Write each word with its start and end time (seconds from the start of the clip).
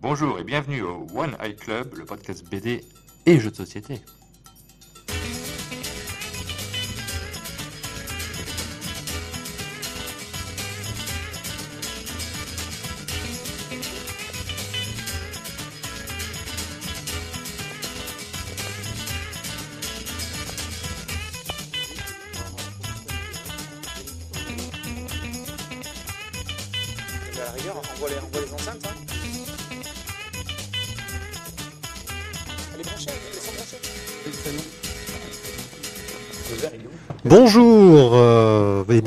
Bonjour 0.00 0.38
et 0.38 0.44
bienvenue 0.44 0.82
au 0.82 1.08
One 1.12 1.36
Eye 1.42 1.56
Club, 1.56 1.94
le 1.96 2.04
podcast 2.04 2.48
BD 2.48 2.84
et 3.26 3.40
jeux 3.40 3.50
de 3.50 3.56
société. 3.56 4.00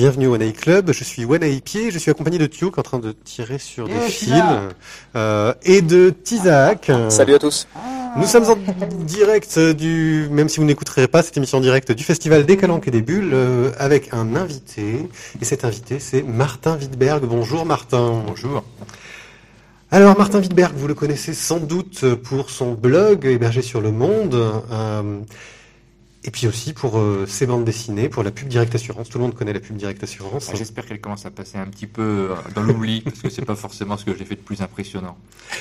Bienvenue 0.02 0.26
au 0.26 0.34
One 0.34 0.42
Eye 0.42 0.54
Club. 0.54 0.92
Je 0.94 1.04
suis 1.04 1.26
One 1.26 1.44
Eye 1.44 1.62
Pied. 1.62 1.92
Je 1.92 2.00
suis 2.00 2.10
accompagné 2.10 2.40
de 2.40 2.48
Tiouk 2.48 2.80
en 2.80 2.82
train 2.82 2.98
de 2.98 3.12
tirer 3.12 3.60
sur 3.60 3.88
des 3.88 4.00
fils 4.00 4.34
euh, 5.16 5.54
et 5.62 5.84
de 5.84 6.10
Tizak. 6.10 6.92
Salut 7.10 7.36
à 7.36 7.38
tous. 7.38 7.68
Nous 8.18 8.26
sommes 8.26 8.46
en 8.46 8.58
direct 9.04 9.60
du, 9.60 10.28
même 10.32 10.50
si 10.50 10.60
vous 10.60 10.66
n'écouterez 10.66 11.08
pas 11.08 11.22
cette 11.22 11.38
émission 11.38 11.60
en 11.60 11.62
direct 11.62 11.92
du 11.92 12.04
festival 12.04 12.48
des 12.48 12.58
Calanques 12.58 12.88
et 12.88 12.92
des 12.92 13.04
Bulles, 13.04 13.30
euh, 13.32 13.74
avec 13.78 14.12
un 14.12 14.36
invité. 14.36 15.08
Et 15.40 15.46
cet 15.46 15.66
invité, 15.66 16.00
c'est 16.00 16.24
Martin 16.24 16.78
Wittberg. 16.78 17.24
Bonjour 17.26 17.64
Martin. 17.68 18.24
Bonjour. 18.26 18.64
Alors 19.92 20.18
Martin 20.18 20.40
Wittberg, 20.40 20.74
vous 20.76 20.88
le 20.88 20.96
connaissez 20.96 21.36
sans 21.36 21.60
doute 21.60 22.16
pour 22.16 22.50
son 22.50 22.74
blog 22.74 23.28
hébergé 23.28 23.62
sur 23.62 23.82
Le 23.82 23.92
Monde, 23.92 24.34
euh, 24.34 25.20
et 26.24 26.32
puis 26.32 26.48
aussi 26.48 26.74
pour 26.74 27.00
euh, 27.00 27.26
ses 27.28 27.48
bandes 27.48 27.66
dessinées, 27.66 28.08
pour 28.10 28.22
la 28.24 28.32
pub 28.32 28.48
Direct 28.48 28.74
Assurance. 28.76 29.10
Tout 29.10 29.18
le 29.18 29.24
monde 29.24 29.34
connaît 29.36 29.54
la 29.54 29.60
pub 29.60 29.76
Direct 29.76 30.04
Assurance. 30.04 30.50
Ah, 30.52 30.56
J'espère 30.56 30.86
qu'elle 30.86 31.02
commence 31.02 31.26
à 31.26 31.32
passer 31.32 31.58
un 31.58 31.66
petit 31.66 31.88
peu 31.88 32.02
euh, 32.32 32.36
dans 32.54 32.62
l'oubli, 32.62 33.02
parce 33.02 33.20
que 33.20 33.30
c'est 33.30 33.46
pas 33.46 33.56
forcément 33.56 33.98
ce 33.98 34.06
que 34.06 34.16
j'ai 34.16 34.26
fait 34.26 34.36
de 34.36 34.42
plus 34.42 34.62
impressionnant. 34.62 35.18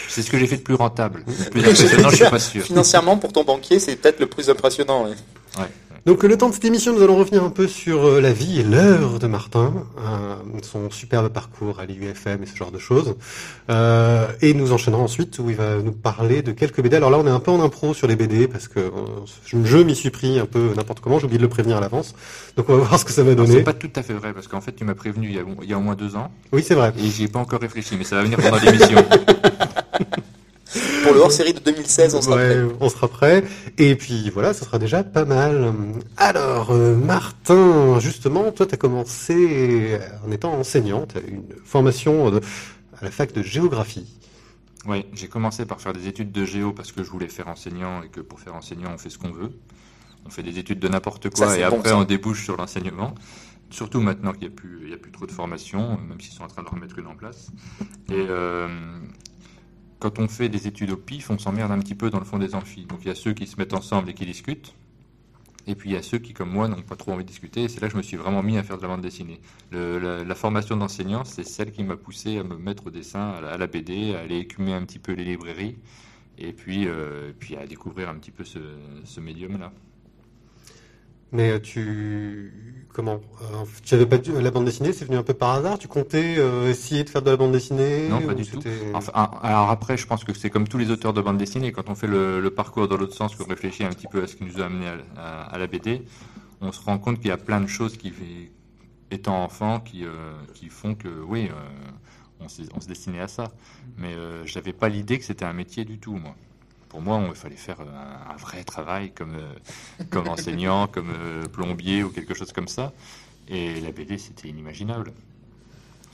C'est 0.08 0.22
ce 0.22 0.30
que 0.30 0.38
j'ai 0.38 0.46
fait 0.46 0.58
de 0.58 0.62
plus 0.62 0.74
rentable. 0.74 1.24
Le 1.26 1.50
plus 1.50 1.60
impressionnant, 1.64 2.10
je 2.10 2.16
suis 2.16 2.24
pas 2.30 2.38
sûr. 2.38 2.62
Financièrement, 2.62 3.16
pour 3.16 3.32
ton 3.32 3.44
banquier, 3.44 3.78
c'est 3.78 3.96
peut-être 3.96 4.20
le 4.20 4.26
plus 4.26 4.50
impressionnant. 4.50 5.04
ouais. 5.04 5.14
Ouais. 5.58 5.68
Donc 6.06 6.22
le 6.22 6.36
temps 6.38 6.48
de 6.48 6.54
cette 6.54 6.64
émission, 6.64 6.94
nous 6.94 7.02
allons 7.02 7.16
revenir 7.16 7.44
un 7.44 7.50
peu 7.50 7.68
sur 7.68 8.06
euh, 8.06 8.20
la 8.22 8.32
vie 8.32 8.60
et 8.60 8.62
l'œuvre 8.62 9.18
de 9.18 9.26
Martin, 9.26 9.84
euh, 9.98 10.34
son 10.62 10.90
superbe 10.90 11.28
parcours 11.28 11.78
à 11.78 11.84
l'IUFM 11.84 12.42
et 12.42 12.46
ce 12.46 12.56
genre 12.56 12.70
de 12.70 12.78
choses. 12.78 13.16
Euh, 13.70 14.26
et 14.40 14.54
nous 14.54 14.72
enchaînerons 14.72 15.04
ensuite 15.04 15.38
où 15.38 15.50
il 15.50 15.56
va 15.56 15.76
nous 15.82 15.92
parler 15.92 16.40
de 16.40 16.52
quelques 16.52 16.80
BD. 16.80 16.96
Alors 16.96 17.10
là, 17.10 17.18
on 17.18 17.26
est 17.26 17.30
un 17.30 17.40
peu 17.40 17.50
en 17.50 17.62
impro 17.62 17.92
sur 17.92 18.06
les 18.06 18.16
BD 18.16 18.48
parce 18.48 18.66
que 18.66 18.80
euh, 18.80 18.90
je, 19.44 19.76
m'y 19.78 19.94
suis 19.94 20.10
pris 20.10 20.38
un 20.38 20.46
peu 20.46 20.70
n'importe 20.74 21.00
comment. 21.00 21.18
J'ai 21.18 21.26
oublié 21.26 21.38
de 21.38 21.42
le 21.42 21.50
prévenir 21.50 21.76
à 21.76 21.80
l'avance. 21.80 22.14
Donc 22.56 22.70
on 22.70 22.76
va 22.78 22.84
voir 22.84 22.98
ce 22.98 23.04
que 23.04 23.12
ça 23.12 23.22
va 23.22 23.34
donner. 23.34 23.52
C'est 23.52 23.62
pas 23.62 23.74
tout 23.74 23.90
à 23.94 24.02
fait 24.02 24.14
vrai, 24.14 24.32
parce 24.32 24.48
qu'en 24.48 24.62
fait, 24.62 24.72
tu 24.72 24.84
m'as 24.84 24.94
prévenu 24.94 25.28
il 25.28 25.34
y, 25.34 25.38
a, 25.38 25.42
il 25.62 25.68
y 25.68 25.74
a 25.74 25.76
au 25.76 25.82
moins 25.82 25.96
deux 25.96 26.16
ans, 26.16 26.30
Oui, 26.52 26.64
c'est 26.66 26.74
vrai. 26.74 26.94
et 26.98 27.08
j'y 27.08 27.24
ai 27.24 27.28
pas 27.28 27.40
encore 27.40 27.60
réfléchi, 27.60 27.96
mais 27.98 28.04
ça 28.04 28.16
va 28.16 28.22
venir 28.22 28.38
pendant 28.38 28.56
l'émission. 28.56 28.98
Pour 31.10 31.16
le 31.16 31.24
hors-série 31.24 31.52
de 31.54 31.58
2016, 31.58 32.14
on 32.14 32.22
sera 32.22 32.36
Ouais, 32.36 32.64
prêt. 32.66 32.76
on 32.80 32.88
sera 32.88 33.08
prêt. 33.08 33.44
Et 33.78 33.96
puis 33.96 34.30
voilà, 34.30 34.54
ça 34.54 34.64
sera 34.64 34.78
déjà 34.78 35.02
pas 35.02 35.24
mal. 35.24 35.72
Alors, 36.16 36.70
euh, 36.70 36.94
Martin, 36.94 37.98
justement, 37.98 38.52
toi, 38.52 38.64
tu 38.66 38.74
as 38.74 38.78
commencé 38.78 39.98
en 40.26 40.30
étant 40.30 40.52
enseignant. 40.52 41.06
Tu 41.06 41.18
as 41.18 41.22
une 41.22 41.42
formation 41.64 42.28
à 42.28 43.04
la 43.04 43.10
fac 43.10 43.32
de 43.32 43.42
géographie. 43.42 44.16
Oui, 44.86 45.04
j'ai 45.12 45.26
commencé 45.28 45.66
par 45.66 45.80
faire 45.80 45.92
des 45.92 46.06
études 46.06 46.30
de 46.32 46.44
géo 46.44 46.72
parce 46.72 46.92
que 46.92 47.02
je 47.02 47.10
voulais 47.10 47.28
faire 47.28 47.48
enseignant 47.48 48.02
et 48.02 48.08
que 48.08 48.20
pour 48.20 48.38
faire 48.40 48.54
enseignant, 48.54 48.92
on 48.94 48.98
fait 48.98 49.10
ce 49.10 49.18
qu'on 49.18 49.32
veut. 49.32 49.50
On 50.26 50.30
fait 50.30 50.42
des 50.44 50.58
études 50.58 50.78
de 50.78 50.88
n'importe 50.88 51.28
quoi 51.30 51.48
Ça, 51.48 51.58
et 51.58 51.68
bon, 51.68 51.78
après 51.78 51.88
ça. 51.90 51.96
on 51.98 52.04
débouche 52.04 52.44
sur 52.44 52.56
l'enseignement. 52.56 53.14
Surtout 53.70 54.00
maintenant 54.00 54.32
qu'il 54.32 54.42
n'y 54.42 54.46
a, 54.48 54.56
plus- 54.56 54.80
il 54.84 54.90
y 54.90 54.94
a 54.94 54.96
plus 54.96 55.12
trop 55.12 55.26
de 55.26 55.32
formation, 55.32 55.98
même 56.08 56.20
s'ils 56.20 56.32
sont 56.34 56.42
en 56.44 56.48
train 56.48 56.62
de 56.62 56.68
remettre 56.68 56.98
une 56.98 57.06
en 57.06 57.14
place. 57.14 57.48
Et 58.10 58.14
euh, 58.28 58.68
quand 60.00 60.18
on 60.18 60.26
fait 60.26 60.48
des 60.48 60.66
études 60.66 60.90
au 60.90 60.96
pif, 60.96 61.30
on 61.30 61.38
s'emmerde 61.38 61.70
un 61.70 61.78
petit 61.78 61.94
peu 61.94 62.10
dans 62.10 62.18
le 62.18 62.24
fond 62.24 62.38
des 62.38 62.54
amphis. 62.54 62.86
Donc 62.86 63.00
il 63.02 63.08
y 63.08 63.10
a 63.10 63.14
ceux 63.14 63.34
qui 63.34 63.46
se 63.46 63.56
mettent 63.56 63.74
ensemble 63.74 64.10
et 64.10 64.14
qui 64.14 64.26
discutent. 64.26 64.74
Et 65.66 65.74
puis 65.74 65.90
il 65.90 65.92
y 65.92 65.96
a 65.96 66.02
ceux 66.02 66.18
qui, 66.18 66.32
comme 66.32 66.50
moi, 66.50 66.68
n'ont 66.68 66.80
pas 66.82 66.96
trop 66.96 67.12
envie 67.12 67.22
de 67.22 67.28
discuter. 67.28 67.64
Et 67.64 67.68
c'est 67.68 67.80
là 67.80 67.88
que 67.88 67.92
je 67.92 67.98
me 67.98 68.02
suis 68.02 68.16
vraiment 68.16 68.42
mis 68.42 68.56
à 68.56 68.62
faire 68.62 68.78
de 68.78 68.82
la 68.82 68.88
bande 68.88 69.02
dessinée. 69.02 69.40
La, 69.70 70.34
formation 70.34 70.76
d'enseignant, 70.76 71.24
c'est 71.24 71.44
celle 71.44 71.70
qui 71.70 71.84
m'a 71.84 71.96
poussé 71.96 72.38
à 72.38 72.44
me 72.44 72.56
mettre 72.56 72.86
au 72.86 72.90
dessin, 72.90 73.30
à 73.30 73.58
la, 73.58 73.66
BD, 73.66 74.14
à 74.14 74.20
aller 74.20 74.38
écumer 74.38 74.72
un 74.72 74.84
petit 74.84 74.98
peu 74.98 75.12
les 75.12 75.24
librairies, 75.24 75.76
et 76.38 76.54
puis, 76.54 76.86
euh, 76.88 77.32
à 77.60 77.66
découvrir 77.66 78.08
un 78.08 78.14
petit 78.14 78.30
peu 78.30 78.42
ce, 78.42 78.58
ce 79.04 79.20
médium-là. 79.20 79.70
Mais 81.32 81.50
euh, 81.52 81.58
tu 81.60 82.86
comment 82.92 83.20
euh, 83.42 83.64
Tu 83.84 83.94
avais 83.94 84.06
pas 84.06 84.18
dû- 84.18 84.32
la 84.40 84.50
bande 84.50 84.64
dessinée, 84.64 84.92
c'est 84.92 85.04
venu 85.04 85.16
un 85.16 85.22
peu 85.22 85.34
par 85.34 85.50
hasard? 85.54 85.78
Tu 85.78 85.86
comptais 85.88 86.36
euh, 86.38 86.68
essayer 86.70 87.04
de 87.04 87.08
faire 87.10 87.22
de 87.22 87.30
la 87.30 87.36
bande 87.36 87.52
dessinée 87.52 88.08
Non, 88.08 88.20
pas 88.20 88.34
du 88.34 88.44
tout. 88.44 88.58
Enfin, 88.94 89.12
ah, 89.14 89.30
alors 89.42 89.70
après, 89.70 89.96
je 89.96 90.06
pense 90.06 90.24
que 90.24 90.34
c'est 90.34 90.50
comme 90.50 90.66
tous 90.66 90.78
les 90.78 90.90
auteurs 90.90 91.12
de 91.12 91.20
bande 91.20 91.38
dessinée, 91.38 91.70
quand 91.72 91.88
on 91.88 91.94
fait 91.94 92.08
le, 92.08 92.40
le 92.40 92.50
parcours 92.50 92.88
dans 92.88 92.96
l'autre 92.96 93.14
sens, 93.14 93.34
qu'on 93.36 93.44
réfléchit 93.46 93.84
un 93.84 93.90
petit 93.90 94.08
peu 94.08 94.22
à 94.22 94.26
ce 94.26 94.34
qui 94.36 94.44
nous 94.44 94.60
a 94.60 94.66
amené 94.66 94.88
à, 94.88 94.96
à- 95.16 95.42
à 95.44 95.58
la 95.58 95.66
BD, 95.68 96.02
on 96.60 96.72
se 96.72 96.80
rend 96.80 96.98
compte 96.98 97.18
qu'il 97.18 97.28
y 97.28 97.32
a 97.32 97.36
plein 97.36 97.60
de 97.60 97.66
choses 97.68 97.96
qui, 97.96 98.12
étant 99.10 99.42
enfant, 99.42 99.80
qui, 99.80 100.04
euh, 100.04 100.32
qui 100.54 100.68
font 100.68 100.94
que, 100.94 101.08
oui, 101.08 101.48
euh, 101.50 101.54
on, 102.40 102.46
on 102.74 102.80
se 102.80 102.88
destinait 102.88 103.20
à 103.20 103.28
ça. 103.28 103.52
Mais 103.96 104.14
euh, 104.14 104.44
j'avais 104.46 104.72
pas 104.72 104.88
l'idée 104.88 105.18
que 105.18 105.24
c'était 105.24 105.44
un 105.44 105.52
métier 105.52 105.84
du 105.84 105.98
tout, 105.98 106.14
moi. 106.16 106.34
Pour 106.90 107.00
moi, 107.00 107.22
il 107.28 107.34
fallait 107.36 107.54
faire 107.54 107.76
un, 107.80 108.32
un 108.34 108.36
vrai 108.36 108.64
travail 108.64 109.12
comme, 109.12 109.36
euh, 109.36 110.04
comme 110.10 110.28
enseignant, 110.34 110.88
comme 110.88 111.10
euh, 111.10 111.46
plombier 111.46 112.02
ou 112.02 112.10
quelque 112.10 112.34
chose 112.34 112.52
comme 112.52 112.68
ça. 112.68 112.92
Et 113.48 113.80
la 113.80 113.92
BD, 113.92 114.18
c'était 114.18 114.48
inimaginable. 114.48 115.12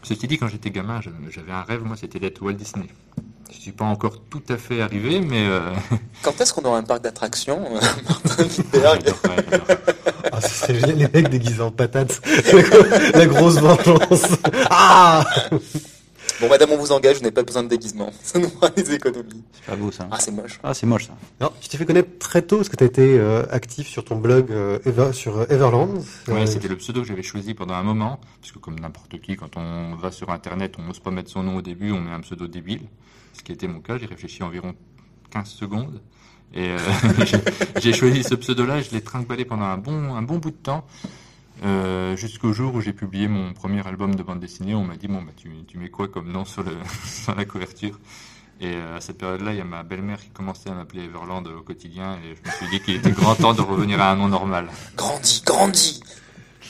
Ceci 0.02 0.28
dit, 0.28 0.38
quand 0.38 0.48
j'étais 0.48 0.70
gamin, 0.70 1.00
j'avais 1.30 1.52
un 1.52 1.62
rêve, 1.62 1.82
moi, 1.82 1.96
c'était 1.96 2.20
d'être 2.20 2.40
Walt 2.42 2.52
Disney. 2.52 2.86
Je 3.50 3.58
suis 3.58 3.72
pas 3.72 3.86
encore 3.86 4.20
tout 4.30 4.42
à 4.50 4.58
fait 4.58 4.82
arrivé, 4.82 5.20
mais 5.20 5.46
euh, 5.48 5.72
Quand 6.22 6.38
est-ce 6.40 6.52
qu'on 6.52 6.62
aura 6.62 6.78
un 6.78 6.82
parc 6.82 7.02
d'attractions 7.02 7.60
Martin. 8.06 8.44
Ah, 10.32 10.40
c'est 10.40 10.72
les 10.72 11.08
mecs 11.08 11.28
déguisés 11.28 11.62
en 11.62 11.70
patates. 11.70 12.20
la 13.14 13.26
grosse 13.26 13.58
vengeance. 13.58 14.26
Ah 14.68 15.24
Bon, 16.40 16.48
madame, 16.50 16.70
on 16.72 16.76
vous 16.76 16.92
engage, 16.92 17.16
vous 17.16 17.22
n'avez 17.22 17.32
pas 17.34 17.42
besoin 17.42 17.62
de 17.62 17.68
déguisement. 17.68 18.10
Ça 18.22 18.38
nous 18.38 18.48
fera 18.50 18.68
des 18.70 18.92
économies. 18.94 19.42
C'est 19.52 19.64
pas 19.66 19.76
beau 19.76 19.90
ça. 19.90 20.06
Ah, 20.10 20.18
c'est 20.20 20.30
moche. 20.32 20.60
Ah, 20.62 20.74
c'est 20.74 20.86
moche 20.86 21.06
ça. 21.06 21.14
Alors, 21.40 21.54
tu 21.60 21.68
t'es 21.68 21.78
fait 21.78 21.86
connaître 21.86 22.18
très 22.18 22.42
tôt 22.42 22.56
parce 22.56 22.68
que 22.68 22.76
tu 22.76 22.84
as 22.84 22.86
été 22.86 23.18
euh, 23.18 23.44
actif 23.50 23.86
sur 23.88 24.04
ton 24.04 24.16
blog 24.16 24.50
euh, 24.50 25.12
sur 25.12 25.38
euh, 25.38 25.46
Everland. 25.48 26.02
Euh, 26.28 26.46
c'était 26.46 26.68
le 26.68 26.76
pseudo 26.76 27.00
que 27.02 27.08
j'avais 27.08 27.22
choisi 27.22 27.54
pendant 27.54 27.74
un 27.74 27.82
moment, 27.82 28.20
parce 28.40 28.52
que 28.52 28.58
comme 28.58 28.78
n'importe 28.78 29.18
qui, 29.20 29.36
quand 29.36 29.56
on 29.56 29.94
va 29.96 30.10
sur 30.12 30.30
Internet, 30.30 30.74
on 30.78 30.82
n'ose 30.82 31.00
pas 31.00 31.10
mettre 31.10 31.30
son 31.30 31.42
nom 31.42 31.56
au 31.56 31.62
début, 31.62 31.90
on 31.92 32.00
met 32.00 32.12
un 32.12 32.20
pseudo 32.20 32.46
débile, 32.48 32.82
ce 33.32 33.42
qui 33.42 33.52
était 33.52 33.66
mon 33.68 33.80
cas, 33.80 33.96
j'ai 33.98 34.06
réfléchi 34.06 34.42
environ 34.42 34.74
15 35.30 35.48
secondes, 35.48 36.00
et 36.54 36.68
euh, 36.70 36.78
j'ai- 37.80 37.92
choisi 37.94 38.22
ce 38.22 38.34
pseudo-là, 38.34 38.78
et 38.78 38.82
je 38.82 38.90
l'ai 38.92 39.00
trinqué 39.00 39.44
pendant 39.46 39.64
un 39.64 39.78
bon, 39.78 40.14
un 40.14 40.22
bon 40.22 40.36
bout 40.36 40.50
de 40.50 40.56
temps, 40.56 40.84
euh, 41.64 42.16
jusqu'au 42.16 42.52
jour 42.52 42.74
où 42.74 42.80
j'ai 42.80 42.92
publié 42.92 43.28
mon 43.28 43.52
premier 43.52 43.86
album 43.86 44.14
de 44.14 44.22
bande 44.22 44.40
dessinée, 44.40 44.74
on 44.74 44.84
m'a 44.84 44.96
dit, 44.96 45.08
bon, 45.08 45.22
bah, 45.22 45.32
tu, 45.36 45.50
tu 45.66 45.78
mets 45.78 45.88
quoi 45.90 46.08
comme 46.08 46.30
nom 46.30 46.44
sur, 46.44 46.62
le, 46.62 46.72
sur 47.04 47.34
la 47.34 47.44
couverture? 47.44 47.98
Et 48.60 48.74
euh, 48.74 48.96
à 48.96 49.00
cette 49.00 49.18
période-là, 49.18 49.52
il 49.52 49.58
y 49.58 49.60
a 49.60 49.64
ma 49.64 49.82
belle-mère 49.82 50.18
qui 50.20 50.30
commençait 50.30 50.70
à 50.70 50.74
m'appeler 50.74 51.04
Everland 51.04 51.46
au 51.46 51.62
quotidien, 51.62 52.14
et 52.24 52.34
je 52.34 52.48
me 52.48 52.54
suis 52.54 52.68
dit 52.68 52.80
qu'il 52.80 52.94
était 52.96 53.10
grand 53.12 53.34
temps 53.34 53.52
de 53.54 53.60
revenir 53.60 54.00
à 54.00 54.12
un 54.12 54.16
nom 54.16 54.28
normal. 54.28 54.68
Grandis, 54.96 55.42
grandis 55.44 56.00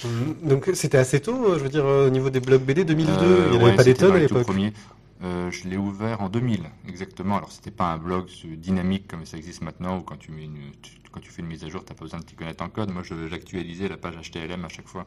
Mm, 0.04 0.48
Donc 0.48 0.70
c'était 0.74 0.98
assez 0.98 1.20
tôt, 1.20 1.52
euh, 1.52 1.58
je 1.58 1.62
veux 1.64 1.68
dire, 1.70 1.84
euh, 1.86 2.08
au 2.08 2.10
niveau 2.10 2.28
des 2.30 2.40
blogs 2.40 2.62
BD, 2.62 2.84
2002, 2.84 3.24
Euh, 3.24 3.44
il 3.46 3.50
n'y 3.52 3.56
en 3.56 3.62
ouais, 3.62 3.68
avait 3.68 3.76
pas 3.76 3.84
des 3.84 3.94
tonnes 3.94 4.14
à 4.14 4.18
l'époque. 4.18 4.46
Euh, 5.22 5.50
je 5.50 5.66
l'ai 5.68 5.78
ouvert 5.78 6.20
en 6.20 6.28
2000, 6.28 6.64
exactement. 6.88 7.36
Alors, 7.38 7.50
c'était 7.50 7.70
pas 7.70 7.90
un 7.92 7.96
blog 7.98 8.28
dynamique 8.44 9.08
comme 9.08 9.24
ça 9.24 9.38
existe 9.38 9.62
maintenant, 9.62 9.98
où 9.98 10.02
quand 10.02 10.16
tu, 10.18 10.30
mets 10.30 10.44
une, 10.44 10.72
tu- 10.82 10.98
quand 11.10 11.20
tu 11.20 11.30
fais 11.30 11.40
une 11.40 11.48
mise 11.48 11.64
à 11.64 11.68
jour, 11.68 11.84
t'as 11.84 11.94
pas 11.94 12.04
besoin 12.04 12.20
de 12.20 12.24
t'y 12.24 12.34
connaître 12.34 12.62
en 12.62 12.68
code. 12.68 12.90
Moi, 12.90 13.02
je- 13.02 13.26
j'actualisais 13.28 13.88
la 13.88 13.96
page 13.96 14.16
HTML 14.16 14.64
à 14.66 14.68
chaque 14.68 14.88
fois. 14.88 15.06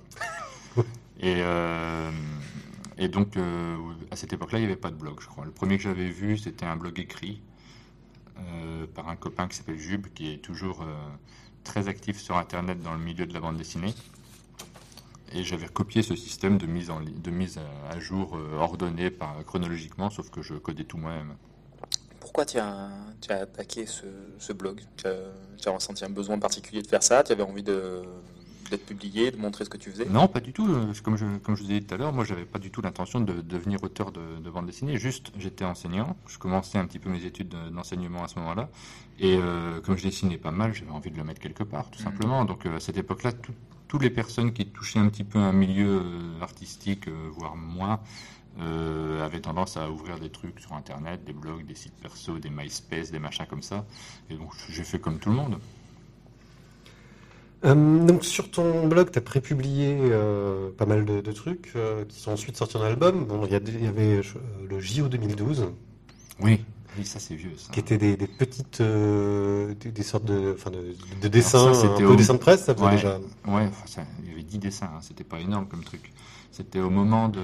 et, 1.20 1.36
euh, 1.42 2.12
et 2.98 3.08
donc, 3.08 3.38
euh, 3.38 3.78
à 4.12 4.16
cette 4.16 4.34
époque-là, 4.34 4.60
il 4.60 4.62
n'y 4.62 4.68
avait 4.68 4.76
pas 4.76 4.92
de 4.92 4.96
blog, 4.96 5.20
je 5.22 5.28
crois. 5.28 5.46
Le 5.46 5.52
premier 5.52 5.78
que 5.78 5.84
j'avais 5.84 6.10
vu, 6.10 6.38
c'était 6.38 6.66
un 6.66 6.76
blog 6.76 7.00
écrit 7.00 7.42
par 8.96 9.10
un 9.10 9.16
copain 9.16 9.48
qui 9.48 9.58
s'appelle 9.58 9.78
Jube, 9.78 10.08
qui 10.14 10.32
est 10.34 10.38
toujours 10.38 10.84
très 11.64 11.88
actif 11.88 12.20
sur 12.20 12.38
Internet 12.38 12.82
dans 12.82 12.94
le 12.94 13.00
milieu 13.00 13.26
de 13.26 13.34
la 13.34 13.40
bande 13.40 13.58
dessinée. 13.58 13.94
Et 15.32 15.44
j'avais 15.44 15.68
copié 15.68 16.02
ce 16.02 16.16
système 16.16 16.58
de 16.58 16.66
mise, 16.66 16.90
en, 16.90 17.02
de 17.02 17.32
mise 17.32 17.60
à, 17.90 18.00
jour 18.00 18.36
euh, 18.36 18.58
ordonné 18.58 19.12
par, 19.12 19.44
chronologiquement, 19.46 20.10
sauf 20.10 20.30
que 20.32 20.42
je 20.42 20.56
codais 20.56 20.86
tout 20.86 20.98
moi-même. 20.98 21.36
Pourquoi 22.20 22.46
tu 22.46 22.58
as, 22.58 22.90
tu 23.22 23.32
as 23.32 23.42
attaqué 23.42 23.86
ce, 23.86 24.06
ce 24.40 24.54
blog? 24.54 24.82
Tu 24.98 25.08
as, 25.08 25.14
tu 25.62 25.70
as 25.70 25.72
ressenti 25.72 26.04
un 26.04 26.10
besoin 26.10 26.40
particulier 26.40 26.82
de 26.82 26.88
faire 26.88 27.04
ça? 27.04 27.24
Tu 27.24 27.32
avais 27.32 27.44
envie 27.44 27.64
de, 27.64 28.02
d'être 28.72 28.86
publié, 28.86 29.32
de 29.32 29.38
montrer 29.38 29.66
ce 29.66 29.70
que 29.70 29.78
tu 29.78 29.92
faisais? 29.92 30.06
Non, 30.06 30.28
pas 30.28 30.40
du 30.40 30.52
tout. 30.52 30.68
Euh, 30.68 30.94
Comme 31.04 31.16
je, 31.16 31.26
comme 31.38 31.56
je 31.56 31.64
vous 31.64 31.72
ai 31.72 31.80
dit 31.80 31.86
tout 31.86 31.94
à 31.94 31.98
l'heure, 31.98 32.12
moi, 32.12 32.26
j'avais 32.26 32.46
pas 32.46 32.60
du 32.60 32.72
tout 32.72 32.82
l'intention 32.82 33.22
de 33.22 33.34
devenir 33.42 33.84
auteur 33.84 34.12
de, 34.12 34.40
de 34.40 34.50
bande 34.50 34.66
dessinée. 34.66 34.98
Juste, 34.98 35.32
j'étais 35.38 35.64
enseignant. 35.66 36.18
Je 36.28 36.38
commençais 36.40 36.78
un 36.80 36.86
petit 36.88 37.00
peu 37.00 37.10
mes 37.10 37.24
études 37.26 37.50
de- 37.50 37.70
d'enseignement 37.70 38.24
à 38.24 38.28
ce 38.28 38.38
moment-là. 38.40 38.70
Et 39.20 39.38
euh, 39.38 39.80
comme 39.82 39.96
je 39.98 40.04
dessinais 40.04 40.38
pas 40.38 40.52
mal, 40.52 40.74
j'avais 40.74 40.92
envie 40.92 41.12
de 41.12 41.18
le 41.18 41.24
mettre 41.24 41.40
quelque 41.40 41.64
part, 41.64 41.90
tout 41.92 42.00
Mhm. 42.00 42.06
simplement. 42.06 42.46
Donc, 42.46 42.66
euh, 42.66 42.78
à 42.78 42.80
cette 42.80 42.98
époque-là, 42.98 43.32
tout- 43.32 43.54
toutes 43.90 44.04
les 44.04 44.10
personnes 44.10 44.54
qui 44.54 44.68
touchaient 44.68 45.00
un 45.00 45.10
petit 45.10 45.26
peu 45.26 45.40
un 45.40 45.52
milieu 45.52 46.02
euh, 46.02 46.42
artistique, 46.42 47.10
euh, 47.10 47.30
voire 47.34 47.58
moins, 47.58 48.00
euh, 48.60 49.26
avaient 49.26 49.42
tendance 49.42 49.78
à 49.78 49.90
ouvrir 49.90 50.20
des 50.20 50.30
trucs 50.30 50.60
sur 50.60 50.74
Internet, 50.74 51.24
des 51.26 51.34
blogs, 51.34 51.66
des 51.66 51.76
sites 51.76 51.96
perso, 52.02 52.38
des 52.38 52.50
MySpace, 52.50 53.12
des 53.12 53.20
machins 53.20 53.46
comme 53.50 53.64
ça. 53.64 53.86
Et 54.30 54.36
donc, 54.36 54.52
j'ai 54.70 54.84
fait 54.84 55.00
comme 55.00 55.18
tout 55.20 55.30
le 55.30 55.36
monde. 55.36 55.60
Euh, 57.66 58.06
donc 58.06 58.24
sur 58.24 58.52
ton 58.52 58.88
blog, 58.88 59.12
tu 59.12 59.18
as 59.18 59.22
prépublié 59.22 59.98
euh, 60.00 60.70
pas 60.72 60.86
mal 60.86 61.04
de, 61.04 61.20
de 61.20 61.32
trucs 61.34 61.74
qui 62.08 62.20
sont 62.20 62.32
ensuite 62.32 62.56
sortis 62.56 62.78
en 62.78 62.84
album. 62.84 63.26
Bon, 63.26 63.46
il 63.46 63.50
y, 63.50 63.84
y 63.84 63.88
avait 63.88 64.22
le 64.70 64.80
JO 64.80 65.10
2012, 65.10 65.68
Oui, 66.42 66.62
oui, 67.00 67.06
ça 67.06 67.20
c'est 67.20 67.36
vieux. 67.36 67.52
Ça. 67.58 67.72
qui 67.72 67.80
était 67.80 67.98
des, 67.98 68.16
des 68.18 68.28
petites, 68.28 68.82
euh, 68.82 69.74
des, 69.76 69.92
des 69.92 70.04
sortes 70.04 70.26
de, 70.26 70.54
enfin 70.56 70.70
de, 70.72 70.96
de 71.22 71.28
dessins, 71.28 71.74
ça, 71.74 71.80
un 71.80 71.82
c'était 71.90 72.04
peu 72.04 72.10
au- 72.10 72.16
dessin 72.16 72.34
de 72.36 72.40
presse, 72.40 72.64
ça 72.66 72.74
faisait 72.76 72.86
Ouais. 72.86 72.92
déjà. 72.96 73.18
Ouais, 73.48 73.66
enfin, 73.68 73.86
ça- 73.88 74.06
il 74.24 74.30
y 74.30 74.32
avait 74.34 74.44
10 74.44 74.60
dessins, 74.60 74.92
hein, 74.96 75.00
c'était 75.02 75.24
pas 75.24 75.40
énorme 75.40 75.68
comme 75.68 75.84
truc. 75.84 76.12
C'était 76.52 76.80
au 76.80 76.90
moment 76.90 77.30
de, 77.30 77.40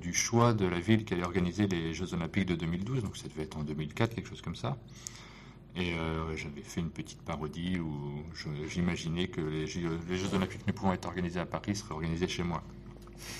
du 0.00 0.12
choix 0.14 0.52
de 0.54 0.64
la 0.66 0.78
ville 0.80 1.04
qui 1.04 1.14
allait 1.14 1.24
organiser 1.24 1.66
les 1.66 1.92
Jeux 1.94 2.14
Olympiques 2.14 2.46
de 2.46 2.54
2012, 2.54 3.02
donc 3.02 3.16
ça 3.16 3.28
devait 3.28 3.42
être 3.42 3.58
en 3.58 3.62
2004, 3.64 4.14
quelque 4.14 4.28
chose 4.28 4.40
comme 4.40 4.56
ça. 4.56 4.76
Et 5.76 5.94
euh, 5.94 6.34
j'avais 6.36 6.62
fait 6.62 6.80
une 6.80 6.90
petite 6.90 7.22
parodie 7.22 7.78
où 7.78 7.92
j'imaginais 8.68 9.28
que 9.28 9.40
les 9.40 9.66
Jeux, 9.66 9.98
les 10.08 10.16
Jeux 10.16 10.34
Olympiques 10.34 10.66
ne 10.66 10.72
pouvant 10.72 10.92
être 10.92 11.06
organisés 11.06 11.38
à 11.40 11.46
Paris 11.46 11.76
seraient 11.76 11.94
organisés 11.94 12.26
chez 12.28 12.42
moi. 12.42 12.62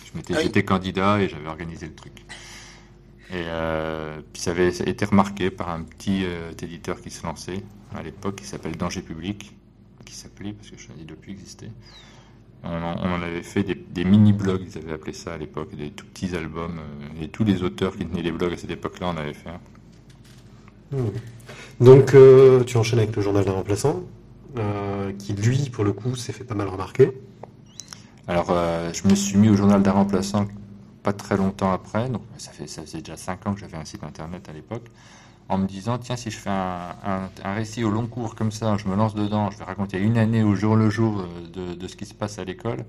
Je 0.05 0.17
m'étais- 0.17 0.35
Ah 0.35 0.39
oui. 0.39 0.45
J'étais 0.45 0.65
candidat 0.65 1.21
et 1.21 1.29
j'avais 1.29 1.49
organisé 1.49 1.87
le 1.87 1.95
truc. 1.95 2.25
Et 3.33 3.45
euh, 3.47 4.21
puis 4.33 4.43
ça 4.43 4.51
avait 4.51 4.69
été 4.69 5.05
remarqué 5.05 5.51
par 5.51 5.71
un 5.71 5.83
petit 5.83 6.25
euh, 6.25 6.51
éditeur 6.61 7.01
qui 7.01 7.11
se 7.11 7.25
lançait 7.25 7.63
à 7.95 8.03
l'époque, 8.03 8.37
qui 8.37 8.45
s'appelle 8.45 8.77
Danger 8.77 9.03
Public, 9.03 9.57
qui 10.05 10.15
s'appelait, 10.15 10.53
parce 10.53 10.71
que 10.71 10.77
je 10.77 10.89
ne 10.99 11.05
doit 11.05 11.17
plus 11.17 11.31
exister. 11.31 11.69
On 12.65 12.69
en, 12.71 12.97
on 12.99 13.13
en 13.15 13.23
avait 13.23 13.45
fait 13.45 13.63
des, 13.63 13.77
des 13.77 14.05
mini-blogs, 14.05 14.63
ils 14.67 14.79
avaient 14.79 14.95
appelé 14.95 15.13
ça 15.13 15.35
à 15.35 15.39
l'époque, 15.39 15.77
des 15.77 15.91
tout 15.91 16.07
petits 16.07 16.35
albums. 16.35 16.79
euh, 16.79 17.23
et 17.23 17.29
tous 17.29 17.45
les 17.45 17.63
auteurs 17.63 17.97
qui 17.97 18.05
tenaient 18.05 18.23
les 18.23 18.33
blogs 18.33 18.53
à 18.53 18.57
cette 18.57 18.71
époque-là 18.71 19.09
en 19.09 19.17
avaient 19.17 19.33
fait 19.33 19.51
un. 19.51 19.61
Hmm. 20.97 21.11
Donc 21.79 22.17
tu 22.67 22.77
enchaînes 22.77 22.99
avec 22.99 23.15
le 23.15 23.23
journal 23.23 23.45
d'un 23.45 23.53
remplaçant, 23.53 24.03
qui 25.19 25.33
lui, 25.35 25.71
pour 25.71 25.85
le 25.85 25.93
coup, 25.93 26.17
s'est 26.17 26.33
fait 26.33 26.43
pas 26.43 26.57
mal 26.57 26.67
remarquer. 26.67 27.13
Alors, 28.27 28.49
je 28.93 29.09
me 29.09 29.15
suis 29.15 29.39
mis 29.39 29.49
au 29.49 29.55
journal 29.55 29.81
d'un 29.83 29.93
remplaçant 29.93 30.49
pas 31.03 31.13
très 31.13 31.37
longtemps 31.37 31.73
après, 31.73 32.09
donc 32.09 32.23
ça, 32.39 32.53
fait, 32.53 32.67
faisait 32.67 32.99
déjà 32.99 33.17
5 33.17 33.47
ans 33.47 33.55
que 33.55 33.61
j'avais 33.61 33.77
un 33.77 33.85
site 33.85 34.05
internet 34.05 34.49
à 34.49 34.53
l'époque, 34.53 34.87
en 35.51 35.59
me 35.59 35.67
disant, 35.67 35.99
tiens, 35.99 36.17
si 36.17 36.31
je 36.31 36.37
fais 36.37 36.51
un, 36.51 37.29
récit 37.45 37.83
au 37.83 37.91
long 37.91 38.07
cours 38.07 38.37
comme 38.37 38.53
ça, 38.53 38.77
je 38.77 38.87
me 38.87 38.95
lance 38.95 39.15
dedans, 39.15 39.51
je 39.51 39.59
vais 39.59 39.65
raconter 39.65 39.99
une 39.99 40.17
année 40.17 40.45
au 40.45 40.55
jour 40.55 40.77
le 40.77 40.91
jour 40.91 41.21
euh, 41.21 41.75
de, 41.77 41.89
ce 41.89 41.97
qui 41.97 42.07
se 42.07 42.15
passe 42.15 42.39
à 42.39 42.45
l'école. 42.45 42.85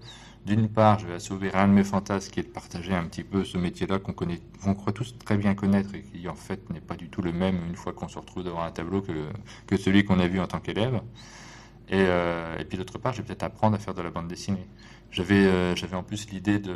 D'une 0.45 0.69
part, 0.69 0.99
je 0.99 1.07
vais 1.07 1.15
assouvir 1.15 1.55
un 1.55 1.67
de 1.67 1.73
mes 1.73 1.83
fantasmes 1.83 2.31
qui 2.31 2.39
est 2.39 2.43
de 2.43 2.49
partager 2.49 2.93
un 2.93 3.05
petit 3.05 3.23
peu 3.23 3.43
ce 3.45 3.57
métier-là 3.57 3.97
qu'on 3.97 4.13
connaît, 4.13 4.39
qu'on 4.63 4.75
croit 4.75 4.93
tous 4.93 5.15
très 5.17 5.37
bien 5.37 5.55
connaître 5.55 5.95
et 5.95 6.03
qui 6.03 6.27
en 6.27 6.35
fait 6.35 6.69
n'est 6.69 6.81
pas 6.81 6.95
du 6.95 7.09
tout 7.09 7.21
le 7.23 7.31
même 7.31 7.59
une 7.67 7.75
fois 7.75 7.93
qu'on 7.93 8.07
se 8.07 8.19
retrouve 8.19 8.43
devant 8.43 8.61
un 8.61 8.71
tableau 8.71 9.01
que, 9.01 9.77
celui 9.77 10.03
qu'on 10.03 10.19
a 10.19 10.27
vu 10.27 10.39
en 10.39 10.47
tant 10.47 10.59
qu'élève. 10.59 11.01
Et, 11.89 11.95
euh, 11.95 12.57
et 12.59 12.65
puis 12.65 12.77
d'autre 12.77 12.99
part, 12.99 13.13
je 13.13 13.21
vais 13.21 13.27
peut-être 13.27 13.43
apprendre 13.43 13.75
à 13.75 13.79
faire 13.79 13.95
de 13.95 14.01
la 14.03 14.11
bande 14.11 14.27
dessinée. 14.27 14.67
J'avais 15.11 15.45
euh, 15.45 15.75
en 15.93 16.03
plus 16.03 16.29
l'idée 16.29 16.59
de, 16.59 16.75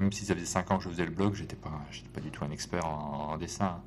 même 0.00 0.12
si 0.12 0.24
ça 0.24 0.34
faisait 0.34 0.46
5 0.46 0.70
ans 0.70 0.78
que 0.78 0.84
je 0.84 0.88
faisais 0.88 1.04
le 1.04 1.10
blog, 1.12 1.34
j'étais 1.34 1.56
pas, 1.56 1.70
j'étais 1.92 2.08
pas 2.08 2.20
du 2.20 2.30
tout 2.30 2.44
un 2.44 2.50
expert 2.50 2.84
en, 2.86 3.30
en 3.32 3.36
dessin. 3.36 3.66
hein. 3.66 3.80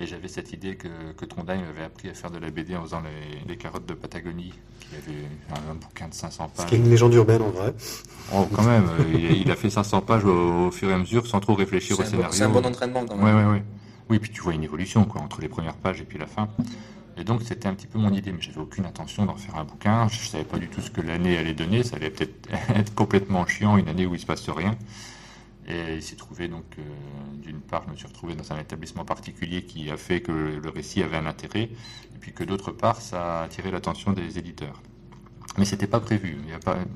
Et 0.00 0.06
j'avais 0.08 0.26
cette 0.26 0.52
idée 0.52 0.74
que, 0.74 1.12
que 1.16 1.24
Trondheim 1.24 1.60
m'avait 1.62 1.84
appris 1.84 2.08
à 2.08 2.14
faire 2.14 2.30
de 2.30 2.38
la 2.38 2.50
BD 2.50 2.74
en 2.74 2.82
faisant 2.82 3.00
les, 3.00 3.46
les 3.48 3.56
carottes 3.56 3.86
de 3.86 3.94
Patagonie, 3.94 4.52
qui 4.80 4.96
avait 4.96 5.24
un, 5.50 5.70
un 5.70 5.74
bouquin 5.76 6.08
de 6.08 6.14
500 6.14 6.50
Ce 6.52 6.56
pages. 6.56 6.66
qui 6.68 6.74
est 6.74 6.78
une 6.78 6.90
légende 6.90 7.14
urbaine 7.14 7.42
en 7.42 7.50
vrai. 7.50 7.72
Oh, 8.34 8.48
quand 8.52 8.64
même, 8.64 8.86
euh, 8.98 9.04
il, 9.14 9.42
il 9.42 9.50
a 9.52 9.56
fait 9.56 9.70
500 9.70 10.00
pages 10.00 10.24
au, 10.24 10.66
au 10.66 10.70
fur 10.72 10.90
et 10.90 10.92
à 10.94 10.98
mesure 10.98 11.26
sans 11.28 11.38
trop 11.38 11.54
réfléchir 11.54 11.96
au 11.98 12.02
bon, 12.02 12.08
scénario. 12.08 12.32
c'est 12.32 12.42
un 12.42 12.48
bon 12.48 12.66
entraînement 12.66 13.04
quand 13.06 13.16
même. 13.16 13.24
Ouais, 13.24 13.44
ouais, 13.44 13.50
ouais. 13.52 13.62
Oui, 14.10 14.18
puis 14.18 14.30
tu 14.32 14.40
vois 14.40 14.52
une 14.54 14.64
évolution 14.64 15.04
quoi, 15.04 15.20
entre 15.22 15.40
les 15.40 15.48
premières 15.48 15.76
pages 15.76 16.00
et 16.00 16.04
puis 16.04 16.18
la 16.18 16.26
fin. 16.26 16.48
Et 17.16 17.22
donc 17.22 17.42
c'était 17.44 17.68
un 17.68 17.74
petit 17.74 17.86
peu 17.86 18.00
mon 18.00 18.12
idée, 18.12 18.32
mais 18.32 18.40
j'avais 18.42 18.58
aucune 18.58 18.86
intention 18.86 19.24
d'en 19.26 19.36
faire 19.36 19.54
un 19.56 19.64
bouquin. 19.64 20.08
Je 20.08 20.26
savais 20.26 20.42
pas 20.42 20.58
du 20.58 20.66
tout 20.66 20.80
ce 20.80 20.90
que 20.90 21.00
l'année 21.02 21.38
allait 21.38 21.54
donner. 21.54 21.84
Ça 21.84 21.94
allait 21.96 22.10
peut-être 22.10 22.48
être 22.74 22.92
complètement 22.96 23.46
chiant, 23.46 23.76
une 23.78 23.88
année 23.88 24.06
où 24.06 24.14
il 24.16 24.20
se 24.20 24.26
passe 24.26 24.48
rien. 24.50 24.74
Et 25.66 25.94
il 25.94 26.02
s'est 26.02 26.16
trouvé 26.16 26.48
donc, 26.48 26.64
euh, 26.78 26.82
d'une 27.42 27.60
part, 27.60 27.84
je 27.86 27.92
me 27.92 27.96
suis 27.96 28.06
retrouvé 28.06 28.34
dans 28.34 28.52
un 28.52 28.58
établissement 28.58 29.04
particulier 29.04 29.62
qui 29.62 29.90
a 29.90 29.96
fait 29.96 30.20
que 30.20 30.32
le 30.32 30.68
récit 30.68 31.02
avait 31.02 31.16
un 31.16 31.26
intérêt, 31.26 31.62
et 31.62 32.18
puis 32.20 32.32
que 32.32 32.44
d'autre 32.44 32.70
part, 32.70 33.00
ça 33.00 33.40
a 33.40 33.44
attiré 33.44 33.70
l'attention 33.70 34.12
des 34.12 34.38
éditeurs. 34.38 34.82
Mais 35.56 35.64
c'était 35.64 35.86
pas 35.86 36.00
prévu. 36.00 36.36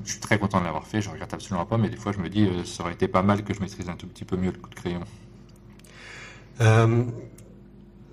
Je 0.05 0.11
suis 0.11 0.19
très 0.19 0.37
content 0.37 0.59
de 0.59 0.65
l'avoir 0.65 0.85
fait, 0.85 1.01
je 1.01 1.09
regrette 1.09 1.33
absolument 1.33 1.65
pas, 1.65 1.77
mais 1.77 1.89
des 1.89 1.97
fois 1.97 2.11
je 2.11 2.19
me 2.19 2.29
dis, 2.29 2.45
euh, 2.45 2.63
ça 2.63 2.83
aurait 2.83 2.93
été 2.93 3.07
pas 3.07 3.23
mal 3.23 3.43
que 3.43 3.53
je 3.53 3.61
maîtrise 3.61 3.89
un 3.89 3.95
tout 3.95 4.07
petit 4.07 4.25
peu 4.25 4.37
mieux 4.37 4.51
le 4.51 4.57
coup 4.59 4.69
de 4.69 4.75
crayon. 4.75 5.01
Euh, 6.61 7.03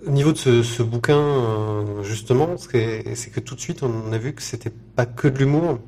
au 0.07 0.11
niveau 0.11 0.33
de 0.33 0.39
ce, 0.39 0.63
ce 0.63 0.83
bouquin, 0.83 1.85
justement, 2.03 2.57
c'est 2.57 3.31
que 3.33 3.41
tout 3.41 3.57
de 3.57 3.61
suite, 3.61 3.83
on 3.83 4.13
a 4.13 4.19
vu 4.19 4.35
que 4.35 4.43
c'était 4.43 4.71
pas 4.71 5.05
que 5.05 5.27
de 5.27 5.39
l'humour. 5.39 5.81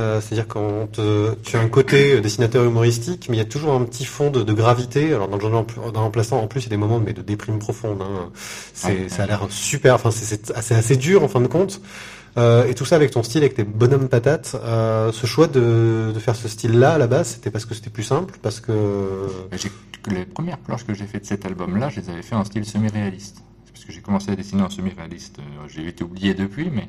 Euh, 0.00 0.20
C'est-à-dire 0.20 0.48
quand 0.48 0.90
te- 0.92 1.34
tu 1.42 1.56
as 1.56 1.60
un 1.60 1.68
côté 1.68 2.20
dessinateur 2.20 2.64
humoristique, 2.64 3.26
mais 3.28 3.36
il 3.36 3.38
y 3.38 3.42
a 3.42 3.46
toujours 3.46 3.74
un 3.74 3.84
petit 3.84 4.04
fond 4.04 4.30
de, 4.30 4.42
de 4.42 4.52
gravité. 4.52 5.12
Alors 5.14 5.28
dans 5.28 5.36
le 5.36 5.42
journal 5.42 5.64
d'un 5.92 6.00
remplaçant, 6.00 6.38
en 6.40 6.46
plus, 6.46 6.60
il 6.60 6.64
y 6.64 6.66
a 6.66 6.70
des 6.70 6.76
moments 6.76 6.98
mais 6.98 7.12
de 7.12 7.22
déprime 7.22 7.58
profonde. 7.58 8.00
Hein. 8.02 8.30
Ouais, 8.88 9.08
ça 9.08 9.24
a 9.24 9.26
l'air 9.26 9.46
super. 9.50 9.94
Enfin, 9.94 10.10
c'est- 10.10 10.50
assez, 10.52 10.74
assez 10.74 10.96
dur 10.96 11.22
en 11.22 11.28
fin 11.28 11.40
de 11.40 11.46
compte. 11.46 11.80
Euh, 12.38 12.64
et 12.66 12.74
tout 12.74 12.84
ça 12.84 12.94
avec 12.94 13.10
ton 13.10 13.24
style, 13.24 13.42
avec 13.42 13.54
tes 13.54 13.64
bonhommes 13.64 14.08
patates. 14.08 14.56
Euh, 14.62 15.10
ce 15.12 15.26
choix 15.26 15.48
de, 15.48 16.12
de 16.14 16.18
faire 16.20 16.36
ce 16.36 16.46
style-là 16.48 16.92
à 16.92 16.98
la 16.98 17.08
base, 17.08 17.28
c'était 17.34 17.50
parce 17.50 17.64
que 17.66 17.74
c'était 17.74 17.90
plus 17.90 18.04
simple, 18.04 18.38
parce 18.40 18.60
que 18.60 18.72
Les 20.08 20.24
premières 20.24 20.58
planches 20.58 20.86
que 20.86 20.94
j'ai 20.94 21.06
faites 21.06 21.22
de 21.22 21.26
cet 21.26 21.44
album-là, 21.44 21.88
je 21.90 22.00
les 22.00 22.08
avais 22.08 22.22
fait 22.22 22.36
en 22.36 22.44
style 22.44 22.64
semi-réaliste. 22.64 23.42
Parce 23.72 23.84
que 23.84 23.92
j'ai 23.92 24.00
commencé 24.00 24.30
à 24.30 24.36
dessiner 24.36 24.62
en 24.62 24.70
semi-réaliste. 24.70 25.38
J'ai 25.68 25.88
été 25.88 26.04
oublié 26.04 26.32
depuis, 26.34 26.70
mais. 26.72 26.88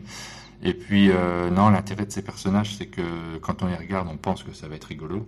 Et 0.63 0.73
puis, 0.73 1.09
euh, 1.11 1.49
non, 1.49 1.69
l'intérêt 1.69 2.05
de 2.05 2.11
ces 2.11 2.21
personnages, 2.21 2.75
c'est 2.75 2.85
que 2.87 3.37
quand 3.41 3.63
on 3.63 3.67
les 3.67 3.75
regarde, 3.75 4.07
on 4.11 4.17
pense 4.17 4.43
que 4.43 4.53
ça 4.53 4.67
va 4.67 4.75
être 4.75 4.85
rigolo. 4.85 5.25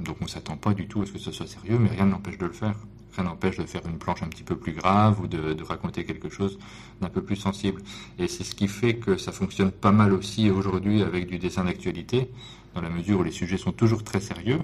Donc 0.00 0.16
on 0.20 0.26
s'attend 0.26 0.56
pas 0.56 0.74
du 0.74 0.86
tout 0.88 1.02
à 1.02 1.06
ce 1.06 1.12
que 1.12 1.18
ce 1.18 1.32
soit 1.32 1.46
sérieux, 1.46 1.78
mais 1.78 1.88
rien 1.88 2.06
n'empêche 2.06 2.38
de 2.38 2.46
le 2.46 2.52
faire. 2.52 2.76
Rien 3.16 3.24
n'empêche 3.24 3.56
de 3.56 3.64
faire 3.64 3.80
une 3.86 3.98
planche 3.98 4.22
un 4.22 4.28
petit 4.28 4.42
peu 4.42 4.56
plus 4.56 4.72
grave 4.72 5.20
ou 5.20 5.26
de, 5.26 5.62
raconter 5.64 6.04
quelque 6.04 6.28
chose 6.28 6.58
d'un 7.00 7.08
peu 7.08 7.22
plus 7.22 7.36
sensible. 7.36 7.82
Et 8.18 8.28
c'est 8.28 8.44
ce 8.44 8.54
qui 8.54 8.68
fait 8.68 8.96
que 8.96 9.16
ça 9.16 9.32
fonctionne 9.32 9.70
pas 9.72 9.92
mal 9.92 10.12
aussi 10.12 10.50
aujourd'hui 10.50 11.02
avec 11.02 11.26
du 11.26 11.38
dessin 11.38 11.64
d'actualité, 11.64 12.30
dans 12.74 12.82
la 12.82 12.90
mesure 12.90 13.20
où 13.20 13.22
les 13.22 13.30
sujets 13.32 13.56
sont 13.56 13.72
toujours 13.72 14.04
très 14.04 14.20
sérieux 14.20 14.60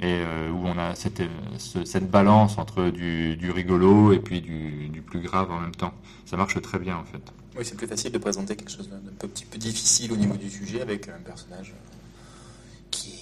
et 0.00 0.22
euh, 0.26 0.50
où 0.50 0.66
on 0.66 0.78
a 0.78 0.94
cette, 0.94 1.22
ce- 1.58 1.84
cette 1.84 2.10
balance 2.10 2.58
entre 2.58 2.90
du, 2.90 3.50
rigolo 3.52 4.12
et 4.12 4.18
puis 4.20 4.40
du 4.40 5.02
plus 5.06 5.20
grave 5.20 5.50
en 5.50 5.60
même 5.60 5.74
temps. 5.74 5.94
Ça 6.26 6.36
marche 6.36 6.60
très 6.62 6.78
bien 6.78 6.96
en 6.96 7.04
fait. 7.04 7.32
Oui, 7.60 7.66
c'est 7.68 7.76
plus 7.76 7.86
facile 7.86 8.10
de 8.10 8.16
présenter 8.18 8.56
quelque 8.56 8.70
chose 8.72 8.88
d'un 8.88 9.28
petit 9.28 9.44
peu 9.44 9.58
difficile 9.58 10.12
au 10.12 10.16
niveau 10.16 10.34
du 10.34 10.48
sujet 10.50 10.80
avec 10.80 11.08
un 11.08 11.20
personnage 11.22 11.74
euh, 11.76 11.88
qui, 12.90 13.12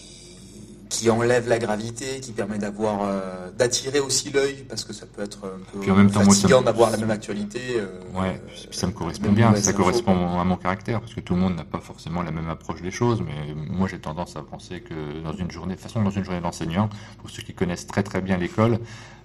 qui 0.88 1.11
enlève 1.11 1.49
la 1.49 1.59
gravité, 1.59 2.21
qui 2.21 2.30
permet 2.33 2.59
d'avoir 2.59 3.00
euh, 3.02 3.50
d'attirer 3.59 3.99
aussi 4.00 4.30
l'œil 4.30 4.64
parce 4.68 4.85
que 4.85 4.92
ça 4.92 5.07
peut 5.07 5.23
être 5.23 5.38
un 5.45 5.59
peu 5.73 5.80
Puis 5.80 5.90
en 5.90 5.97
même 5.97 6.11
temps, 6.11 6.21
fatigant 6.23 6.61
me- 6.61 6.66
d'avoir 6.66 6.90
la 6.92 6.97
même 6.99 7.11
actualité. 7.11 7.61
euh, 7.78 7.87
Ouais, 8.14 8.28
euh, 8.42 8.47
puis 8.47 8.68
ça 8.78 8.87
me 8.87 8.92
correspond 8.92 9.33
bien, 9.33 9.54
ça 9.57 9.71
info. 9.71 9.78
correspond 9.83 10.38
à 10.38 10.45
mon 10.45 10.57
caractère, 10.57 11.00
parce 11.00 11.14
que 11.14 11.21
tout 11.21 11.35
le 11.35 11.40
monde 11.40 11.57
n'a 11.57 11.64
pas 11.64 11.80
forcément 11.80 12.23
la 12.23 12.30
même 12.30 12.49
approche 12.49 12.80
des 12.80 12.90
choses, 12.92 13.21
mais 13.21 13.52
moi 13.54 13.88
j'ai 13.90 13.99
tendance 13.99 14.37
à 14.37 14.42
penser 14.42 14.80
que 14.80 15.21
dans 15.25 15.33
une 15.35 15.50
journée, 15.50 15.75
de 15.75 15.80
toute 15.80 15.88
façon 15.88 16.02
dans 16.02 16.11
une 16.11 16.25
journée 16.25 16.40
d'enseignant, 16.40 16.88
pour 17.18 17.28
ceux 17.30 17.42
qui 17.42 17.54
connaissent 17.54 17.87
très 17.88 18.02
très 18.04 18.21
bien 18.21 18.37
l'école, 18.38 18.78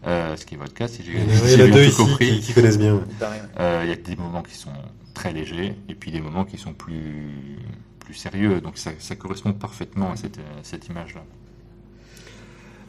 euh, 0.05 0.35
ce 0.35 0.45
qui 0.45 0.55
est 0.55 0.57
votre 0.57 0.73
cas, 0.73 0.87
si 0.87 1.01
j'ai 1.03 1.13
deux 1.57 1.67
bien 1.67 1.75
tout 1.77 1.79
ici 1.87 1.97
compris, 1.97 2.39
qui, 2.39 2.47
qui 2.47 2.53
connaissent 2.53 2.77
bien. 2.79 2.99
Il 3.09 3.15
paraît, 3.15 3.37
ouais. 3.37 3.47
Euh, 3.59 3.81
Il 3.85 3.89
y 3.89 3.93
a 3.93 3.95
des 3.95 4.15
moments 4.17 4.41
qui 4.43 4.55
sont 4.55 4.69
très 5.13 5.33
légers 5.33 5.75
et 5.89 5.95
puis 5.95 6.11
des 6.11 6.21
moments 6.21 6.45
qui 6.45 6.57
sont 6.57 6.73
plus, 6.73 7.31
plus 7.99 8.13
sérieux. 8.13 8.61
Donc 8.61 8.77
ça, 8.77 8.91
ça 8.99 9.15
correspond 9.15 9.53
parfaitement 9.53 10.11
à 10.11 10.15
cette, 10.15 10.39
cette 10.63 10.87
image-là. 10.87 11.23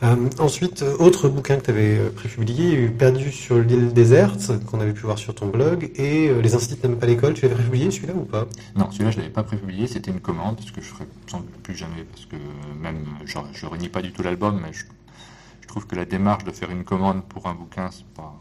Euh, 0.03 0.29
ensuite, 0.39 0.83
euh, 0.83 0.97
autre 0.99 1.29
bouquin 1.29 1.57
que 1.57 1.65
tu 1.65 1.71
avais 1.71 2.11
prépublié, 2.11 2.89
Perdu 2.89 3.31
sur 3.31 3.59
l'île 3.59 3.93
déserte, 3.93 4.53
qu'on 4.67 4.81
avait 4.81 4.93
pu 4.93 5.03
voir 5.03 5.19
sur 5.19 5.35
ton 5.35 5.47
blog, 5.47 5.91
et 5.95 6.29
euh, 6.29 6.43
Les 6.43 6.55
instituts 6.55 6.87
n'aiment 6.87 6.99
pas 6.99 7.07
l'école, 7.07 7.35
tu 7.35 7.43
l'avais 7.43 7.55
prépublié 7.55 7.91
celui-là 7.91 8.15
ou 8.15 8.25
pas? 8.25 8.47
Non, 8.77 8.91
celui-là 8.91 9.13
je 9.13 9.19
l'avais 9.19 9.31
pas 9.31 9.45
prépublié, 9.45 9.87
c'était 9.87 10.11
une 10.11 10.21
commande, 10.21 10.57
parce 10.57 10.73
que 10.73 10.81
je 10.81 10.87
ferai 10.87 11.05
sans 11.29 11.39
doute 11.39 11.57
plus 11.63 11.77
jamais, 11.77 12.05
parce 12.11 12.27
que 12.27 12.37
même, 12.83 13.07
je, 13.25 13.39
je 13.53 13.67
renie 13.67 13.89
pas 13.89 14.03
du 14.03 14.13
tout 14.13 14.23
l'album, 14.23 14.61
mais 14.61 14.73
je, 14.73 14.85
je 15.63 15.69
trouve 15.69 15.87
que 15.87 15.95
la 15.95 16.05
démarche 16.05 16.45
de 16.45 16.51
faire 16.51 16.71
une 16.71 16.85
commande 16.85 17.25
pour 17.25 17.47
un 17.47 17.55
bouquin, 17.55 17.91
c'est 17.93 18.07
pas, 18.07 18.35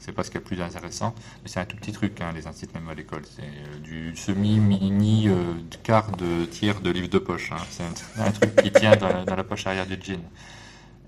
c'est 0.00 0.12
pas 0.12 0.24
ce 0.24 0.30
qui 0.30 0.38
est 0.38 0.40
le 0.40 0.44
plus 0.44 0.60
intéressant, 0.60 1.14
mais 1.42 1.48
c'est 1.48 1.60
un 1.60 1.66
tout 1.66 1.76
petit 1.76 1.92
truc, 1.92 2.20
hein, 2.20 2.32
les 2.34 2.46
incite 2.46 2.74
même 2.74 2.88
à 2.88 2.94
l'école. 2.94 3.22
C'est 3.24 3.42
euh, 3.42 3.78
du 3.84 4.16
semi, 4.16 4.58
mini, 4.58 5.28
euh, 5.28 5.54
quart 5.82 6.10
de 6.12 6.46
tiers 6.46 6.80
de 6.80 6.90
livre 6.90 7.08
de 7.08 7.18
poche. 7.18 7.52
Hein. 7.52 7.58
C'est 7.70 7.84
un, 8.20 8.30
truc 8.32 8.56
qui 8.56 8.72
tient 8.72 8.96
dans 8.96 9.36
la, 9.36 9.44
poche 9.44 9.66
arrière 9.66 9.86
du 9.86 9.98
jean. 10.02 10.20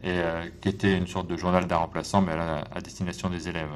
Et 0.05 0.11
euh, 0.11 0.47
qui 0.61 0.69
était 0.69 0.97
une 0.97 1.07
sorte 1.07 1.27
de 1.27 1.37
journal 1.37 1.67
d'un 1.67 1.77
remplaçant, 1.77 2.21
mais 2.21 2.33
à, 2.33 2.81
destination 2.83 3.31
des 3.31 3.49
élèves. 3.49 3.71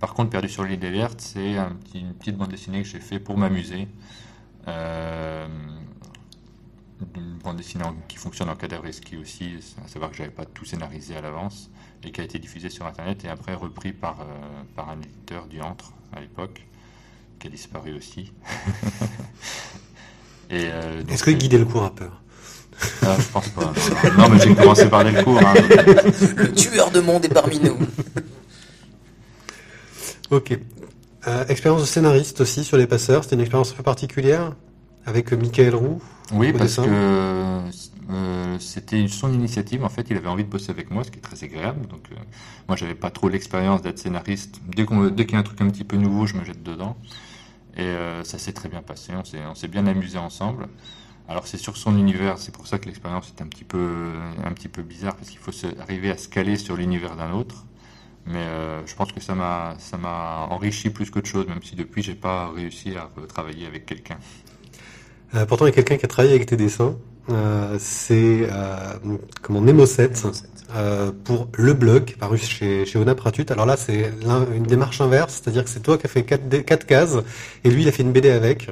Par 0.00 0.14
contre, 0.14 0.30
Perdu 0.30 0.48
sur 0.48 0.64
l'île 0.64 0.78
des 0.78 1.06
c'est 1.18 1.56
un 1.58 1.76
une 1.94 2.14
petite 2.14 2.36
bande 2.36 2.50
dessinée 2.50 2.82
que 2.82 2.88
j'ai 2.88 3.00
fait 3.00 3.18
pour 3.18 3.36
m'amuser. 3.36 3.86
Une 7.14 7.38
bande 7.38 7.56
dessinée 7.56 7.84
qui 8.08 8.16
fonctionne 8.16 8.48
en 8.48 8.56
cadavre 8.56 8.88
qui 8.88 9.16
aussi, 9.16 9.56
à 9.84 9.88
savoir 9.88 10.10
que 10.10 10.16
j'avais 10.16 10.30
pas 10.30 10.44
tout 10.44 10.64
scénarisé 10.64 11.16
à 11.16 11.20
l'avance 11.20 11.70
et 12.04 12.10
qui 12.10 12.20
a 12.20 12.24
été 12.24 12.38
diffusé 12.38 12.70
sur 12.70 12.86
Internet 12.86 13.24
et 13.24 13.28
après 13.28 13.54
repris 13.54 13.92
par, 13.92 14.20
euh, 14.20 14.24
par 14.74 14.90
un 14.90 14.98
éditeur 14.98 15.46
du 15.46 15.60
Entre 15.60 15.92
à 16.14 16.20
l'époque, 16.20 16.64
qui 17.38 17.48
a 17.48 17.50
disparu 17.50 17.94
aussi. 17.94 18.32
Euh, 20.52 21.02
Est-ce 21.08 21.24
que 21.24 21.32
guider 21.32 21.58
le 21.58 21.64
cours 21.64 21.82
a 21.82 21.92
peur? 21.92 22.22
Ah, 23.02 23.16
Je 23.18 23.26
pense 23.32 23.48
pas. 23.48 23.72
Non, 24.16 24.28
mais 24.28 24.38
j'ai 24.38 24.54
commencé 24.54 24.88
par 24.88 25.02
le 25.02 25.24
cours. 25.24 25.40
Hein. 25.40 25.54
le 26.36 26.52
tueur 26.52 26.92
de 26.92 27.00
monde 27.00 27.24
est 27.24 27.34
parmi 27.34 27.58
nous. 27.58 27.76
ok. 30.30 30.56
Euh, 31.26 31.44
expérience 31.48 31.80
de 31.80 31.86
scénariste 31.86 32.40
aussi 32.40 32.62
sur 32.62 32.76
les 32.76 32.86
passeurs, 32.86 33.24
c'était 33.24 33.34
une 33.34 33.40
expérience 33.40 33.72
un 33.72 33.74
peu 33.74 33.82
particulière? 33.82 34.52
Avec 35.06 35.32
Michael 35.32 35.74
Roux. 35.74 36.02
Oui, 36.32 36.52
parce 36.52 36.76
que 36.76 36.82
euh, 38.10 38.58
c'était 38.58 39.06
son 39.08 39.32
initiative. 39.32 39.84
En 39.84 39.88
fait, 39.88 40.06
il 40.10 40.16
avait 40.16 40.28
envie 40.28 40.44
de 40.44 40.48
bosser 40.48 40.70
avec 40.70 40.90
moi, 40.90 41.04
ce 41.04 41.10
qui 41.10 41.18
est 41.18 41.22
très 41.22 41.42
agréable. 41.44 41.86
Donc, 41.86 42.08
euh, 42.10 42.16
moi, 42.68 42.76
j'avais 42.76 42.96
pas 42.96 43.10
trop 43.10 43.28
l'expérience 43.28 43.82
d'être 43.82 43.98
scénariste. 43.98 44.60
Dès 44.66 44.84
qu'il 44.84 45.32
y 45.32 45.36
a 45.36 45.38
un 45.38 45.42
truc 45.44 45.60
un 45.60 45.70
petit 45.70 45.84
peu 45.84 45.96
nouveau, 45.96 46.26
je 46.26 46.34
me 46.34 46.44
jette 46.44 46.62
dedans. 46.62 46.96
Et 47.76 47.82
euh, 47.82 48.24
ça 48.24 48.38
s'est 48.38 48.52
très 48.52 48.68
bien 48.68 48.82
passé. 48.82 49.12
On 49.14 49.54
s'est 49.54 49.68
bien 49.68 49.86
amusé 49.86 50.18
ensemble. 50.18 50.68
Alors, 51.28 51.46
c'est 51.46 51.58
sur 51.58 51.76
son 51.76 51.96
univers. 51.96 52.38
C'est 52.38 52.52
pour 52.52 52.66
ça 52.66 52.78
que 52.78 52.86
l'expérience 52.86 53.32
est 53.36 53.42
un 53.42 53.46
petit 53.46 53.64
peu, 53.64 54.12
un 54.44 54.52
petit 54.52 54.68
peu 54.68 54.82
bizarre 54.82 55.14
parce 55.14 55.30
qu'il 55.30 55.38
faut 55.38 55.52
arriver 55.80 56.10
à 56.10 56.18
se 56.18 56.28
caler 56.28 56.56
sur 56.56 56.76
l'univers 56.76 57.16
d'un 57.16 57.32
autre. 57.32 57.64
Mais 58.28 58.44
je 58.86 58.94
pense 58.96 59.12
que 59.12 59.20
ça 59.20 59.36
m'a, 59.36 59.76
ça 59.78 59.96
m'a 59.96 60.48
enrichi 60.50 60.90
plus 60.90 61.10
qu'autre 61.10 61.28
chose, 61.28 61.46
même 61.46 61.62
si 61.62 61.76
depuis 61.76 62.02
j'ai 62.02 62.16
pas 62.16 62.50
réussi 62.50 62.96
à 62.96 63.08
travailler 63.28 63.66
avec 63.66 63.86
quelqu'un. 63.86 64.18
Pourtant, 65.48 65.66
il 65.66 65.68
y 65.68 65.72
a 65.72 65.74
quelqu'un 65.74 65.96
qui 65.96 66.04
a 66.04 66.08
travaillé 66.08 66.34
avec 66.34 66.46
tes 66.46 66.56
dessins. 66.56 66.96
Euh, 67.28 67.76
c'est 67.80 68.48
euh, 68.50 68.76
comment 69.42 69.60
Nemo 69.60 69.84
7 69.84 70.26
euh, 70.74 71.10
pour 71.24 71.48
le 71.54 71.72
blog 71.74 72.14
paru 72.18 72.38
chez, 72.38 72.84
chez 72.86 72.98
Onapratut. 72.98 73.46
Alors 73.50 73.66
là, 73.66 73.76
c'est 73.76 74.12
une 74.54 74.64
démarche 74.64 75.00
inverse, 75.00 75.34
c'est-à-dire 75.42 75.64
que 75.64 75.70
c'est 75.70 75.82
toi 75.82 75.98
qui 75.98 76.06
as 76.06 76.10
fait 76.10 76.24
4, 76.24 76.60
quatre 76.62 76.86
cases 76.86 77.16
et 77.64 77.70
lui, 77.70 77.82
il 77.82 77.88
a 77.88 77.92
fait 77.92 78.02
une 78.02 78.12
BD 78.12 78.30
avec. 78.30 78.70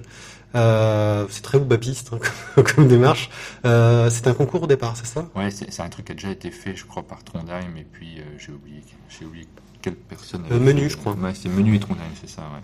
Euh, 0.55 1.27
c'est 1.31 1.43
très 1.43 1.59
oubapiste 1.59 2.13
hein, 2.13 2.63
comme, 2.63 2.87
démarche. 2.87 3.29
Euh, 3.65 4.09
c'est 4.09 4.29
un 4.29 4.35
concours 4.35 4.63
au 4.63 4.67
départ, 4.69 4.97
c'est 4.97 5.07
ça? 5.07 5.29
Ouais, 5.35 5.51
c'est 5.51 5.81
un 5.81 5.89
truc 5.89 6.07
qui 6.07 6.13
a 6.13 6.15
déjà 6.15 6.31
été 6.31 6.53
fait, 6.53 6.77
je 6.77 6.85
crois, 6.85 7.03
par 7.03 7.25
Trondheim, 7.25 7.77
et 7.77 7.87
puis 7.91 8.21
j'ai 8.39 8.53
oublié, 8.53 8.83
oublié 9.23 9.49
quelle 9.83 9.97
personne. 9.97 10.43
menu, 10.51 10.89
je 10.89 10.97
crois. 10.97 11.15
Ouais, 11.15 11.33
c'est 11.35 11.49
Menu 11.49 11.75
et 11.75 11.81
Trondheim, 11.81 12.05
c'est 12.21 12.31
ça. 12.31 12.43
Ouais. 12.43 12.63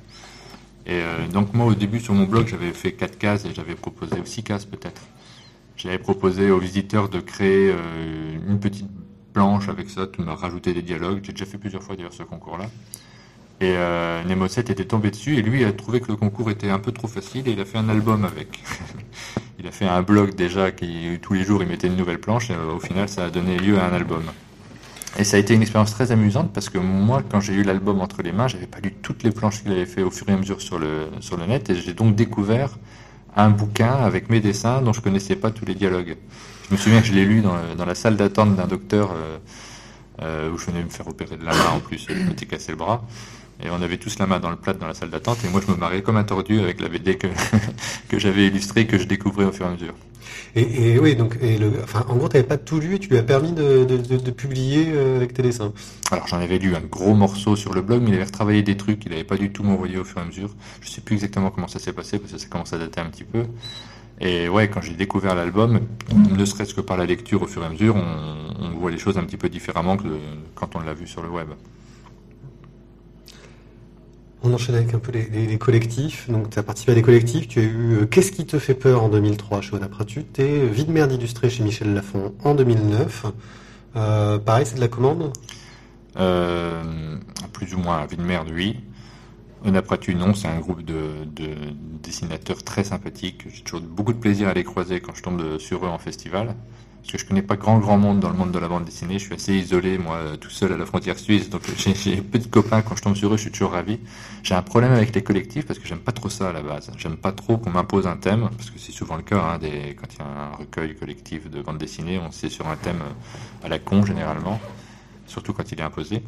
Et 0.87 1.03
donc 1.33 1.55
moi, 1.55 1.67
au 1.67 1.75
début, 1.75 2.01
sur 2.01 2.15
mon 2.15 2.25
blog, 2.25 2.49
j'avais 2.49 2.73
fait 2.73 2.93
4 2.93 3.19
cases 3.19 3.45
et 3.45 3.55
j'avais 3.55 3.75
proposé 3.75 4.17
6 4.25 4.43
cases 4.43 4.65
peut-être. 4.65 5.03
J'avais 5.83 5.99
proposé 5.99 6.51
aux 6.51 6.59
visiteurs 6.59 7.09
de 7.09 7.21
créer 7.21 7.71
euh, 7.73 8.37
une 8.47 8.61
petite 8.61 8.87
planche 9.33 9.71
avec 9.71 9.89
ça, 9.89 10.05
de 10.05 10.23
me 10.23 10.31
rajouter 10.31 10.75
des 10.75 10.83
dialogues. 10.83 11.21
J'ai 11.23 11.33
déjà 11.33 11.47
fait 11.47 11.57
plusieurs 11.57 11.83
fois 11.83 11.97
d'ailleurs 11.97 12.13
ce 12.13 12.23
concours-là. 12.23 12.67
Et 13.63 13.73
euh, 13.77 14.23
Nemo 14.25 14.47
7 14.47 14.69
était 14.69 14.85
tombé 14.85 15.11
dessus 15.11 15.39
et 15.39 15.43
lui 15.43 15.65
a 15.65 15.73
trouvé 15.73 16.03
que 16.03 16.09
le 16.09 16.17
concours 16.17 16.51
était 16.51 16.69
un 16.69 16.79
peu 16.79 16.93
trop 16.93 17.09
facile 17.09 17.49
et 17.49 17.53
il 17.53 17.61
a 17.61 17.65
fait 17.65 17.79
un 17.79 17.89
album 17.89 18.27
avec. 18.27 18.61
il 19.59 19.67
a 19.67 19.71
fait 19.71 19.87
un 19.87 20.03
blog 20.03 20.35
déjà 20.35 20.71
qui 20.71 21.19
tous 21.23 21.33
les 21.33 21.45
jours 21.45 21.63
il 21.63 21.69
mettait 21.69 21.87
une 21.87 21.97
nouvelle 21.97 22.21
planche 22.21 22.51
et 22.51 22.55
euh, 22.55 22.75
au 22.75 22.79
final 22.79 23.09
ça 23.09 23.25
a 23.25 23.31
donné 23.31 23.57
lieu 23.57 23.79
à 23.79 23.87
un 23.87 23.93
album. 23.95 24.25
Et 25.19 25.25
ça 25.25 25.37
a 25.37 25.40
été 25.40 25.55
une 25.55 25.62
expérience 25.62 25.90
très 25.90 26.12
amusante 26.12 26.52
parce 26.52 26.69
que 26.69 26.79
moi 26.79 27.23
quand 27.29 27.40
j'ai 27.40 27.55
eu 27.55 27.62
l'album 27.62 28.00
entre 28.00 28.23
les 28.23 28.33
mains 28.33 28.47
j'avais 28.49 28.67
pas 28.67 28.79
lu 28.79 28.93
toutes 29.02 29.25
les 29.25 29.33
planches 29.33 29.62
qu'il 29.62 29.73
avait 29.73 29.87
fait 29.87 30.02
au 30.02 30.11
fur 30.11 30.29
et 30.29 30.33
à 30.33 30.37
mesure 30.37 30.62
sur 30.62 30.79
le, 30.79 31.09
sur 31.21 31.37
le 31.37 31.47
net 31.47 31.69
et 31.69 31.75
j'ai 31.75 31.95
donc 31.95 32.14
découvert 32.14 32.79
un 33.37 33.50
bouquin 33.50 33.93
avec 33.93 34.31
mes 34.31 34.40
dessins 34.40 34.81
dont 34.83 34.93
je 34.93 35.00
connaissais 35.00 35.37
pas 35.37 35.50
tous 35.50 35.64
les 35.64 35.75
dialogues. 35.75 36.17
Je 36.69 36.75
me 36.75 36.79
souviens 36.79 37.00
que 37.00 37.07
je 37.07 37.12
l'ai 37.12 37.25
lu 37.25 37.40
dans, 37.40 37.57
dans, 37.76 37.85
la 37.85 37.95
salle 37.95 38.17
d'attente 38.17 38.55
d'un 38.57 38.67
docteur 38.67 39.11
euh, 39.12 39.38
euh, 40.23 40.50
où 40.52 40.59
je 40.59 40.67
venais 40.67 40.83
me 40.83 40.88
faire 40.88 41.09
opérer 41.09 41.37
de 41.37 41.45
la 41.45 41.52
main 41.52 41.71
en 41.75 41.81
plus, 41.81 42.07
je 42.09 42.14
m'étais 42.14 42.47
cassé 42.47 42.73
le 42.73 42.79
bras. 42.79 43.02
Et 43.62 43.71
on 43.71 43.83
avait 43.83 43.99
tous 43.99 44.19
la 44.19 44.26
main 44.26 44.40
dans 44.40 44.50
le 44.50 44.57
plat 44.57 44.73
dans 44.73 44.87
la 44.87 44.95
salle 44.95 45.11
d'attente 45.11 45.38
et 45.45 45.49
moi 45.49 45.61
je 45.64 45.71
me 45.71 45.76
marrais 45.76 46.02
comme 46.02 46.17
un 46.17 46.25
tordu 46.25 46.61
avec 46.61 46.81
la 46.81 46.88
BD 46.88 47.17
que, 47.17 47.26
que 48.09 48.19
j'avais 48.19 48.47
illustrée 48.47 48.87
que 48.87 48.99
je 48.99 49.05
découvrais 49.05 49.45
au 49.45 49.52
fur 49.52 49.67
et 49.67 49.69
à 49.69 49.73
mesure. 49.73 49.95
Et, 50.57 50.99
oui, 50.99 51.14
donc, 51.14 51.37
et 51.40 51.59
le, 51.59 51.73
enfin, 51.83 52.05
en 52.09 52.17
gros, 52.17 52.29
tu 52.29 52.37
n'avais 52.37 52.49
pas 52.49 52.59
tout 52.59 52.81
lu 52.81 52.97
et 52.97 52.99
tu 52.99 53.09
lui 53.09 53.19
as 53.19 53.23
permis 53.23 53.52
de, 53.52 53.85
de, 53.85 54.31
publier 54.33 54.87
euh, 54.93 55.17
avec 55.17 55.33
tes 55.33 55.43
dessins. 55.43 55.73
Alors, 56.11 56.26
j'en 56.26 56.38
avais 56.38 56.59
lu 56.59 56.75
un 56.75 56.81
gros 56.81 57.14
morceau 57.14 57.55
sur 57.55 57.73
le 57.73 57.83
blog, 57.83 58.02
mais 58.02 58.11
il 58.11 58.14
avait 58.14 58.25
retravaillé 58.25 58.62
des 58.62 58.76
trucs, 58.76 59.05
il 59.05 59.12
n'avait 59.12 59.23
pas 59.23 59.37
du 59.37 59.52
tout 59.52 59.62
m'envoyé 59.62 59.97
au 59.97 60.05
fur 60.05 60.19
et 60.19 60.23
à 60.23 60.25
mesure. 60.25 60.50
Je 60.81 60.90
sais 60.90 61.02
plus 61.02 61.14
exactement 61.14 61.50
comment 61.50 61.69
ça 61.69 61.79
s'est 61.79 61.93
passé, 61.93 62.19
parce 62.19 62.33
que 62.33 62.38
ça 62.38 62.49
commence 62.49 62.73
à 62.73 62.79
dater 62.79 63.00
un 63.00 63.07
petit 63.07 63.23
peu. 63.23 63.45
Et 64.21 64.49
ouais, 64.49 64.69
quand 64.69 64.81
j'ai 64.81 64.95
découvert 64.95 65.37
l'album, 65.37 65.81
ne 66.12 66.45
serait-ce 66.45 66.75
que 66.75 66.81
par 66.81 66.97
la 66.97 67.07
lecture 67.07 67.43
au 67.43 67.47
fur 67.47 67.62
et 67.62 67.67
à 67.67 67.71
mesure, 67.71 67.95
on, 67.95 68.64
on 68.64 68.71
voit 68.71 68.90
les 68.90 68.99
choses 68.99 69.19
un 69.19 69.25
petit 69.25 69.37
peu 69.37 69.49
différemment 69.49 69.97
que 69.97 70.09
quand 70.57 70.75
on 70.75 70.81
l'a 70.81 70.95
vu 70.95 71.07
sur 71.07 71.23
le 71.23 71.29
web. 71.29 71.49
On 74.43 74.55
enchaîne 74.55 74.75
avec 74.75 74.95
un 74.95 74.99
peu 74.99 75.13
les, 75.13 75.59
collectifs. 75.59 76.31
Donc, 76.31 76.51
tu 76.51 76.59
as 76.59 76.63
participé 76.63 76.93
à 76.93 76.95
des 76.95 77.03
collectifs. 77.03 77.47
Tu 77.47 77.61
as 77.61 77.63
eu 77.63 77.93
euh, 77.93 78.07
Qu'est-ce 78.07 78.33
qui 78.33 78.47
te 78.47 78.59
fait 78.59 78.75
peur 78.75 79.03
en 79.03 79.09
2003 79.11 79.61
chez 79.61 79.77
Onapratut 79.77 80.25
et 80.39 80.67
Vie 80.67 80.87
de 80.87 80.93
merde 80.93 81.13
illustrée 81.13 81.51
chez 81.51 81.63
Michel 81.63 81.93
Lafon 81.93 82.35
en 82.43 82.55
2009. 82.55 83.27
Euh, 83.97 84.39
pareil, 84.39 84.65
c'est 84.65 84.77
de 84.77 84.81
la 84.81 84.89
commande? 84.89 85.33
Euh, 86.19 87.17
Plus 87.53 87.75
ou 87.75 87.79
moins. 87.79 88.07
Vie 88.07 88.17
de 88.17 88.23
merde, 88.23 88.49
oui. 88.51 88.81
Onapratut, 89.63 90.15
non. 90.15 90.33
C'est 90.33 90.49
un 90.49 90.59
groupe 90.59 90.83
de, 90.83 91.27
dessinateurs 92.03 92.63
très 92.63 92.85
sympathiques. 92.85 93.45
J'ai 93.53 93.63
toujours 93.63 93.83
beaucoup 93.83 94.15
de 94.15 94.19
plaisir 94.19 94.49
à 94.49 94.55
les 94.55 94.65
croiser 94.65 95.01
quand 95.01 95.15
je 95.15 95.23
tombe 95.23 95.59
sur 95.59 95.85
eux 95.85 95.89
en 95.89 95.99
festival 95.99 96.55
parce 97.00 97.12
que 97.12 97.19
je 97.19 97.25
connais 97.25 97.42
pas 97.42 97.57
grand 97.57 97.78
grand 97.78 97.97
monde 97.97 98.21
dans 98.21 98.28
le 98.28 98.37
monde 98.37 98.52
de 98.52 98.59
la 98.59 98.69
bande 98.69 98.85
dessinée. 98.85 99.19
Je 99.19 99.25
suis 99.25 99.35
assez 99.35 99.54
isolé, 99.54 99.97
moi, 99.97 100.37
tout 100.38 100.50
seul 100.50 100.73
à 100.73 100.76
la 100.76 100.85
frontière 100.85 101.19
suisse. 101.19 101.49
Donc 101.49 101.62
j'ai 101.76 102.16
peu 102.21 102.38
de 102.38 102.47
copains. 102.47 102.83
Quand 102.83 102.95
je 102.95 103.02
tombe 103.02 103.16
sur 103.16 103.33
eux, 103.33 103.37
je 103.37 103.42
suis 103.42 103.50
toujours 103.50 103.73
ravi. 103.73 103.99
J'ai 104.42 104.54
un 104.54 104.62
problème 104.62 104.92
avec 104.92 105.14
les 105.14 105.23
collectifs 105.23 105.66
parce 105.66 105.78
que 105.78 105.88
j'aime 105.88 106.00
pas 106.00 106.12
trop 106.12 106.28
ça 106.28 106.50
à 106.50 106.52
la 106.52 106.62
base. 106.62 106.90
J'aime 106.99 107.16
pas 107.16 107.33
trop 107.33 107.57
qu'on 107.57 107.71
m'impose 107.71 108.07
un 108.07 108.16
thème, 108.16 108.50
parce 108.57 108.71
que 108.71 108.78
c'est 108.78 108.92
souvent 108.92 109.16
le 109.16 109.23
cas. 109.23 109.40
Hein, 109.40 109.59
des, 109.59 109.97
quand 109.99 110.09
il 110.12 110.19
y 110.19 110.23
a 110.23 110.26
un 110.26 110.57
recueil 110.57 110.95
collectif 110.95 111.49
de 111.50 111.62
bande 111.62 111.78
dessinée, 111.78 112.19
on 112.19 112.30
sait 112.30 112.50
sur 112.50 112.69
un 112.69 112.76
thème 112.76 113.00
à 113.64 113.69
la 113.69 113.78
con 113.78 114.04
généralement, 114.04 114.61
surtout 115.26 115.54
quand 115.54 115.73
il 115.73 115.80
est 115.80 115.83
imposé. 115.83 116.23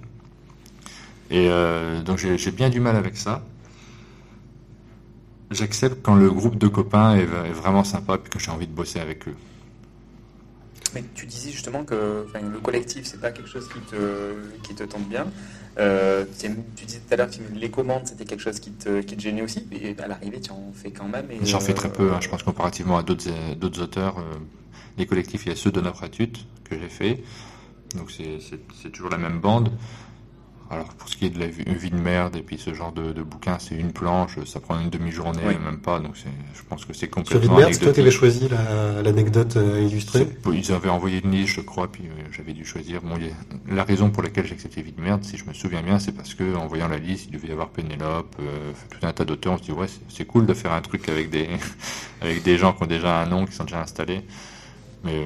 Et 1.31 1.49
euh, 1.49 2.03
donc 2.03 2.19
j'ai 2.19 2.51
bien 2.51 2.71
du 2.71 2.81
mal 2.81 2.97
avec 2.97 3.19
ça. 3.19 3.43
J'accepte 5.51 6.03
quand 6.03 6.15
le 6.15 6.31
groupe 6.31 6.57
de 6.57 6.67
copains 6.69 7.15
est, 7.15 7.25
est 7.25 7.53
vraiment 7.53 7.85
sympa 7.85 8.15
et 8.15 8.29
que 8.29 8.39
j'ai 8.39 8.51
envie 8.51 8.67
de 8.67 8.73
bosser 8.73 9.01
avec 9.01 9.29
eux. 9.29 9.37
Mais 10.95 11.03
tu 11.15 11.27
disais 11.27 11.51
justement 11.51 11.85
que 11.85 12.27
le 12.35 12.61
collectif, 12.61 13.07
c'est 13.07 13.21
pas 13.21 13.31
quelque 13.31 13.49
chose 13.49 13.69
qui 13.69 13.81
te, 13.81 14.35
qui 14.63 14.75
te 14.75 14.85
tente 14.85 15.09
bien. 15.09 15.27
Euh, 15.79 16.25
tu 16.39 16.85
disais 16.85 17.01
tout 17.01 17.15
à 17.15 17.17
l'heure 17.17 17.31
que 17.31 17.37
les 17.55 17.71
commandes, 17.71 18.03
c'était 18.07 18.25
quelque 18.25 18.43
chose 18.43 18.61
qui 18.61 18.73
te, 18.73 19.01
qui 19.01 19.17
te 19.17 19.23
gênait 19.23 19.43
aussi. 19.43 19.67
Et 19.73 19.97
à 20.03 20.07
l'arrivée, 20.07 20.41
tu 20.41 20.51
en 20.51 20.73
fais 20.75 20.91
quand 20.91 21.09
même. 21.09 21.27
J'en 21.45 21.61
fais 21.61 21.75
très 21.75 21.91
peu. 21.91 22.13
Hein. 22.13 22.19
Je 22.21 22.29
pense 22.29 22.43
comparativement 22.43 22.99
à 22.99 23.03
d'autres 23.03 23.81
auteurs, 23.81 24.19
euh, 24.19 24.23
les 24.99 25.07
collectifs, 25.07 25.47
il 25.47 25.51
y 25.51 25.53
a 25.53 25.57
ceux 25.57 25.71
de 25.71 25.81
Nafratut 25.81 26.33
que 26.65 26.79
j'ai 26.79 26.89
fait. 26.89 27.23
Donc 27.97 28.11
c'est 28.11 28.91
toujours 28.91 29.11
la 29.11 29.19
même 29.19 29.41
bande. 29.41 29.71
Alors 30.73 30.89
pour 30.89 31.07
ce 31.11 31.19
qui 31.19 31.27
est 31.27 31.31
de 31.31 31.39
la 31.39 31.49
vie 31.49 31.91
de 31.91 31.97
merde 31.97 32.35
et 32.35 32.41
puis 32.41 32.57
ce 32.57 32.73
genre 32.73 32.93
de, 32.93 33.13
de 33.13 33.23
bouquin, 33.23 33.59
c'est 33.59 33.75
une 33.75 33.93
planche, 33.93 34.43
ça 34.47 34.59
prend 34.59 34.81
une 34.81 34.89
demi-journée, 34.89 35.43
même 35.45 35.79
pas, 35.79 36.01
donc 36.01 36.15
je 36.17 36.63
pense 36.67 36.87
que 36.87 36.95
c'est 36.95 37.09
complètement. 37.09 37.43
Sur 37.43 37.51
vie 37.51 37.55
de 37.55 37.67
merde, 37.67 37.79
toi 37.79 37.93
qui 37.93 38.01
avais 38.01 38.11
choisi 38.11 38.49
l'anecdote 39.05 39.59
euh, 39.59 39.83
illustrée 39.83 40.27
Ils 40.51 40.73
avaient 40.73 40.89
envoyé 40.89 41.21
une 41.23 41.31
liste, 41.31 41.57
je 41.57 41.61
crois, 41.61 41.93
puis 41.93 42.05
euh, 42.07 42.23
j'avais 42.31 42.55
dû 42.55 42.65
choisir. 42.65 43.03
Bon, 43.03 43.19
la 43.69 43.85
raison 43.85 44.09
pour 44.09 44.23
laquelle 44.23 44.47
j'ai 44.47 44.55
accepté 44.55 44.81
Vie 44.81 44.93
de 44.93 45.03
merde, 45.03 45.23
si 45.25 45.37
je 45.37 45.45
me 45.45 45.53
souviens 45.53 45.83
bien, 45.83 45.99
c'est 45.99 46.13
parce 46.13 46.33
que 46.33 46.57
en 46.57 46.67
voyant 46.69 46.89
la 46.89 46.97
liste, 46.97 47.27
il 47.27 47.33
devait 47.33 47.49
y 47.49 47.53
avoir 47.53 47.69
Pénélope, 47.69 48.35
euh, 48.41 48.73
tout 48.89 49.07
un 49.07 49.13
tas 49.13 49.27
d'auteurs. 49.27 49.53
On 49.53 49.59
se 49.59 49.65
dit 49.65 49.73
ouais, 49.73 49.89
c'est 50.09 50.25
cool 50.25 50.47
de 50.47 50.55
faire 50.55 50.73
un 50.73 50.81
truc 50.81 51.07
avec 51.11 51.29
des 51.29 51.51
avec 52.23 52.43
des 52.45 52.57
gens 52.57 52.73
qui 52.73 52.83
ont 52.83 52.87
déjà 52.87 53.21
un 53.21 53.27
nom, 53.27 53.45
qui 53.45 53.53
sont 53.53 53.65
déjà 53.65 53.83
installés. 53.83 54.23
Mais 55.05 55.23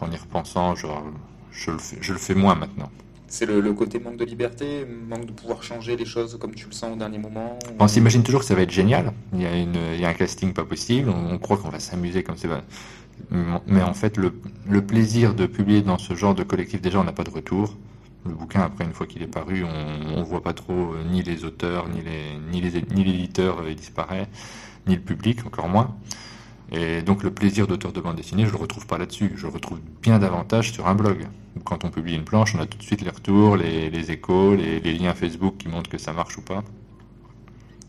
en 0.00 0.10
y 0.12 0.16
repensant, 0.16 0.76
genre, 0.76 1.02
je 1.50 1.72
le 1.72 1.78
fais, 1.78 1.98
je 2.00 2.12
le 2.12 2.18
fais 2.20 2.34
moins 2.34 2.54
maintenant. 2.54 2.90
C'est 3.32 3.46
le, 3.46 3.72
côté 3.72 4.00
manque 4.00 4.16
de 4.16 4.24
liberté, 4.24 4.84
manque 4.84 5.24
de 5.24 5.30
pouvoir 5.30 5.62
changer 5.62 5.96
les 5.96 6.04
choses 6.04 6.36
comme 6.40 6.52
tu 6.52 6.66
le 6.66 6.72
sens 6.72 6.92
au 6.92 6.96
dernier 6.96 7.18
moment 7.18 7.56
On 7.78 7.86
s'imagine 7.86 8.24
toujours 8.24 8.40
que 8.40 8.46
ça 8.46 8.56
va 8.56 8.62
être 8.62 8.72
génial. 8.72 9.12
Il 9.32 9.40
y 9.40 9.46
a, 9.46 9.56
une, 9.56 9.76
il 9.94 10.00
y 10.00 10.04
a 10.04 10.08
un 10.08 10.14
casting 10.14 10.52
pas 10.52 10.64
possible. 10.64 11.08
On, 11.10 11.38
croit 11.38 11.56
qu'on 11.56 11.68
va 11.68 11.78
s'amuser 11.78 12.24
comme 12.24 12.36
c'est. 12.36 12.48
Mais 13.30 13.82
en 13.82 13.94
fait, 13.94 14.16
le, 14.16 14.32
le, 14.68 14.84
plaisir 14.84 15.34
de 15.34 15.46
publier 15.46 15.80
dans 15.80 15.96
ce 15.96 16.14
genre 16.14 16.34
de 16.34 16.42
collectif, 16.42 16.80
déjà, 16.80 16.98
on 16.98 17.04
n'a 17.04 17.12
pas 17.12 17.22
de 17.22 17.30
retour. 17.30 17.76
Le 18.26 18.32
bouquin, 18.32 18.62
après, 18.62 18.84
une 18.84 18.92
fois 18.92 19.06
qu'il 19.06 19.22
est 19.22 19.28
paru, 19.28 19.64
on 19.64 20.18
ne 20.18 20.24
voit 20.24 20.42
pas 20.42 20.52
trop 20.52 20.94
ni 21.08 21.22
les 21.22 21.44
auteurs, 21.44 21.88
ni 21.88 22.02
les 22.02 22.36
ni 22.50 22.60
les 22.60 22.82
ni 22.82 23.04
l'éditeur, 23.04 23.62
il 23.68 23.76
disparaît, 23.76 24.26
ni 24.88 24.96
le 24.96 25.02
public, 25.02 25.46
encore 25.46 25.68
moins. 25.68 25.96
Et 26.72 27.02
donc 27.02 27.22
le 27.22 27.32
plaisir 27.32 27.66
d'auteur 27.66 27.92
de 27.92 28.00
bande 28.00 28.16
dessinée, 28.16 28.46
je 28.46 28.52
le 28.52 28.56
retrouve 28.56 28.86
pas 28.86 28.98
là-dessus. 28.98 29.32
Je 29.36 29.42
le 29.46 29.52
retrouve 29.52 29.80
bien 30.02 30.18
davantage 30.18 30.72
sur 30.72 30.86
un 30.86 30.94
blog. 30.94 31.26
Quand 31.64 31.84
on 31.84 31.90
publie 31.90 32.14
une 32.14 32.24
planche, 32.24 32.54
on 32.54 32.60
a 32.60 32.66
tout 32.66 32.78
de 32.78 32.82
suite 32.82 33.02
les 33.02 33.10
retours, 33.10 33.56
les, 33.56 34.10
échos, 34.10 34.54
les, 34.54 34.80
liens 34.94 35.14
Facebook 35.14 35.56
qui 35.58 35.68
montrent 35.68 35.90
que 35.90 35.98
ça 35.98 36.12
marche 36.12 36.38
ou 36.38 36.42
pas. 36.42 36.62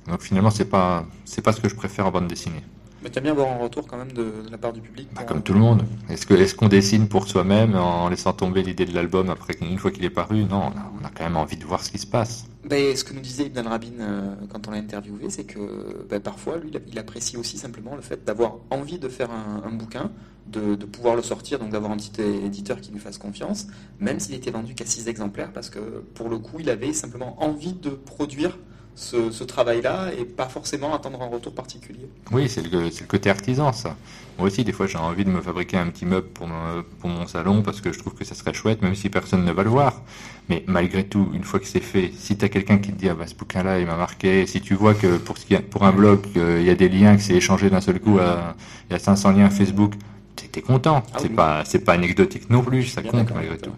Donc 0.08 0.22
finalement, 0.22 0.50
c'est 0.50 0.66
pas 0.66 1.06
c'est 1.26 1.44
pas 1.44 1.54
ce 1.54 1.62
que 1.62 1.70
je 1.70 1.76
préfère 1.76 2.08
en 2.08 2.12
bande 2.12 2.28
dessinée. 2.28 2.64
Mais 3.04 3.10
tu 3.10 3.18
aimes 3.18 3.24
bien 3.24 3.32
avoir 3.32 3.52
un 3.52 3.58
retour 3.58 3.88
quand 3.88 3.98
même 3.98 4.12
de, 4.12 4.32
la 4.50 4.58
part 4.58 4.74
du 4.74 4.82
public 4.82 5.08
bah, 5.16 5.24
Comme 5.24 5.42
tout 5.42 5.54
le 5.54 5.60
monde. 5.60 5.84
Est-ce 6.10 6.56
qu'on 6.56 6.68
dessine 6.68 7.08
pour 7.08 7.28
soi-même 7.28 7.76
en 7.76 8.10
laissant 8.10 8.34
tomber 8.34 8.62
l'idée 8.62 8.86
de 8.86 8.94
l'album 8.94 9.30
après 9.30 9.56
une 9.62 9.80
fois 9.80 9.92
qu'il 9.92 10.06
est 10.06 10.12
paru? 10.12 10.44
Non, 10.44 10.72
on 11.02 11.06
a, 11.06 11.10
quand 11.10 11.24
même 11.24 11.38
envie 11.38 11.58
de 11.58 11.66
voir 11.66 11.84
ce 11.84 11.92
qui 11.92 11.98
se 11.98 12.06
passe. 12.06 12.46
Bah, 12.64 12.76
ce 12.96 13.04
que 13.04 13.14
nous 13.14 13.22
disait 13.22 13.46
Ibn 13.46 13.60
Rabin 13.68 13.88
euh, 14.00 14.36
quand 14.52 14.68
on 14.68 14.72
l'a 14.72 14.78
interviewé, 14.78 15.32
c'est 15.32 15.46
que 15.46 16.06
bah, 16.10 16.20
parfois, 16.20 16.58
lui, 16.58 16.72
il 16.92 17.00
apprécie 17.00 17.38
aussi 17.38 17.58
simplement 17.58 17.96
le 17.96 18.02
fait 18.02 18.24
d'avoir 18.24 18.58
envie 18.70 19.00
de 19.00 19.10
faire 19.10 19.30
un, 19.32 19.72
bouquin, 19.72 20.12
de, 20.46 20.76
pouvoir 20.76 21.16
le 21.16 21.24
sortir, 21.24 21.58
donc 21.58 21.72
d'avoir 21.72 21.92
un 21.92 21.98
petit 21.98 22.22
éditeur 22.22 22.80
qui 22.82 22.92
lui 22.92 23.00
fasse 23.00 23.18
confiance, 23.18 23.68
même 24.00 24.20
s'il 24.20 24.36
était 24.36 24.52
vendu 24.52 24.76
qu'à 24.76 24.86
6 24.86 25.08
exemplaires, 25.08 25.52
parce 25.52 25.72
que 25.72 25.80
pour 26.14 26.30
le 26.30 26.38
coup, 26.38 26.58
il 26.60 26.70
avait 26.70 26.94
simplement 26.94 27.42
envie 27.42 27.74
de 27.74 27.90
produire 27.90 28.60
ce, 29.02 29.44
travail-là 29.44 30.12
et 30.18 30.26
pas 30.26 30.48
forcément 30.48 30.94
attendre 30.94 31.22
un 31.22 31.28
retour 31.28 31.54
particulier. 31.54 32.08
Oui, 32.32 32.48
c'est 32.48 32.62
le, 32.62 32.84
le, 32.84 33.06
côté 33.08 33.30
artisan, 33.30 33.74
ça. 33.74 33.96
Moi 34.38 34.48
aussi, 34.48 34.64
des 34.64 34.72
fois, 34.72 34.88
j'ai 34.88 34.98
envie 34.98 35.26
de 35.26 35.30
me 35.30 35.42
fabriquer 35.42 35.78
un 35.78 35.88
petit 35.88 36.06
meuble 36.06 36.28
pour 36.28 36.48
mon, 36.48 36.84
pour 37.00 37.10
mon 37.10 37.28
salon 37.28 37.62
parce 37.62 37.82
que 37.82 37.92
je 37.92 38.00
trouve 38.00 38.14
que 38.14 38.24
ça 38.24 38.36
serait 38.36 38.54
chouette, 38.54 38.82
même 38.82 38.96
si 38.96 39.10
personne 39.10 39.44
ne 39.44 39.52
va 39.52 39.64
le 39.64 39.70
voir. 39.70 40.02
Mais 40.50 40.64
malgré 40.68 41.04
tout, 41.04 41.30
une 41.34 41.44
fois 41.44 41.60
que 41.60 41.68
c'est 41.68 41.82
fait, 41.82 42.12
si 42.16 42.38
tu 42.38 42.46
as 42.46 42.50
quelqu'un 42.50 42.78
qui 42.78 42.92
te 42.92 42.98
dit 42.98 43.10
ah 43.10 43.16
bah, 43.16 43.28
ce 43.28 43.36
bouquin-là, 43.36 43.80
il 43.80 43.88
m'a 43.88 43.98
marqué, 43.98 44.46
si 44.46 44.62
tu 44.62 44.76
vois 44.76 44.94
que 44.94 45.18
pour, 45.18 45.36
pour 45.70 45.84
un 45.84 45.92
blog, 45.92 46.20
il 46.36 46.64
y 46.64 46.70
a 46.70 46.76
des 46.76 46.90
liens, 46.90 47.16
que 47.18 47.22
c'est 47.22 47.36
échangé 47.36 47.70
d'un 47.70 47.82
seul 47.82 48.00
coup, 48.00 48.20
il 48.20 48.94
y 48.94 48.96
a 48.96 49.00
500 49.00 49.32
liens 49.32 49.50
Facebook, 49.50 49.94
tu 50.36 50.60
es 50.60 50.62
content. 50.62 51.04
Ah 51.14 51.18
c'est 51.20 51.30
pas, 51.30 51.64
pas 51.86 51.94
anecdotique 51.94 52.50
non 52.50 52.62
plus, 52.62 52.86
ça 52.86 53.02
compte 53.02 53.34
malgré 53.34 53.58
tout. 53.58 53.72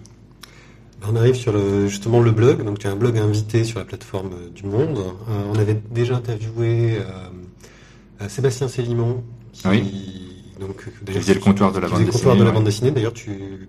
On 1.05 1.15
arrive 1.15 1.35
sur 1.35 1.51
le, 1.51 1.87
justement 1.87 2.21
le 2.21 2.31
blog. 2.31 2.63
Donc, 2.63 2.79
tu 2.79 2.87
as 2.87 2.91
un 2.91 2.95
blog 2.95 3.17
invité 3.17 3.63
sur 3.63 3.79
la 3.79 3.85
plateforme 3.85 4.31
du 4.55 4.63
Monde. 4.63 4.99
Euh, 4.99 5.51
on 5.51 5.59
avait 5.59 5.79
déjà 5.91 6.15
interviewé 6.15 6.97
euh, 6.97 7.01
euh, 8.21 8.29
Sébastien 8.29 8.67
Célimon, 8.67 9.23
qui, 9.51 9.65
donc, 10.59 10.85
faisait 11.05 11.33
le 11.33 11.39
comptoir 11.41 11.73
de 11.73 11.79
la 11.79 11.89
bande 11.89 12.05
dessinée. 12.05 12.37
de 12.37 12.43
la 12.43 12.51
bande 12.51 12.63
dessinée. 12.63 12.91
D'ailleurs, 12.91 13.13
tu, 13.13 13.67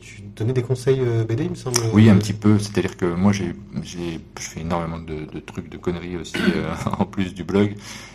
tu 0.00 0.22
donnais 0.34 0.52
des 0.52 0.62
conseils 0.62 1.00
BD, 1.28 1.44
il 1.44 1.50
me 1.50 1.54
semble. 1.54 1.78
Oui, 1.92 2.10
un 2.10 2.16
petit 2.16 2.32
peu. 2.32 2.58
C'est-à-dire 2.58 2.96
que 2.96 3.06
moi, 3.06 3.32
j'ai, 3.32 3.54
je 3.84 4.18
fais 4.36 4.60
énormément 4.60 4.98
de, 4.98 5.38
trucs, 5.40 5.68
de 5.68 5.76
conneries 5.76 6.16
aussi, 6.16 6.34
en 6.98 7.04
plus 7.04 7.32
du 7.32 7.44
blog. 7.44 7.74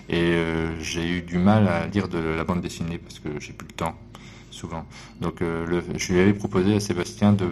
Et 0.10 0.34
j'ai 0.82 1.08
eu 1.08 1.22
du 1.22 1.38
mal 1.38 1.68
à 1.70 1.88
lire 1.88 2.10
de 2.10 2.20
la 2.20 2.44
bande 2.44 2.62
dessinée 2.62 2.98
parce 2.98 3.20
que 3.20 3.30
j'ai 3.40 3.54
plus 3.54 3.68
le 3.68 3.76
temps 3.76 3.96
Donc 5.20 5.42
euh, 5.42 5.82
je 5.96 6.14
lui 6.14 6.20
avais 6.20 6.34
proposé 6.34 6.76
à 6.76 6.80
Sébastien 6.80 7.34
de, 7.34 7.48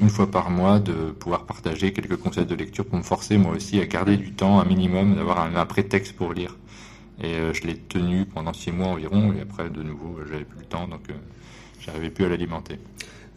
une 0.00 0.08
fois 0.08 0.30
par 0.30 0.50
mois 0.50 0.78
de 0.78 0.92
pouvoir 0.92 1.44
partager 1.44 1.92
quelques 1.92 2.16
conseils 2.16 2.46
de 2.46 2.54
lecture 2.54 2.84
pour 2.84 2.98
me 2.98 3.02
forcer 3.02 3.36
moi 3.38 3.52
aussi 3.52 3.80
à 3.80 3.86
garder 3.86 4.16
du 4.16 4.32
temps, 4.32 4.60
un 4.60 4.64
minimum, 4.64 5.14
d'avoir 5.14 5.40
un, 5.40 5.66
prétexte 5.66 6.14
pour 6.14 6.32
lire. 6.32 6.56
Et 7.22 7.34
euh, 7.34 7.52
je 7.52 7.62
l'ai 7.62 7.76
tenu 7.76 8.26
pendant 8.26 8.52
six 8.52 8.72
mois 8.72 8.88
environ, 8.88 9.32
et 9.32 9.40
après 9.40 9.70
de 9.70 9.82
nouveau 9.82 10.18
j'avais 10.28 10.44
plus 10.44 10.60
le 10.60 10.66
temps, 10.66 10.86
donc 10.86 11.08
euh, 11.10 11.14
j'arrivais 11.80 12.10
plus 12.10 12.24
à 12.24 12.28
l'alimenter. 12.28 12.78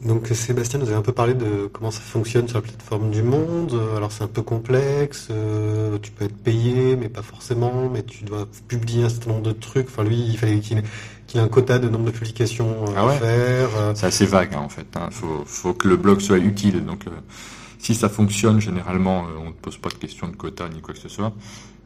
Donc 0.02 0.28
Sébastien 0.28 0.80
nous 0.80 0.88
avait 0.88 0.96
un 0.96 1.02
peu 1.02 1.12
parlé 1.12 1.34
de 1.34 1.70
comment 1.72 1.92
ça 1.92 2.00
fonctionne 2.00 2.48
sur 2.48 2.58
la 2.58 2.62
plateforme 2.62 3.12
du 3.12 3.22
Monde. 3.22 3.78
Alors 3.98 4.12
c'est 4.12 4.24
un 4.24 4.28
peu 4.28 4.42
complexe, 4.42 5.28
tu 6.02 6.12
peux 6.12 6.26
être 6.26 6.38
payé 6.38 6.96
mais 6.96 7.10
pas 7.10 7.22
forcément, 7.22 7.90
mais 7.90 8.04
tu 8.04 8.24
dois 8.24 8.48
publier 8.68 9.04
un 9.04 9.10
certain 9.10 9.32
nombre 9.32 9.44
de 9.44 9.52
trucs. 9.52 9.88
Enfin 9.88 10.04
lui 10.04 10.18
il 10.18 10.38
fallait 10.38 10.60
qu'il 10.60 10.84
qu'il 11.30 11.38
y 11.38 11.42
a 11.42 11.46
un 11.46 11.48
quota 11.48 11.78
de 11.78 11.88
nombre 11.88 12.06
de 12.06 12.12
publications 12.12 12.86
euh, 12.88 12.94
ah 12.98 13.08
à 13.08 13.14
faire. 13.14 13.70
Euh. 13.78 13.94
C'est 13.96 14.08
assez 14.08 14.26
vague 14.26 14.56
hein, 14.56 14.62
en 14.62 14.70
fait. 14.70 14.88
Il 14.96 15.00
hein. 15.00 15.10
faut, 15.46 15.74
que 15.74 15.88
le 15.88 15.96
blog 15.96 16.22
soit 16.22 16.40
utile. 16.40 16.84
Donc 16.86 17.06
euh, 17.06 17.12
si 17.78 17.94
ça 17.94 18.10
fonctionne, 18.10 18.60
généralement, 18.60 19.26
on 19.40 19.50
ne 19.50 19.54
pose 19.54 19.78
pas 19.78 19.90
de 19.90 19.94
question 19.94 20.28
de 20.28 20.36
quota 20.36 20.68
ni 20.68 20.82
quoi 20.82 20.96
que 20.96 21.00
ce 21.00 21.08
soit. 21.08 21.32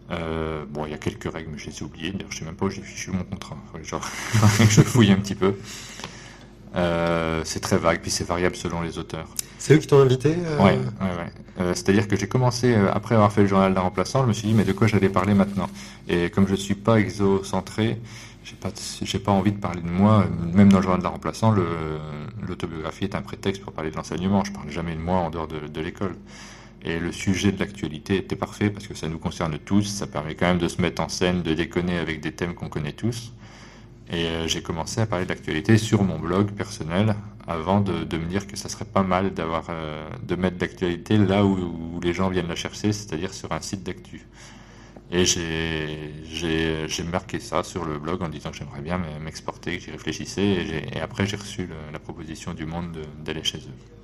bon, 0.10 0.86
il 0.86 0.92
y 0.92 0.96
a 0.96 0.98
quelques 0.98 1.32
règles, 1.32 1.50
mais 1.52 1.58
je 1.58 1.68
les 1.68 1.78
ai 1.78 1.84
oubliées. 1.84 2.12
D'ailleurs, 2.12 2.32
je 2.32 2.40
sais 2.40 2.46
même 2.46 2.56
pas 2.56 2.66
où 2.66 2.70
j'ai 2.70 2.82
fichu 2.82 3.12
mon 3.12 3.24
contrat. 3.26 3.58
Genre, 3.84 4.08
je 4.70 4.82
fouille 4.82 5.12
un 5.12 5.18
petit 5.18 5.36
peu. 5.36 5.56
C'est 6.74 7.60
très 7.60 7.78
vague, 7.78 8.02
puis 8.02 8.12
c'est 8.12 8.24
variable 8.24 8.56
selon 8.56 8.82
les 8.82 8.98
auteurs. 8.98 9.28
C'est 9.58 9.76
eux 9.76 9.78
qui 9.78 9.88
t'ont 9.88 10.02
invité 10.02 10.36
Oui, 10.60 10.72
ouais, 10.72 10.76
ouais, 11.60 11.74
C'est-à-dire 11.74 12.08
que 12.08 12.16
j'ai 12.16 12.28
commencé, 12.28 12.76
après 12.76 13.16
avoir 13.16 13.32
fait 13.32 13.42
le 13.42 13.48
journal 13.48 13.74
d'un 13.74 13.82
remplaçant, 13.82 14.24
je 14.24 14.28
me 14.28 14.34
suis 14.34 14.48
dit, 14.48 14.54
mais 14.54 14.66
de 14.66 14.74
quoi 14.74 14.88
j'allais 14.88 15.10
parler 15.10 15.34
maintenant? 15.34 15.70
Et 16.08 16.30
comme 16.30 16.48
je 16.48 16.54
ne 16.54 16.58
suis 16.58 16.76
pas 16.76 17.00
exocentré, 17.00 18.00
j'ai 18.44 18.56
pas, 18.56 18.70
j'ai 19.02 19.20
pas 19.20 19.32
envie 19.32 19.52
de 19.52 19.58
parler 19.58 19.82
de 19.82 19.90
moi, 19.90 20.26
même 20.54 20.70
dans 20.70 20.78
le 20.78 20.84
journal 20.84 21.00
de 21.00 21.04
la 21.06 21.12
remplaçant, 21.12 21.56
l'autobiographie 22.46 23.06
est 23.06 23.16
un 23.16 23.22
prétexte 23.22 23.62
pour 23.62 23.72
parler 23.72 23.90
de 23.90 23.96
l'enseignement. 23.96 24.44
Je 24.44 24.52
parle 24.52 24.70
jamais 24.70 24.96
de 24.96 25.02
moi 25.02 25.18
en 25.18 25.30
dehors 25.30 25.48
de, 25.48 25.82
l'école. 25.82 26.16
Et 26.84 27.00
le 27.00 27.14
sujet 27.14 27.54
de 27.54 27.60
l'actualité 27.60 28.18
était 28.18 28.36
parfait 28.36 28.70
parce 28.70 28.88
que 28.88 28.94
ça 28.94 29.08
nous 29.08 29.18
concerne 29.18 29.58
tous. 29.58 29.84
Ça 29.84 30.08
permet 30.08 30.36
quand 30.36 30.48
même 30.48 30.58
de 30.58 30.68
se 30.68 30.82
mettre 30.82 31.02
en 31.02 31.08
scène, 31.08 31.42
de 31.42 31.54
déconner 31.54 31.98
avec 31.98 32.20
des 32.20 32.34
thèmes 32.34 32.54
qu'on 32.54 32.68
connaît 32.68 32.92
tous. 32.92 33.32
Et 34.12 34.26
euh, 34.26 34.48
j'ai 34.48 34.62
commencé 34.62 35.02
à 35.02 35.06
parler 35.06 35.26
de 35.26 35.30
l'actualité 35.30 35.78
sur 35.78 36.04
mon 36.04 36.20
blog 36.20 36.52
personnel 36.52 37.16
avant 37.48 37.82
de, 37.82 38.18
me 38.18 38.26
dire 38.26 38.48
que 38.48 38.56
ça 38.56 38.70
serait 38.70 38.86
pas 38.86 39.04
mal 39.04 39.34
d'avoir, 39.34 39.66
euh, 39.70 40.10
de 40.24 40.36
mettre 40.36 40.58
l'actualité 40.60 41.18
là 41.18 41.46
où, 41.46 42.00
les 42.02 42.14
gens 42.14 42.30
viennent 42.30 42.48
la 42.48 42.56
chercher, 42.56 42.92
c'est-à-dire 42.92 43.34
sur 43.34 43.52
un 43.52 43.62
site 43.62 43.84
d'actu. 43.84 44.26
Et 45.12 45.26
j'ai 45.26 47.04
marqué 47.04 47.40
ça 47.40 47.64
sur 47.64 47.86
le 47.86 48.00
blog 48.00 48.24
en 48.24 48.30
disant 48.30 48.52
que 48.52 48.58
j'aimerais 48.58 48.82
bien 48.82 49.00
m'exporter, 49.22 49.78
que 49.78 49.84
j'y 49.84 49.92
réfléchissais. 49.92 50.88
Et, 50.92 51.00
après, 51.02 51.28
j'ai 51.28 51.38
reçu 51.38 51.70
la 51.92 52.00
proposition 52.00 52.54
du 52.54 52.66
monde 52.66 52.98
d'aller 53.24 53.44
chez 53.44 53.60
eux. 53.60 54.03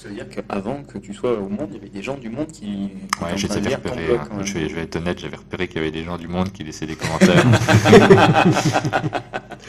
Ça 0.00 0.08
veut 0.08 0.14
dire 0.14 0.30
qu'avant 0.30 0.82
que 0.82 0.96
tu 0.96 1.12
sois 1.12 1.38
au 1.38 1.50
monde, 1.50 1.68
il 1.72 1.74
y 1.74 1.76
avait 1.76 1.90
des 1.90 2.02
gens 2.02 2.16
du 2.16 2.30
monde 2.30 2.46
qui. 2.46 2.88
Ouais, 3.20 3.36
j'ai 3.36 3.48
repéré. 3.48 4.16
Hein. 4.16 4.28
je, 4.42 4.54
vais, 4.54 4.66
je, 4.66 4.74
vais, 4.74 4.80
être 4.84 4.96
honnête, 4.96 5.18
j'avais 5.18 5.36
repéré 5.36 5.68
qu'il 5.68 5.76
y 5.76 5.80
avait 5.80 5.90
des 5.90 6.04
gens 6.04 6.16
du 6.16 6.26
monde 6.26 6.50
qui 6.52 6.64
laissaient 6.64 6.86
des 6.86 6.96
commentaires. 6.96 7.44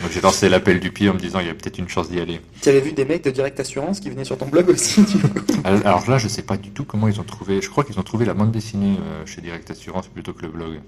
Donc 0.02 0.10
j'ai 0.10 0.22
lancé 0.22 0.48
l'appel 0.48 0.80
du 0.80 0.90
pied 0.90 1.10
en 1.10 1.16
me 1.16 1.20
disant 1.20 1.42
il 1.42 1.48
y 1.48 1.50
a 1.50 1.54
peut-être 1.54 1.80
une 1.80 1.90
chance 1.90 2.10
d'y 2.10 2.22
aller. 2.22 2.40
Tu 2.62 2.70
avais 2.70 2.80
vu 2.80 2.94
des 2.94 3.04
mecs 3.04 3.26
de 3.26 3.32
Direct 3.32 3.60
Assurance 3.60 4.00
qui 4.00 4.10
venaient 4.10 4.24
sur 4.24 4.38
ton 4.38 4.46
blog 4.46 4.70
aussi 4.70 5.06
Alors 5.84 6.10
là, 6.10 6.18
je 6.18 6.30
sais 6.30 6.44
pas 6.44 6.56
du 6.56 6.70
tout 6.70 6.86
comment 6.86 7.10
ils 7.10 7.20
ont 7.20 7.26
trouvé. 7.26 7.62
Je 7.62 7.70
crois 7.70 7.84
qu'ils 7.84 8.00
ont 8.00 8.04
trouvé 8.04 8.24
la 8.24 8.34
bande 8.34 8.52
dessinée 8.52 8.96
euh, 9.02 9.26
chez 9.26 9.42
Direct 9.42 9.70
Assurance 9.70 10.08
plutôt 10.08 10.32
que 10.32 10.44
le 10.44 10.48
blog. 10.48 10.80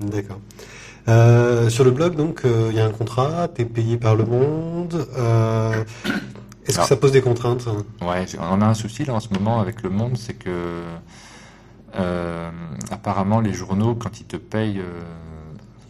D'accord. 0.00 0.40
Euh, 1.08 1.68
sur 1.68 1.84
le 1.84 1.90
blog, 1.90 2.16
donc, 2.16 2.46
euh, 2.46 2.68
il 2.70 2.76
y 2.76 2.80
a 2.80 2.86
un 2.86 2.90
contrat, 2.90 3.48
tu 3.54 3.60
es 3.60 3.64
payé 3.66 3.98
par 3.98 4.16
le 4.16 4.24
monde. 4.24 5.06
Est-ce 6.66 6.78
que 6.78 6.84
ça 6.86 6.96
pose 6.96 7.12
des 7.12 7.22
contraintes 7.22 7.66
Ouais, 8.00 8.26
on 8.38 8.60
a 8.60 8.66
un 8.66 8.74
souci 8.74 9.04
là 9.04 9.14
en 9.14 9.20
ce 9.20 9.28
moment 9.32 9.60
avec 9.60 9.82
le 9.82 9.90
monde, 9.90 10.16
c'est 10.16 10.34
que 10.34 10.82
apparemment 12.90 13.40
les 13.40 13.52
journaux, 13.52 13.94
quand 13.94 14.20
ils 14.20 14.26
te 14.26 14.36
payent 14.36 14.82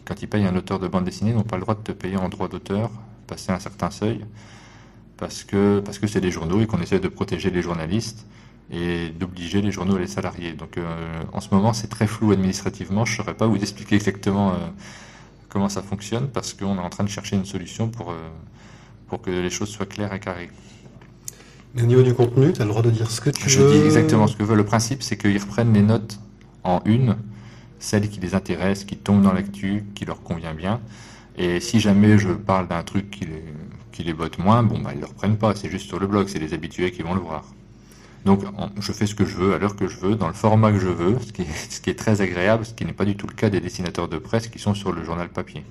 quand 0.06 0.22
ils 0.22 0.28
payent 0.28 0.46
un 0.46 0.54
auteur 0.56 0.78
de 0.78 0.88
bande 0.88 1.04
dessinée, 1.04 1.32
n'ont 1.32 1.42
pas 1.42 1.56
le 1.56 1.62
droit 1.62 1.74
de 1.74 1.80
te 1.80 1.92
payer 1.92 2.16
en 2.16 2.28
droit 2.28 2.48
d'auteur, 2.48 2.90
passer 3.26 3.50
un 3.52 3.58
certain 3.58 3.90
seuil, 3.90 4.24
parce 5.16 5.44
que 5.44 5.80
parce 5.80 5.98
que 5.98 6.06
c'est 6.06 6.20
des 6.20 6.30
journaux 6.30 6.60
et 6.60 6.66
qu'on 6.66 6.80
essaie 6.80 7.00
de 7.00 7.08
protéger 7.08 7.50
les 7.50 7.62
journalistes 7.62 8.26
et 8.70 9.10
d'obliger 9.10 9.62
les 9.62 9.70
journaux 9.70 9.96
à 9.96 9.98
les 9.98 10.06
salarier. 10.06 10.52
Donc 10.52 10.78
euh, 10.78 11.22
en 11.32 11.40
ce 11.40 11.54
moment, 11.54 11.72
c'est 11.72 11.88
très 11.88 12.06
flou 12.06 12.32
administrativement. 12.32 13.04
Je 13.04 13.12
ne 13.12 13.16
saurais 13.18 13.34
pas 13.34 13.46
vous 13.46 13.56
expliquer 13.56 13.96
exactement 13.96 14.50
euh, 14.50 14.56
comment 15.48 15.68
ça 15.68 15.82
fonctionne, 15.82 16.28
parce 16.28 16.54
qu'on 16.54 16.76
est 16.76 16.80
en 16.80 16.90
train 16.90 17.04
de 17.04 17.08
chercher 17.08 17.36
une 17.36 17.44
solution 17.44 17.88
pour, 17.88 18.10
euh, 18.10 18.16
pour 19.08 19.22
que 19.22 19.30
les 19.30 19.50
choses 19.50 19.68
soient 19.68 19.86
claires 19.86 20.12
et 20.12 20.20
carrées. 20.20 20.50
Mais 21.76 21.82
au 21.82 21.86
niveau 21.86 22.02
du 22.02 22.14
contenu, 22.14 22.52
tu 22.54 22.62
as 22.62 22.64
le 22.64 22.70
droit 22.70 22.82
de 22.82 22.90
dire 22.90 23.10
ce 23.10 23.20
que 23.20 23.28
tu 23.28 23.44
veux. 23.44 23.50
Je 23.50 23.78
dis 23.78 23.84
exactement 23.84 24.26
ce 24.26 24.34
que 24.34 24.44
je 24.44 24.48
veux. 24.48 24.56
Le 24.56 24.64
principe, 24.64 25.02
c'est 25.02 25.18
qu'ils 25.18 25.38
reprennent 25.38 25.74
les 25.74 25.82
notes 25.82 26.18
en 26.64 26.80
une 26.86 27.16
celles 27.78 28.08
qui 28.08 28.18
les 28.20 28.34
intéressent, 28.34 28.86
qui 28.86 28.96
tombent 28.96 29.22
dans 29.22 29.34
l'actu, 29.34 29.84
qui 29.94 30.06
leur 30.06 30.22
convient 30.22 30.54
bien. 30.54 30.80
Et 31.36 31.60
si 31.60 31.78
jamais 31.78 32.16
je 32.16 32.30
parle 32.30 32.66
d'un 32.68 32.82
truc 32.82 33.10
qui 33.10 33.26
les, 33.26 33.44
qui 33.92 34.02
les 34.02 34.14
botte 34.14 34.38
moins, 34.38 34.62
bon, 34.62 34.78
bah, 34.78 34.90
ils 34.92 34.96
ne 34.96 35.02
le 35.02 35.06
reprennent 35.06 35.36
pas. 35.36 35.54
C'est 35.54 35.70
juste 35.70 35.86
sur 35.86 35.98
le 35.98 36.06
blog, 36.06 36.28
c'est 36.28 36.38
les 36.38 36.54
habitués 36.54 36.90
qui 36.90 37.02
vont 37.02 37.14
le 37.14 37.20
voir. 37.20 37.44
Donc, 38.24 38.42
je 38.80 38.92
fais 38.92 39.06
ce 39.06 39.14
que 39.14 39.24
je 39.24 39.36
veux, 39.36 39.54
à 39.54 39.58
l'heure 39.58 39.76
que 39.76 39.86
je 39.86 39.98
veux, 39.98 40.16
dans 40.16 40.26
le 40.26 40.32
format 40.32 40.72
que 40.72 40.78
je 40.78 40.88
veux, 40.88 41.16
ce 41.20 41.32
qui 41.32 41.42
est, 41.42 41.70
ce 41.70 41.80
qui 41.80 41.90
est 41.90 41.94
très 41.94 42.22
agréable, 42.22 42.64
ce 42.64 42.72
qui 42.72 42.84
n'est 42.84 42.92
pas 42.92 43.04
du 43.04 43.16
tout 43.16 43.26
le 43.26 43.34
cas 43.34 43.50
des 43.50 43.60
dessinateurs 43.60 44.08
de 44.08 44.18
presse 44.18 44.48
qui 44.48 44.58
sont 44.58 44.74
sur 44.74 44.92
le 44.92 45.04
journal 45.04 45.28
papier. 45.28 45.62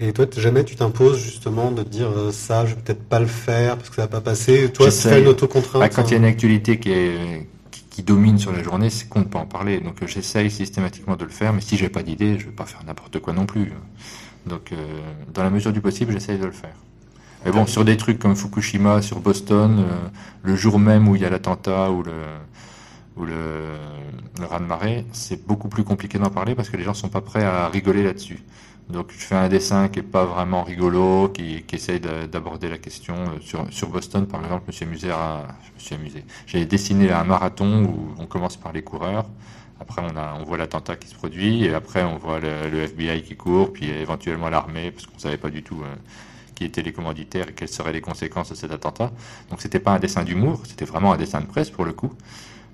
Et 0.00 0.12
toi, 0.12 0.26
jamais 0.36 0.64
tu 0.64 0.74
t'imposes 0.74 1.18
justement 1.18 1.70
de 1.70 1.82
dire 1.82 2.08
euh, 2.08 2.32
ça, 2.32 2.66
je 2.66 2.74
vais 2.74 2.80
peut-être 2.80 3.04
pas 3.04 3.20
le 3.20 3.26
faire 3.26 3.76
parce 3.76 3.90
que 3.90 3.96
ça 3.96 4.02
va 4.02 4.08
pas 4.08 4.20
passer. 4.20 4.70
Toi, 4.72 4.90
c'est 4.90 5.20
une 5.20 5.28
autocontrainte. 5.28 5.80
Bah, 5.80 5.88
quand 5.88 6.08
il 6.08 6.10
y 6.12 6.14
a 6.14 6.16
une 6.18 6.24
actualité 6.24 6.80
qui 6.80 6.90
est, 6.90 7.46
qui 7.90 8.02
domine 8.02 8.38
sur 8.38 8.52
la 8.52 8.62
journée, 8.62 8.90
c'est 8.90 9.08
qu'on 9.08 9.20
ne 9.20 9.24
peut 9.24 9.38
en 9.38 9.46
parler. 9.46 9.80
Donc 9.80 10.02
euh, 10.02 10.06
j'essaye 10.06 10.50
systématiquement 10.50 11.14
de 11.14 11.24
le 11.24 11.30
faire, 11.30 11.52
mais 11.52 11.60
si 11.60 11.76
j'ai 11.76 11.88
pas 11.88 12.02
d'idée, 12.02 12.38
je 12.40 12.46
vais 12.46 12.52
pas 12.52 12.66
faire 12.66 12.82
n'importe 12.84 13.20
quoi 13.20 13.32
non 13.32 13.46
plus. 13.46 13.72
Donc 14.46 14.72
euh, 14.72 14.76
dans 15.32 15.44
la 15.44 15.50
mesure 15.50 15.72
du 15.72 15.80
possible, 15.80 16.12
j'essaye 16.12 16.38
de 16.38 16.46
le 16.46 16.52
faire. 16.52 16.74
Mais 17.44 17.52
bon, 17.52 17.66
sur 17.66 17.84
des 17.84 17.96
trucs 17.96 18.18
comme 18.18 18.34
Fukushima, 18.34 19.00
sur 19.02 19.20
Boston, 19.20 19.84
le 20.42 20.56
jour 20.56 20.78
même 20.78 21.06
où 21.06 21.14
il 21.14 21.20
y 21.20 21.26
a 21.26 21.30
l'attentat 21.30 21.90
ou 21.90 22.02
le, 22.02 22.12
ou 23.18 23.26
le, 23.26 23.34
le 24.40 24.46
raz-de-marée, 24.46 25.04
c'est 25.12 25.46
beaucoup 25.46 25.68
plus 25.68 25.84
compliqué 25.84 26.18
d'en 26.18 26.30
parler 26.30 26.54
parce 26.54 26.70
que 26.70 26.78
les 26.78 26.84
gens 26.84 26.94
sont 26.94 27.10
pas 27.10 27.20
prêts 27.20 27.44
à 27.44 27.68
rigoler 27.68 28.02
là-dessus. 28.02 28.42
Donc 28.90 29.12
je 29.12 29.24
fais 29.24 29.34
un 29.34 29.48
dessin 29.48 29.88
qui 29.88 30.00
est 30.00 30.02
pas 30.02 30.26
vraiment 30.26 30.62
rigolo, 30.62 31.30
qui, 31.30 31.62
qui 31.64 31.76
essaye 31.76 32.00
de- 32.00 32.26
d'aborder 32.26 32.68
la 32.68 32.78
question. 32.78 33.14
Euh, 33.16 33.40
Sur, 33.40 33.66
sur 33.72 33.88
Boston, 33.88 34.26
par 34.26 34.42
exemple, 34.44 34.64
je 34.66 34.68
me 34.68 34.72
suis 34.72 34.84
amusé 34.84 35.08
je 35.08 35.72
me 35.74 35.78
suis 35.78 35.94
amusé. 35.94 36.24
J'ai 36.46 36.66
dessiné 36.66 37.10
un 37.10 37.24
marathon 37.24 37.84
où 37.84 38.14
on 38.18 38.26
commence 38.26 38.56
par 38.56 38.72
les 38.72 38.82
coureurs. 38.82 39.26
Après, 39.80 40.02
on, 40.02 40.16
a, 40.16 40.34
on 40.38 40.44
voit 40.44 40.56
l'attentat 40.58 40.96
qui 40.96 41.08
se 41.08 41.14
produit, 41.14 41.64
et 41.64 41.74
après, 41.74 42.04
on 42.04 42.16
voit 42.16 42.38
le, 42.40 42.70
le 42.70 42.82
FBI 42.86 43.22
qui 43.22 43.36
court, 43.36 43.72
puis 43.72 43.90
éventuellement 43.90 44.48
l'armée, 44.48 44.90
parce 44.92 45.06
qu'on 45.06 45.18
savait 45.18 45.36
pas 45.36 45.50
du 45.50 45.62
tout 45.62 45.80
euh, 45.82 45.94
qui 46.54 46.64
étaient 46.64 46.82
les 46.82 46.92
commanditaires 46.92 47.48
et 47.50 47.52
quelles 47.54 47.68
seraient 47.68 47.92
les 47.92 48.00
conséquences 48.02 48.50
de 48.50 48.54
cet 48.56 48.72
attentat. 48.72 49.12
Donc, 49.50 49.60
c'était 49.62 49.80
pas 49.80 49.92
un 49.92 49.98
dessin 49.98 50.24
d'humour, 50.24 50.62
c'était 50.66 50.84
vraiment 50.86 51.12
un 51.12 51.16
dessin 51.18 51.40
de 51.40 51.46
presse 51.46 51.70
pour 51.70 51.84
le 51.84 51.92
coup. 51.92 52.12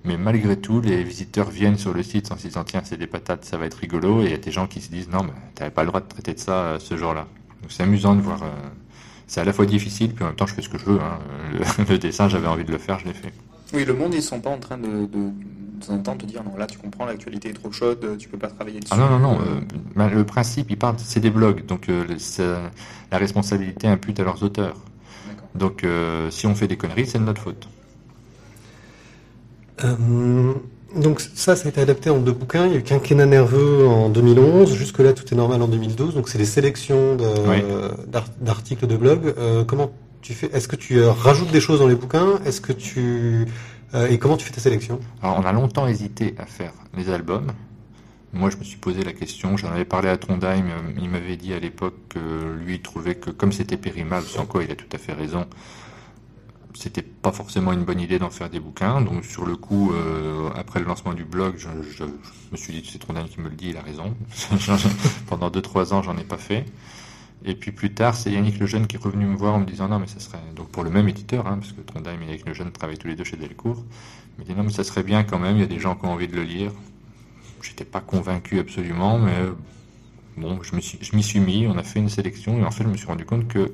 Mais 0.04 0.16
malgré 0.16 0.56
tout, 0.58 0.80
les 0.80 1.02
visiteurs 1.04 1.50
viennent 1.50 1.76
sur 1.76 1.92
le 1.92 2.02
site 2.02 2.32
en 2.32 2.36
se 2.36 2.46
disant 2.46 2.64
tiens, 2.64 2.80
c'est 2.84 2.96
des 2.96 3.06
patates, 3.06 3.44
ça 3.44 3.58
va 3.58 3.66
être 3.66 3.74
rigolo. 3.74 4.22
Et 4.22 4.26
il 4.26 4.30
y 4.30 4.34
a 4.34 4.38
des 4.38 4.50
gens 4.50 4.66
qui 4.66 4.80
se 4.80 4.90
disent 4.90 5.08
non, 5.10 5.22
mais 5.24 5.32
t'avais 5.54 5.70
pas 5.70 5.82
le 5.82 5.88
droit 5.88 6.00
de 6.00 6.06
traiter 6.08 6.32
de 6.32 6.38
ça 6.38 6.52
euh, 6.52 6.78
ce 6.78 6.96
jour-là. 6.96 7.26
Donc 7.62 7.70
c'est 7.70 7.82
amusant 7.82 8.14
de 8.14 8.22
voir. 8.22 8.42
euh, 8.42 8.46
c'est 9.26 9.40
à 9.40 9.44
la 9.44 9.52
fois 9.52 9.66
difficile, 9.66 10.12
puis 10.14 10.24
en 10.24 10.28
même 10.28 10.36
temps, 10.36 10.46
je 10.46 10.54
fais 10.54 10.62
ce 10.62 10.68
que 10.68 10.78
je 10.78 10.86
veux. 10.86 10.98
hein. 11.00 11.18
Le, 11.52 11.84
le 11.92 11.98
dessin, 11.98 12.28
j'avais 12.28 12.48
envie 12.48 12.64
de 12.64 12.72
le 12.72 12.78
faire, 12.78 12.98
je 12.98 13.04
l'ai 13.04 13.12
fait. 13.12 13.32
Oui, 13.74 13.84
le 13.84 13.94
monde, 13.94 14.14
ils 14.14 14.22
sont 14.22 14.40
pas 14.40 14.50
en 14.50 14.58
train 14.58 14.76
de, 14.78 15.06
de, 15.06 15.30
de 15.96 16.02
temps 16.02 16.16
dire 16.16 16.42
non, 16.44 16.56
là 16.56 16.66
tu 16.66 16.78
comprends, 16.78 17.04
l'actualité 17.04 17.50
est 17.50 17.52
trop 17.52 17.70
chaude, 17.70 18.16
tu 18.18 18.28
peux 18.28 18.38
pas 18.38 18.48
travailler 18.48 18.80
dessus. 18.80 18.92
Ah 18.92 18.96
non, 18.96 19.08
non, 19.10 19.18
non. 19.20 19.38
euh, 19.40 19.60
bah, 19.94 20.08
le 20.08 20.24
principe, 20.24 20.70
ils 20.70 20.76
partent, 20.76 20.98
c'est 20.98 21.20
des 21.20 21.30
blogs. 21.30 21.64
Donc 21.66 21.86
la 21.88 23.18
responsabilité 23.18 23.86
impute 23.86 24.18
à 24.18 24.24
leurs 24.24 24.42
auteurs. 24.42 24.76
Donc 25.54 25.84
si 26.30 26.46
on 26.46 26.54
fait 26.56 26.66
des 26.68 26.76
conneries, 26.76 27.06
c'est 27.06 27.18
de 27.18 27.24
notre 27.24 27.42
faute. 27.42 27.68
Euh, 29.84 30.52
donc 30.96 31.20
ça, 31.20 31.54
ça 31.56 31.66
a 31.66 31.68
été 31.70 31.80
adapté 31.80 32.10
en 32.10 32.18
deux 32.18 32.32
bouquins. 32.32 32.66
Il 32.66 32.72
y 32.72 32.74
a 32.74 32.78
eu 32.78 32.82
Quinquennat 32.82 33.26
nerveux 33.26 33.86
en 33.86 34.08
2011. 34.08 34.74
Jusque-là, 34.74 35.12
tout 35.12 35.24
est 35.32 35.36
normal 35.36 35.62
en 35.62 35.68
2012. 35.68 36.14
Donc 36.14 36.28
c'est 36.28 36.38
des 36.38 36.44
sélections 36.44 37.14
de- 37.16 37.48
Oui. 37.48 37.62
d'articles 38.40 38.86
de 38.86 38.96
blog. 38.96 39.34
Euh, 39.38 39.64
comment 39.64 39.92
tu 40.20 40.34
fais 40.34 40.50
Est-ce 40.52 40.66
que 40.68 40.76
tu 40.76 40.98
euh, 40.98 41.10
rajoutes 41.12 41.50
des 41.52 41.60
choses 41.60 41.78
dans 41.80 41.86
les 41.88 41.94
bouquins? 41.94 42.40
Est-ce 42.44 42.60
que 42.60 42.72
tu 42.72 43.46
euh, 43.94 44.08
et 44.08 44.18
comment 44.18 44.36
tu 44.36 44.44
fais 44.46 44.52
ta 44.52 44.60
sélection? 44.60 45.00
Alors, 45.22 45.38
on 45.38 45.44
a 45.46 45.52
longtemps 45.52 45.86
hésité 45.86 46.34
à 46.38 46.46
faire 46.46 46.72
les 46.96 47.08
albums. 47.08 47.52
Moi, 48.32 48.50
je 48.50 48.56
me 48.58 48.62
suis 48.62 48.76
posé 48.78 49.02
la 49.02 49.12
question. 49.12 49.56
J'en 49.56 49.68
avais 49.72 49.84
parlé 49.84 50.08
à 50.08 50.16
Trondheim. 50.16 50.64
Il 51.00 51.08
m'avait 51.10 51.36
dit 51.36 51.52
à 51.52 51.58
l'époque 51.58 51.94
que 52.08 52.18
lui, 52.64 52.74
il 52.76 52.80
trouvait 52.82 53.16
que 53.16 53.30
comme 53.30 53.50
c'était 53.52 53.76
périmable, 53.76 54.26
sans 54.26 54.46
quoi 54.46 54.62
il 54.62 54.70
a 54.70 54.76
tout 54.76 54.86
à 54.92 54.98
fait 54.98 55.12
raison, 55.12 55.46
c'était 56.74 57.02
pas 57.02 57.32
forcément 57.32 57.72
une 57.72 57.84
bonne 57.84 58.00
idée 58.00 58.18
d'en 58.18 58.30
faire 58.30 58.50
des 58.50 58.60
bouquins. 58.60 59.00
Donc, 59.00 59.24
sur 59.24 59.46
le 59.46 59.56
coup, 59.56 59.92
euh, 59.92 60.50
après 60.54 60.80
le 60.80 60.86
lancement 60.86 61.12
du 61.12 61.24
blog, 61.24 61.54
je, 61.56 62.04
me 62.52 62.56
suis 62.56 62.72
dit, 62.72 62.88
c'est 62.90 62.98
Trondheim 62.98 63.26
qui 63.28 63.40
me 63.40 63.48
le 63.48 63.56
dit, 63.56 63.70
il 63.70 63.76
a 63.76 63.82
raison. 63.82 64.14
Pendant 65.26 65.50
2-3 65.50 65.92
ans, 65.92 66.02
j'en 66.02 66.16
ai 66.16 66.24
pas 66.24 66.38
fait. 66.38 66.64
Et 67.44 67.54
puis 67.54 67.72
plus 67.72 67.94
tard, 67.94 68.14
c'est 68.14 68.30
Yannick 68.30 68.58
Lejeune 68.58 68.86
qui 68.86 68.96
est 68.96 69.02
revenu 69.02 69.24
me 69.24 69.36
voir 69.36 69.54
en 69.54 69.60
me 69.60 69.64
disant 69.64 69.88
non, 69.88 69.98
mais 69.98 70.06
ça 70.06 70.20
serait 70.20 70.38
donc 70.54 70.68
pour 70.68 70.84
le 70.84 70.90
même 70.90 71.08
éditeur, 71.08 71.46
hein, 71.46 71.56
parce 71.58 71.72
que 71.72 71.80
Trondheim 71.80 72.20
et 72.20 72.26
Yannick 72.26 72.46
Lejeune 72.46 72.70
travaillent 72.70 72.98
tous 72.98 73.08
les 73.08 73.16
deux 73.16 73.24
chez 73.24 73.36
Delcourt. 73.38 73.82
Il 74.36 74.40
m'a 74.40 74.44
dit 74.44 74.54
non, 74.54 74.64
mais 74.64 74.72
ça 74.72 74.84
serait 74.84 75.02
bien 75.02 75.24
quand 75.24 75.38
même. 75.38 75.56
Il 75.56 75.60
y 75.60 75.64
a 75.64 75.66
des 75.66 75.78
gens 75.78 75.94
qui 75.96 76.04
ont 76.04 76.12
envie 76.12 76.28
de 76.28 76.36
le 76.36 76.42
lire. 76.42 76.72
J'étais 77.62 77.84
pas 77.84 78.00
convaincu 78.00 78.58
absolument, 78.58 79.18
mais 79.18 79.34
euh, 79.36 79.52
bon, 80.36 80.62
je 80.62 80.76
me 80.76 80.80
suis, 80.80 80.98
m'y 81.14 81.22
suis 81.22 81.40
mis. 81.40 81.66
On 81.66 81.78
a 81.78 81.82
fait 81.82 81.98
une 81.98 82.10
sélection 82.10 82.58
et 82.58 82.64
en 82.64 82.70
fait, 82.70 82.84
je 82.84 82.88
me 82.88 82.96
suis 82.96 83.06
rendu 83.06 83.24
compte 83.24 83.48
que 83.48 83.72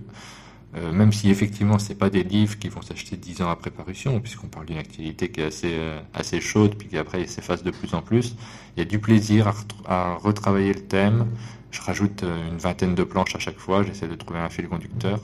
euh, 0.77 0.93
même 0.93 1.13
si 1.13 1.31
effectivement 1.31 1.79
c'est 1.79 1.95
pas 1.95 2.11
des 2.11 2.23
livres 2.23 2.59
qui 2.59 2.69
vont 2.69 2.83
s'acheter 2.83 3.17
dix 3.17 3.41
ans 3.41 3.49
après 3.49 3.71
parution, 3.71 4.21
puisqu'on 4.21 4.49
parle 4.49 4.67
d'une 4.67 4.77
activité 4.79 5.31
qui 5.31 5.41
est 5.41 5.45
assez 5.45 5.73
euh, 5.73 5.99
assez 6.13 6.41
chaude, 6.41 6.75
puis 6.77 6.89
qui 6.89 6.99
après 6.99 7.27
s'efface 7.27 7.63
de 7.63 7.71
plus 7.71 7.95
en 7.95 8.03
plus, 8.03 8.37
il 8.77 8.81
y 8.81 8.83
a 8.83 8.85
du 8.85 8.99
plaisir 8.99 9.49
à, 9.49 9.53
retr- 9.53 9.87
à 9.87 10.15
retravailler 10.17 10.75
le 10.75 10.87
thème. 10.87 11.27
Je 11.71 11.81
rajoute 11.81 12.25
euh, 12.25 12.51
une 12.51 12.59
vingtaine 12.59 12.95
de 12.95 13.05
planches 13.05 13.35
à 13.37 13.39
chaque 13.39 13.59
fois. 13.59 13.83
J'essaie 13.85 14.09
de 14.09 14.15
trouver 14.15 14.41
un 14.41 14.51
fil 14.51 14.69
conducteur. 14.69 15.21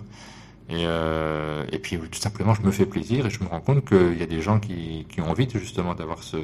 Et, 0.71 1.79
puis 1.83 1.99
tout 1.99 2.21
simplement, 2.21 2.55
je 2.55 2.63
me 2.63 2.71
fais 2.71 2.87
plaisir 2.87 3.27
et 3.27 3.31
je 3.31 3.43
me 3.43 3.49
rends 3.49 3.61
compte 3.61 3.85
qu'il 3.85 4.19
y 4.19 4.23
a 4.23 4.27
des 4.27 4.41
gens 4.41 4.59
qui, 4.59 5.07
ont 5.19 5.31
envie 5.31 5.47
justement 5.53 5.95
d'avoir 5.95 6.23
ce, 6.23 6.39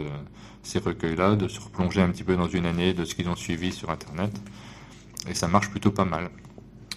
ces 0.62 0.80
recueils-là, 0.80 1.34
de 1.36 1.48
se 1.48 1.58
replonger 1.60 2.02
un 2.02 2.10
petit 2.10 2.24
peu 2.24 2.36
dans 2.36 2.48
une 2.48 2.66
année 2.66 2.92
de 2.92 3.06
ce 3.06 3.14
qu'ils 3.14 3.28
ont 3.30 3.36
suivi 3.36 3.72
sur 3.72 3.88
Internet. 3.88 4.32
Et 5.30 5.34
ça 5.34 5.48
marche 5.48 5.70
plutôt 5.70 5.92
pas 5.92 6.04
mal. 6.04 6.28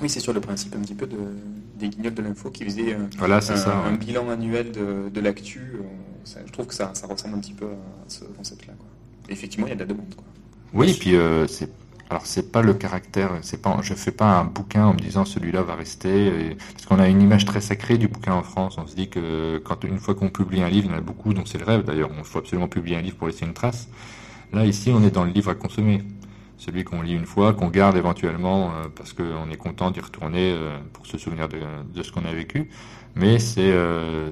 Oui, 0.02 0.10
c'est 0.10 0.20
sur 0.20 0.34
le 0.34 0.42
principe 0.42 0.76
un 0.76 0.80
petit 0.80 0.96
peu 0.96 1.06
de, 1.08 1.18
des 1.76 1.90
guignols 1.90 2.14
de 2.14 2.22
l'info 2.22 2.50
qui 2.50 2.64
faisaient 2.66 2.94
euh, 2.94 3.06
Voilà, 3.18 3.38
un, 3.38 3.42
ça. 3.42 3.78
un 3.86 3.92
ouais. 3.92 3.98
bilan 3.98 4.30
annuel 4.30 4.72
de, 4.72 5.10
de 5.14 5.22
l'actu. 5.22 5.60
euh, 5.76 6.42
je 6.46 6.52
trouve 6.52 6.68
que 6.68 6.74
ça, 6.74 6.92
ça 6.94 7.08
ressemble 7.08 7.36
un 7.36 7.40
petit 7.40 7.54
peu 7.54 7.66
à 7.66 7.70
ce 8.08 8.24
concept-là. 8.26 8.74
effectivement, 9.30 9.68
il 9.68 9.70
y 9.70 9.74
a 9.74 9.76
de 9.76 9.82
la 9.82 9.86
demande. 9.88 10.14
Quoi. 10.16 10.26
Oui, 10.74 10.92
et 10.92 10.94
puis 10.94 11.16
euh, 11.16 11.48
c'est 11.48 11.70
alors 12.10 12.26
c'est 12.26 12.52
pas 12.52 12.62
le 12.62 12.74
caractère, 12.74 13.32
c'est 13.42 13.62
pas, 13.62 13.78
je 13.82 13.94
fais 13.94 14.12
pas 14.12 14.38
un 14.40 14.44
bouquin 14.44 14.86
en 14.88 14.94
me 14.94 15.00
disant 15.00 15.24
celui-là 15.24 15.62
va 15.64 15.76
rester, 15.76 16.28
et- 16.28 16.58
parce 16.74 16.86
qu'on 16.86 17.00
a 17.00 17.08
une 17.08 17.22
image 17.22 17.46
très 17.46 17.62
sacrée 17.62 17.98
du 17.98 18.10
bouquin 18.10 18.34
en 18.34 18.44
France. 18.44 18.76
On 18.78 18.86
se 18.86 18.94
dit 18.96 19.08
que 19.08 19.60
quand 19.64 19.86
une 19.86 19.98
fois 19.98 20.14
qu'on 20.14 20.28
publie 20.30 20.62
un 20.62 20.68
livre, 20.70 20.88
il 20.90 20.92
y 20.92 20.94
en 20.96 20.98
a 20.98 21.02
beaucoup, 21.02 21.34
donc 21.34 21.48
c'est 21.48 21.58
le 21.58 21.64
rêve 21.64 21.84
d'ailleurs. 21.86 22.10
Il 22.18 22.24
faut 22.26 22.40
absolument 22.40 22.68
publier 22.68 22.98
un 22.98 23.02
livre 23.02 23.16
pour 23.16 23.28
laisser 23.28 23.46
une 23.46 23.54
trace. 23.54 23.88
Là 24.52 24.66
ici, 24.66 24.92
on 24.94 25.02
est 25.04 25.12
dans 25.12 25.24
le 25.24 25.32
livre 25.32 25.52
à 25.52 25.56
consommer, 25.56 26.04
celui 26.64 26.84
qu'on 26.84 27.02
lit 27.02 27.14
une 27.16 27.26
fois, 27.26 27.54
qu'on 27.54 27.70
garde 27.70 27.98
éventuellement 27.98 28.70
euh, 28.70 28.88
parce 28.96 29.14
qu'on 29.14 29.50
est 29.52 29.58
content 29.58 29.90
d'y 29.90 30.00
retourner 30.00 30.52
euh, 30.54 30.78
pour 30.94 31.08
se 31.08 31.18
souvenir 31.18 31.50
de, 31.50 31.58
de 31.96 32.04
ce 32.04 32.12
qu'on 32.12 32.24
a 32.26 32.34
vécu. 32.34 32.70
Mais 33.16 33.40
c'est 33.40 33.72
euh, 33.72 34.30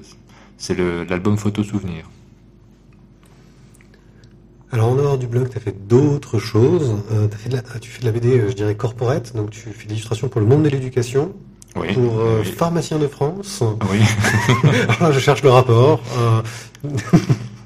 l'album 1.08 1.36
photo 1.36 1.64
souvenir. 1.64 2.04
Alors 4.72 4.90
en 4.90 4.94
dehors 4.94 5.18
du 5.18 5.26
blog, 5.26 5.48
tu 5.50 5.58
as 5.58 5.60
fait 5.60 5.88
d'autres 5.88 6.38
choses. 6.38 6.96
Fait 7.36 7.48
de 7.48 7.56
la- 7.56 7.62
tu 7.80 7.90
fais 7.90 8.00
de 8.02 8.06
la 8.06 8.12
BD, 8.12 8.48
je 8.48 8.54
dirais 8.54 8.76
corporate. 8.76 9.34
Donc 9.34 9.50
tu 9.50 9.68
fais 9.70 9.84
de 9.84 9.88
l'illustration 9.88 10.28
pour 10.28 10.40
le 10.40 10.46
monde 10.46 10.62
de 10.62 10.68
l'éducation, 10.68 11.32
Oui. 11.74 11.92
pour 11.94 12.20
euh, 12.20 12.42
oui. 12.44 12.52
Pharmaciens 12.52 13.00
de 13.00 13.08
France. 13.08 13.64
Oui. 13.90 13.98
Alors 14.88 15.02
là, 15.02 15.12
je 15.12 15.18
cherche 15.18 15.42
le 15.42 15.50
rapport. 15.50 16.00
Euh, 16.16 16.42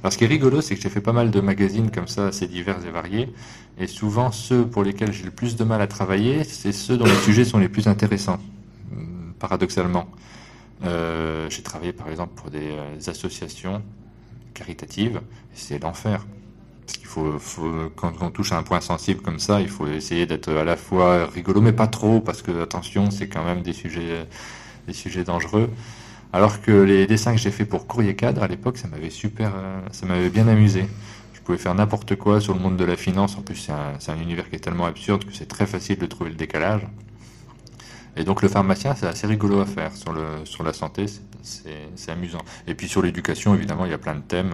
Alors, 0.05 0.13
ce 0.13 0.19
qui 0.19 0.25
est 0.25 0.27
rigolo, 0.27 0.61
c'est 0.61 0.77
que 0.77 0.83
j'ai 0.83 0.91
fait 0.91 1.01
pas 1.01 1.15
mal 1.15 1.31
de 1.31 1.41
magazines 1.41 1.91
comme 1.91 2.09
ça, 2.09 2.27
assez 2.27 2.47
divers 2.47 2.77
et 2.87 2.91
variés. 2.91 3.33
Et 3.79 3.87
souvent, 3.87 4.31
ceux 4.33 4.67
pour 4.67 4.83
lesquels 4.85 5.15
j'ai 5.15 5.25
le 5.25 5.31
plus 5.31 5.57
de 5.57 5.65
mal 5.65 5.81
à 5.81 5.87
travailler, 5.87 6.45
c'est 6.45 6.73
ceux 6.73 6.99
dont 6.99 7.07
les 7.07 7.17
sujets 7.17 7.47
sont 7.47 7.57
les 7.59 7.71
plus 7.71 7.89
intéressants, 7.89 8.39
hum, 8.93 9.33
paradoxalement. 9.39 10.07
Euh, 10.85 11.49
j'ai 11.51 11.63
travaillé, 11.63 11.93
par 11.95 12.11
exemple, 12.11 12.35
pour 12.37 12.51
des 12.51 12.73
euh, 12.73 13.11
associations 13.11 13.83
caritatives. 14.55 15.21
C'est 15.55 15.83
l'enfer. 15.83 16.27
Parce 16.87 16.99
qu'il 16.99 17.07
faut, 17.09 17.39
faut- 17.39 17.91
quand 17.97 18.13
on 18.23 18.31
touche 18.31 18.53
à 18.53 18.59
un 18.59 18.65
point 18.65 18.81
sensible 18.83 19.23
comme 19.23 19.39
ça, 19.39 19.61
il 19.63 19.69
faut 19.69 19.87
essayer 19.89 20.27
d'être 20.27 20.51
à 20.53 20.65
la 20.65 20.77
fois 20.77 21.27
rigolo, 21.27 21.61
mais 21.63 21.73
pas 21.73 21.89
trop, 21.89 22.21
parce 22.21 22.43
que, 22.43 22.63
attention, 22.63 23.11
c'est 23.11 23.29
quand 23.29 23.45
même 23.45 23.63
des 23.63 23.73
sujets, 23.73 24.27
des 24.87 24.95
sujets 24.95 25.25
dangereux. 25.25 25.71
Alors 26.35 26.61
que 26.61 26.73
les 26.73 27.07
dessins 27.07 27.33
que 27.33 27.41
j'ai 27.41 27.51
fait 27.51 27.65
pour 27.65 27.87
Courrier 27.87 28.15
Cadre 28.15 28.43
à 28.43 28.49
l'époque, 28.49 28.77
ça 28.77 28.89
m'avait 28.89 29.09
super, 29.09 29.53
euh, 29.57 29.81
ça 29.93 30.05
m'avait 30.05 30.29
bien 30.31 30.49
amusé. 30.49 30.85
Je 31.33 31.41
pouvais 31.41 31.59
faire 31.59 31.75
n'importe 31.75 32.17
quoi 32.17 32.41
sur 32.41 32.55
le 32.55 32.61
monde 32.61 32.77
de 32.77 32.85
la 32.85 32.97
finance. 32.97 33.37
En 33.39 33.43
plus, 33.43 33.57
c'est 33.57 33.73
un, 33.73 33.95
un 34.15 34.21
univers 34.21 34.51
qui 34.51 34.57
est 34.57 34.65
tellement 34.67 34.87
absurde 34.87 35.25
que 35.25 35.33
c'est 35.33 35.47
très 35.49 35.67
facile 35.67 35.99
de 35.99 36.07
trouver 36.07 36.31
le 36.31 36.37
décalage. 36.37 36.83
Et 38.17 38.25
donc 38.25 38.43
le 38.43 38.49
pharmacien, 38.49 38.95
c'est 38.95 39.07
assez 39.07 39.27
rigolo 39.27 39.61
à 39.61 39.67
faire 39.67 39.95
sur 39.97 40.13
le 40.13 40.25
sur 40.45 40.63
la 40.63 40.73
santé, 40.73 41.07
c'est- 41.43 42.11
amusant. 42.11 42.43
Et 42.67 42.75
puis 42.75 42.89
sur 42.89 43.03
l'éducation, 43.03 43.55
évidemment, 43.55 43.87
il 43.87 43.91
y 43.91 43.95
a 43.95 43.99
plein 43.99 44.15
de 44.15 44.21
thèmes. 44.21 44.53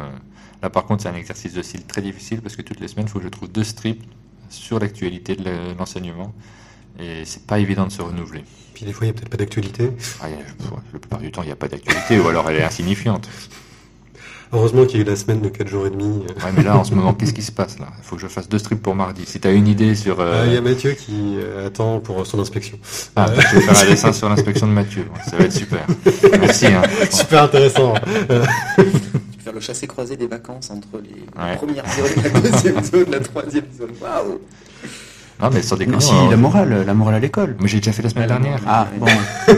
Là, 0.63 0.71
par 0.71 0.85
contre, 0.85 1.03
c'est 1.03 1.09
un 1.09 1.15
exercice 1.15 1.53
de 1.53 1.63
style 1.63 1.85
très 1.85 2.03
difficile 2.03 2.41
parce 2.41 2.57
que 2.57 2.63
toutes 2.63 2.81
les 2.81 2.89
semaines, 2.89 3.07
il 3.07 3.11
faut 3.11 3.19
que 3.19 3.25
je 3.25 3.29
trouve 3.31 3.51
deux 3.51 3.65
strips 3.65 4.03
sur 4.49 4.79
l'actualité 4.79 5.37
de 5.37 5.77
l'enseignement. 5.79 6.33
Et 7.01 7.25
c'est 7.25 7.47
pas 7.47 7.59
évident 7.59 7.87
de 7.87 7.93
se 7.93 8.03
renouveler. 8.03 8.45
puis 8.75 8.85
des 8.85 8.93
fois, 8.93 9.07
il 9.07 9.11
n'y 9.11 9.17
a 9.17 9.19
peut-être 9.19 9.31
pas 9.31 9.37
d'actualité. 9.39 9.91
Ah, 10.23 10.27
la 10.29 10.99
plupart 10.99 11.19
du 11.21 11.31
temps, 11.31 11.43
il 11.43 11.47
n'y 11.47 11.53
a 11.53 11.57
pas 11.57 11.69
d'actualité, 11.69 12.19
ou 12.21 12.29
alors 12.29 12.49
elle 12.51 12.57
est 12.57 12.63
insignifiante. 12.65 13.29
Heureusement 14.53 14.85
qu'il 14.85 14.97
y 14.97 15.03
a 15.03 15.07
eu 15.07 15.09
la 15.09 15.15
semaine 15.15 15.41
de 15.41 15.49
4 15.49 15.69
jours 15.69 15.87
et 15.87 15.91
demi. 15.91 16.25
Ouais, 16.27 16.51
mais 16.57 16.65
là, 16.65 16.77
en 16.77 16.83
ce 16.83 16.93
moment, 16.93 17.15
qu'est-ce 17.15 17.33
qui 17.33 17.43
se 17.43 17.53
passe 17.53 17.79
là? 17.79 17.87
Il 17.99 18.05
faut 18.05 18.17
que 18.17 18.23
je 18.23 18.27
fasse 18.27 18.49
deux 18.49 18.59
strips 18.59 18.83
pour 18.83 18.97
mardi. 18.97 19.23
Si 19.25 19.39
tu 19.39 19.47
as 19.47 19.53
une 19.53 19.69
idée 19.69 19.95
sur. 19.95 20.19
euh, 20.19 20.43
euh, 20.43 20.45
Il 20.49 20.53
y 20.55 20.57
a 20.57 20.61
Mathieu 20.61 20.91
qui 20.95 21.37
euh, 21.39 21.69
attend 21.69 22.01
pour 22.01 22.27
son 22.27 22.41
inspection. 22.41 22.77
Ah, 23.15 23.27
bah, 23.29 23.35
je 23.49 23.57
vais 23.57 23.63
faire 23.63 23.79
un 23.79 23.91
dessin 23.91 24.13
sur 24.13 24.29
l'inspection 24.29 24.67
de 24.67 24.73
Mathieu. 24.73 25.07
Ça 25.31 25.37
va 25.37 25.45
être 25.45 25.53
super. 25.53 25.87
Merci. 26.41 26.67
Hein. 26.67 26.83
Super 27.13 27.45
intéressant. 27.45 27.95
Tu 27.95 28.27
peux 28.27 28.43
faire 29.45 29.53
le 29.55 29.61
chassé-croisé 29.61 30.17
des 30.17 30.27
vacances 30.27 30.69
entre 30.73 31.01
les 31.01 31.11
Ouais. 31.41 31.57
premières 31.57 31.85
zones, 31.89 32.25
la 32.25 32.41
deuxième 32.41 32.83
zone, 32.85 33.07
la 33.09 33.21
troisième 33.21 33.67
zone. 33.79 33.91
Waouh 34.03 34.41
Non, 35.43 35.51
mais 35.53 35.63
sans 35.63 35.77
déconner. 35.77 35.99
Merci, 35.99 36.13
euh, 36.15 36.31
la 36.31 36.37
morale, 36.37 36.85
la 36.87 36.95
morale 36.95 37.15
à 37.15 37.19
l'école. 37.19 37.57
Moi, 37.59 37.69
j'ai 37.69 37.79
déjà 37.79 37.93
fait 37.93 38.03
la 38.03 38.11
semaine 38.11 38.29
dernière. 38.29 38.61
Ah, 38.67 38.89
bon. 38.99 39.07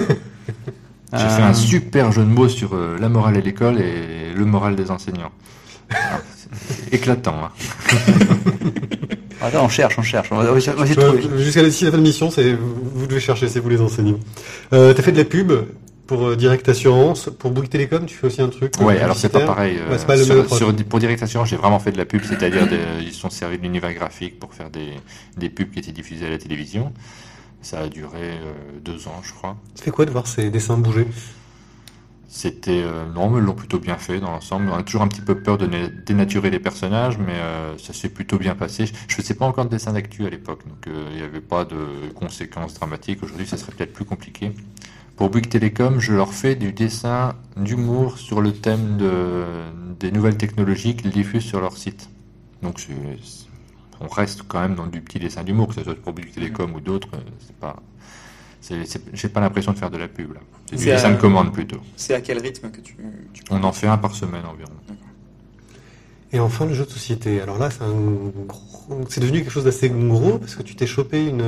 J'ai 1.14 1.28
fait 1.28 1.42
un 1.42 1.52
super 1.52 2.10
jeu 2.10 2.22
de 2.22 2.28
mots 2.28 2.48
sur 2.48 2.74
euh, 2.74 2.96
la 2.98 3.10
morale 3.10 3.36
à 3.36 3.40
l'école 3.40 3.78
et 3.78 4.32
le 4.34 4.44
moral 4.46 4.76
des 4.76 4.90
enseignants. 4.90 5.30
Ah, 5.90 6.20
c'est 6.34 6.94
éclatant. 6.94 7.34
Hein. 7.44 7.50
Attends, 9.42 9.64
on 9.64 9.68
cherche, 9.68 9.98
on 9.98 10.02
cherche. 10.02 10.28
On 10.30 10.36
va, 10.36 10.44
on 10.50 10.52
va 10.52 10.58
essayer 10.58 10.72
de 10.72 10.84
tu 10.86 10.94
vois, 10.94 11.18
trouver. 11.18 11.44
Jusqu'à 11.44 11.62
d'ici 11.62 11.84
la 11.84 11.90
fin 11.90 11.98
de 11.98 12.02
mission, 12.02 12.30
c'est 12.30 12.54
vous, 12.54 12.74
vous 12.94 13.06
devez 13.06 13.20
chercher, 13.20 13.48
c'est 13.48 13.60
vous 13.60 13.68
les 13.68 13.80
enseignants. 13.80 14.20
Euh, 14.72 14.94
T'as 14.94 15.02
fait 15.02 15.12
de 15.12 15.18
la 15.18 15.24
pub 15.24 15.52
pour 16.12 16.26
euh, 16.26 16.36
Direct 16.36 16.68
Assurance. 16.68 17.30
Pour 17.38 17.50
Bouygues 17.52 17.70
Télécom, 17.70 18.04
tu 18.06 18.14
fais 18.16 18.26
aussi 18.26 18.42
un 18.42 18.48
truc. 18.48 18.74
euh, 18.80 18.84
Ouais, 18.84 18.98
alors 19.00 19.16
c'est 19.16 19.30
pas 19.30 19.40
pareil. 19.40 19.78
euh, 19.78 19.90
Ouais, 19.90 19.98
c'est 19.98 20.06
pas 20.06 20.16
le 20.16 20.24
sur- 20.24 20.34
même 20.34 20.44
approche. 20.44 20.58
sur- 20.58 20.74
pour 20.84 20.98
Direct 20.98 21.22
Assurance, 21.22 21.48
j'ai 21.48 21.56
vraiment 21.56 21.78
fait 21.78 21.92
de 21.92 21.98
la 21.98 22.04
pub, 22.04 22.22
c'est-à-dire 22.24 22.68
ils 23.00 23.12
sont 23.12 23.30
servis 23.30 23.56
de 23.58 23.62
l'univers 23.62 23.94
graphique 23.94 24.38
pour 24.38 24.52
faire 24.52 24.70
des, 24.70 24.90
des 25.36 25.48
pubs 25.48 25.70
qui 25.70 25.78
étaient 25.78 25.92
diffusées 25.92 26.26
à 26.26 26.30
la 26.30 26.38
télévision. 26.38 26.92
Ça 27.62 27.80
a 27.80 27.88
duré 27.88 28.18
euh, 28.22 28.52
deux 28.84 29.06
ans, 29.08 29.20
je 29.22 29.32
crois. 29.32 29.56
Ça 29.74 29.84
fait 29.84 29.90
quoi 29.92 30.04
de 30.04 30.10
voir 30.10 30.26
ces 30.26 30.50
dessins 30.50 30.76
bouger? 30.76 31.06
C'était 32.28 32.82
euh, 32.82 33.04
non, 33.14 33.28
mais 33.30 33.38
ils 33.40 33.44
l'ont 33.44 33.52
plutôt 33.54 33.78
bien 33.78 33.96
fait 33.98 34.18
dans 34.18 34.30
l'ensemble. 34.30 34.68
On 34.70 34.74
a 34.76 34.82
toujours 34.82 35.02
un 35.02 35.08
petit 35.08 35.20
peu 35.20 35.34
peur 35.36 35.58
de 35.58 35.66
dénaturer 36.06 36.50
les 36.50 36.58
personnages, 36.58 37.18
mais 37.18 37.34
euh, 37.34 37.76
ça 37.78 37.92
s'est 37.92 38.08
plutôt 38.08 38.38
bien 38.38 38.54
passé. 38.54 38.86
Je 39.06 39.14
faisais 39.14 39.34
pas 39.34 39.44
encore 39.46 39.66
de 39.66 39.70
dessin 39.70 39.92
d'actu 39.92 40.24
à 40.26 40.30
l'époque, 40.30 40.60
donc 40.66 40.86
euh, 40.88 41.08
il 41.12 41.16
n'y 41.18 41.22
avait 41.22 41.40
pas 41.42 41.64
de 41.64 41.76
conséquences 42.14 42.74
dramatiques. 42.74 43.22
Aujourd'hui, 43.22 43.46
ça 43.46 43.56
serait 43.58 43.72
peut-être 43.72 43.92
plus 43.92 44.06
compliqué. 44.06 44.52
Pour 45.16 45.30
Bouygues 45.30 45.48
Télécom, 45.48 46.00
je 46.00 46.12
leur 46.12 46.32
fais 46.32 46.54
du 46.56 46.72
dessin 46.72 47.34
d'humour 47.56 48.18
sur 48.18 48.40
le 48.40 48.52
thème 48.52 48.96
de, 48.96 49.44
des 50.00 50.10
nouvelles 50.10 50.36
technologies 50.36 50.96
qu'ils 50.96 51.10
diffusent 51.10 51.44
sur 51.44 51.60
leur 51.60 51.76
site. 51.76 52.08
Donc 52.62 52.80
c'est- 52.80 52.92
on 54.00 54.08
reste 54.08 54.42
quand 54.48 54.60
même 54.60 54.74
dans 54.74 54.86
du 54.86 55.00
petit 55.00 55.18
dessin 55.18 55.44
d'humour, 55.44 55.68
que 55.68 55.74
ce 55.74 55.84
soit 55.84 55.94
pour 55.94 56.12
Bouygues 56.12 56.32
Télécom 56.32 56.74
ou 56.74 56.80
d'autres. 56.80 57.08
euh, 57.14 57.18
C'est 57.46 57.54
pas, 57.56 57.76
c'est- 58.60 58.84
c'est- 58.86 59.02
j'ai 59.12 59.28
pas 59.28 59.40
l'impression 59.40 59.72
de 59.72 59.78
faire 59.78 59.90
de 59.90 59.98
la 59.98 60.08
pub 60.08 60.32
là. 60.32 60.40
C'est 60.70 60.76
du 60.76 60.84
dessin 60.86 61.10
de 61.10 61.16
commande 61.20 61.52
plutôt. 61.52 61.78
C'est 61.96 62.14
à 62.14 62.20
quel 62.20 62.38
rythme 62.40 62.70
que 62.70 62.80
tu, 62.80 62.96
tu 63.32 63.42
On 63.50 63.62
en 63.62 63.72
fait 63.72 63.86
un 63.86 63.98
par 63.98 64.14
semaine 64.14 64.44
environ. 64.46 64.72
Et 66.32 66.40
enfin, 66.40 66.64
le 66.64 66.72
jeu 66.72 66.86
de 66.86 66.90
société. 66.90 67.42
Alors 67.42 67.58
là, 67.58 67.70
c'est 67.70 67.82
un 67.82 67.92
gros- 68.48 69.04
c'est 69.10 69.20
devenu 69.20 69.40
quelque 69.40 69.50
chose 69.52 69.64
d'assez 69.64 69.90
gros 69.90 70.38
parce 70.38 70.54
que 70.54 70.62
tu 70.62 70.74
t'es 70.74 70.86
chopé 70.86 71.26
une, 71.26 71.42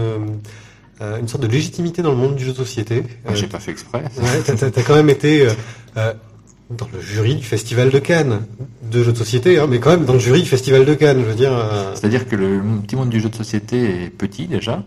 euh, 1.00 1.18
une 1.18 1.28
sorte 1.28 1.42
de 1.42 1.48
légitimité 1.48 2.02
dans 2.02 2.10
le 2.10 2.16
monde 2.16 2.36
du 2.36 2.44
jeu 2.44 2.52
de 2.52 2.56
société. 2.56 3.02
Euh, 3.28 3.34
J'ai 3.34 3.46
pas 3.46 3.58
fait 3.60 3.70
exprès. 3.72 4.04
Ouais, 4.18 4.54
t'as, 4.70 4.82
quand 4.82 4.94
même 4.94 5.10
été 5.10 5.46
euh, 5.46 5.50
euh, 5.96 6.12
dans 6.70 6.88
le 6.92 7.00
jury 7.00 7.34
du 7.36 7.44
Festival 7.44 7.90
de 7.90 7.98
Cannes, 7.98 8.42
de 8.90 9.02
jeux 9.02 9.12
de 9.12 9.16
société, 9.18 9.58
hein, 9.58 9.66
mais 9.68 9.80
quand 9.80 9.90
même 9.90 10.04
dans 10.04 10.14
le 10.14 10.18
jury 10.18 10.42
du 10.42 10.48
Festival 10.48 10.84
de 10.84 10.94
Cannes, 10.94 11.18
je 11.20 11.24
veux 11.28 11.34
dire. 11.34 11.52
euh, 11.52 11.94
C'est-à-dire 11.94 12.28
que 12.28 12.36
le 12.36 12.60
petit 12.82 12.96
monde 12.96 13.10
du 13.10 13.20
jeu 13.20 13.28
de 13.28 13.34
société 13.36 14.04
est 14.04 14.10
petit 14.10 14.46
déjà, 14.46 14.82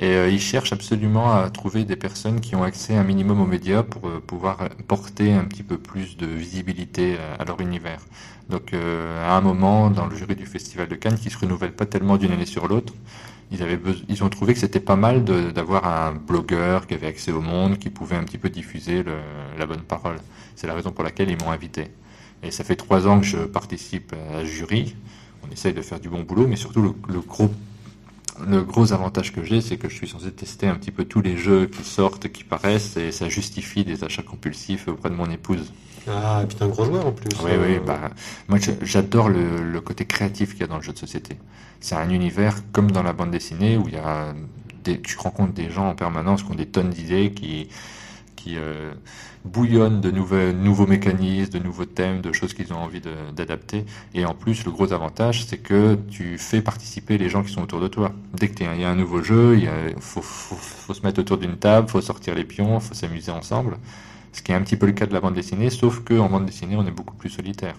et 0.00 0.14
euh, 0.14 0.30
ils 0.30 0.40
cherchent 0.40 0.72
absolument 0.72 1.30
à 1.34 1.50
trouver 1.50 1.84
des 1.84 1.94
personnes 1.94 2.40
qui 2.40 2.56
ont 2.56 2.62
accès 2.62 2.96
un 2.96 3.04
minimum 3.04 3.42
aux 3.42 3.46
médias 3.46 3.82
pour 3.82 4.08
euh, 4.08 4.18
pouvoir 4.26 4.70
porter 4.88 5.34
un 5.34 5.44
petit 5.44 5.62
peu 5.62 5.76
plus 5.76 6.16
de 6.16 6.24
visibilité 6.24 7.16
euh, 7.18 7.36
à 7.38 7.44
leur 7.44 7.60
univers. 7.60 8.00
Donc 8.48 8.74
à 8.74 9.36
un 9.36 9.40
moment, 9.42 9.90
dans 9.90 10.06
le 10.06 10.16
jury 10.16 10.34
du 10.34 10.44
Festival 10.44 10.88
de 10.88 10.96
Cannes, 10.96 11.16
qui 11.16 11.30
se 11.30 11.38
renouvelle 11.38 11.70
pas 11.70 11.86
tellement 11.86 12.16
d'une 12.16 12.32
année 12.32 12.46
sur 12.46 12.66
l'autre, 12.66 12.92
ils, 13.52 13.62
avaient 13.62 13.78
ils 14.08 14.24
ont 14.24 14.28
trouvé 14.28 14.54
que 14.54 14.58
c'était 14.58 14.80
pas 14.80 14.96
mal 14.96 15.22
d'avoir 15.22 15.86
un 15.86 16.14
blogueur 16.14 16.88
qui 16.88 16.94
avait 16.94 17.06
accès 17.06 17.30
au 17.30 17.40
monde, 17.40 17.78
qui 17.78 17.90
pouvait 17.90 18.16
un 18.16 18.24
petit 18.24 18.38
peu 18.38 18.48
diffuser 18.48 19.04
la 19.56 19.66
bonne 19.66 19.82
parole. 19.82 20.16
C'est 20.56 20.66
la 20.66 20.74
raison 20.74 20.90
pour 20.90 21.04
laquelle 21.04 21.30
ils 21.30 21.38
m'ont 21.40 21.52
invité. 21.52 21.92
Et 22.42 22.50
ça 22.50 22.64
fait 22.64 22.74
trois 22.74 23.06
ans 23.06 23.20
que 23.20 23.26
je 23.26 23.38
participe 23.38 24.16
à 24.34 24.44
jury. 24.44 24.96
On 25.46 25.52
essaye 25.52 25.72
de 25.72 25.82
faire 25.82 26.00
du 26.00 26.08
bon 26.08 26.22
boulot, 26.22 26.48
mais 26.48 26.56
surtout 26.56 26.82
le, 26.82 26.92
le 27.08 27.20
gros, 27.20 27.52
le 28.46 28.62
gros 28.64 28.92
avantage 28.92 29.32
que 29.32 29.44
j'ai, 29.44 29.60
c'est 29.60 29.76
que 29.78 29.88
je 29.88 29.94
suis 29.94 30.08
censé 30.08 30.32
tester 30.32 30.66
un 30.66 30.74
petit 30.76 30.90
peu 30.92 31.04
tous 31.04 31.20
les 31.22 31.36
jeux 31.36 31.66
qui 31.66 31.84
sortent, 31.84 32.28
qui 32.28 32.44
paraissent, 32.44 32.96
et 32.96 33.12
ça 33.12 33.28
justifie 33.28 33.84
des 33.84 34.04
achats 34.04 34.22
compulsifs 34.22 34.88
auprès 34.88 35.10
de 35.10 35.14
mon 35.14 35.30
épouse. 35.30 35.72
Ah, 36.06 36.40
et 36.42 36.46
puis 36.46 36.56
t'es 36.56 36.64
un 36.64 36.68
gros 36.68 36.84
joueur 36.84 37.06
en 37.06 37.12
plus. 37.12 37.28
Oui, 37.42 37.52
Euh, 37.52 37.56
oui, 37.56 37.78
bah, 37.78 38.10
moi 38.48 38.58
j'adore 38.82 39.28
le, 39.28 39.62
le 39.62 39.80
côté 39.80 40.06
créatif 40.06 40.52
qu'il 40.52 40.60
y 40.60 40.64
a 40.64 40.66
dans 40.66 40.76
le 40.76 40.82
jeu 40.82 40.92
de 40.92 40.98
société. 40.98 41.36
C'est 41.80 41.94
un 41.94 42.08
univers 42.10 42.56
comme 42.72 42.90
dans 42.90 43.02
la 43.02 43.12
bande 43.12 43.30
dessinée 43.30 43.76
où 43.76 43.86
il 43.88 43.94
y 43.94 43.98
a 43.98 44.34
des, 44.84 45.00
tu 45.00 45.16
rencontres 45.18 45.52
des 45.52 45.70
gens 45.70 45.88
en 45.88 45.94
permanence 45.94 46.42
qui 46.42 46.50
ont 46.50 46.54
des 46.54 46.66
tonnes 46.66 46.90
d'idées, 46.90 47.32
qui, 47.32 47.68
qui 48.40 48.52
euh, 48.56 48.92
bouillonnent 49.44 50.00
de 50.00 50.10
nouvelles, 50.10 50.56
nouveaux 50.68 50.86
mécanismes, 50.86 51.52
de 51.58 51.58
nouveaux 51.68 51.84
thèmes, 51.98 52.20
de 52.28 52.32
choses 52.32 52.52
qu'ils 52.54 52.72
ont 52.72 52.82
envie 52.86 53.02
d'adapter. 53.38 53.84
Et 54.14 54.24
en 54.24 54.34
plus, 54.42 54.64
le 54.64 54.70
gros 54.76 54.92
avantage, 54.92 55.36
c'est 55.46 55.58
que 55.58 55.96
tu 56.10 56.38
fais 56.38 56.62
participer 56.62 57.18
les 57.18 57.28
gens 57.28 57.42
qui 57.42 57.52
sont 57.52 57.62
autour 57.62 57.80
de 57.80 57.88
toi. 57.88 58.12
Dès 58.40 58.48
qu'il 58.48 58.66
y 58.80 58.84
a 58.84 58.90
un 58.90 58.96
nouveau 59.04 59.22
jeu, 59.22 59.56
il 59.58 59.64
y 59.64 59.68
a- 59.68 59.90
faut, 60.00 60.22
faut, 60.22 60.56
faut 60.56 60.94
se 60.94 61.02
mettre 61.06 61.20
autour 61.20 61.38
d'une 61.38 61.56
table, 61.56 61.88
faut 61.88 62.00
sortir 62.12 62.34
les 62.34 62.44
pions, 62.44 62.80
faut 62.80 62.94
s'amuser 62.94 63.32
ensemble. 63.32 63.76
Ce 64.32 64.42
qui 64.42 64.52
est 64.52 64.54
un 64.54 64.62
petit 64.62 64.76
peu 64.76 64.86
le 64.86 64.92
cas 64.92 65.06
de 65.06 65.12
la 65.12 65.20
bande 65.20 65.34
dessinée, 65.34 65.70
sauf 65.70 66.00
qu'en 66.06 66.28
bande 66.28 66.46
dessinée, 66.46 66.76
on 66.76 66.86
est 66.86 66.96
beaucoup 67.00 67.16
plus 67.16 67.30
solitaire. 67.30 67.74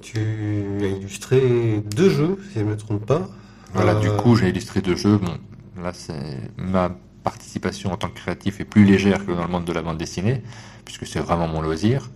Tu 0.00 0.18
as 0.82 0.88
illustré 0.98 1.82
deux 1.96 2.10
jeux, 2.10 2.36
si 2.48 2.58
je 2.58 2.64
ne 2.64 2.70
me 2.70 2.76
trompe 2.76 3.06
pas. 3.06 3.28
Voilà, 3.74 3.92
Euh, 3.92 4.00
du 4.00 4.10
coup, 4.10 4.36
j'ai 4.36 4.48
illustré 4.48 4.80
deux 4.80 4.96
jeux. 4.96 5.18
Bon, 5.18 5.38
là, 5.82 5.92
c'est 5.92 6.40
ma 6.56 6.90
participation 7.22 7.92
en 7.92 7.96
tant 7.96 8.08
que 8.08 8.14
créatif 8.18 8.60
est 8.60 8.64
plus 8.64 8.84
légère 8.84 9.24
que 9.24 9.32
dans 9.32 9.42
le 9.44 9.48
monde 9.50 9.64
de 9.64 9.72
la 9.72 9.82
bande 9.82 9.98
dessinée, 9.98 10.42
puisque 10.84 11.06
c'est 11.06 11.20
vraiment 11.20 11.48
mon 11.48 11.60
loisir. 11.62 12.10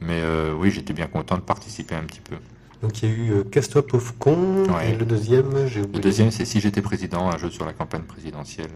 Mais 0.00 0.20
euh, 0.20 0.52
oui, 0.58 0.70
j'étais 0.70 0.92
bien 0.92 1.06
content 1.06 1.36
de 1.36 1.40
participer 1.42 1.94
un 1.94 2.02
petit 2.04 2.20
peu. 2.20 2.36
Donc 2.82 3.02
il 3.02 3.08
y 3.08 3.12
a 3.12 3.14
eu 3.14 3.30
euh, 3.32 3.44
Casse-toi 3.44 3.86
pauvre 3.86 4.14
con, 4.18 4.64
Ouais. 4.68 4.90
et 4.92 4.96
le 4.96 5.04
deuxième, 5.06 5.66
j'ai 5.66 5.80
oublié. 5.80 5.94
Le 5.96 6.00
deuxième, 6.00 6.30
c'est 6.30 6.44
Si 6.44 6.60
j'étais 6.60 6.82
président, 6.82 7.28
un 7.30 7.38
jeu 7.38 7.50
sur 7.50 7.64
la 7.64 7.72
campagne 7.72 8.02
présidentielle. 8.02 8.70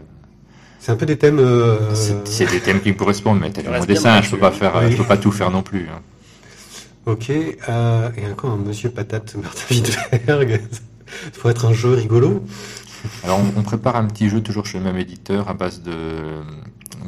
C'est 0.79 0.91
un 0.91 0.95
peu 0.95 1.05
des 1.05 1.17
thèmes. 1.17 1.37
euh, 1.39 1.93
C'est 1.93 2.49
des 2.49 2.59
thèmes 2.59 2.81
qui 2.81 2.89
me 2.89 2.95
correspondent, 2.97 3.39
mais 3.39 3.51
t'as 3.51 3.61
vu 3.61 3.69
mon 3.69 3.85
dessin, 3.85 4.21
je 4.23 4.31
peux 4.31 4.39
pas 4.39 4.51
faire, 4.51 4.73
Oui. 4.83 4.91
je 4.91 4.97
peux 4.97 5.03
pas 5.05 5.17
tout 5.17 5.31
faire 5.31 5.51
non 5.51 5.61
plus. 5.61 5.87
hein. 5.93 6.01
Ok, 7.05 7.29
euh, 7.31 8.09
et 8.17 8.25
encore 8.31 8.51
un 8.51 8.57
Monsieur 8.57 8.89
Patate, 8.89 9.35
Martin 9.35 9.63
Wittberg. 9.75 10.61
Il 11.27 11.31
faut 11.33 11.49
être 11.49 11.65
un 11.65 11.73
jeu 11.73 11.93
rigolo. 11.93 12.43
Alors, 13.23 13.39
on, 13.39 13.59
on 13.59 13.63
prépare 13.63 13.95
un 13.95 14.05
petit 14.05 14.29
jeu 14.29 14.41
toujours 14.41 14.65
chez 14.65 14.77
le 14.77 14.83
même 14.83 14.97
éditeur 14.97 15.49
à 15.49 15.53
base 15.53 15.81
de, 15.81 16.41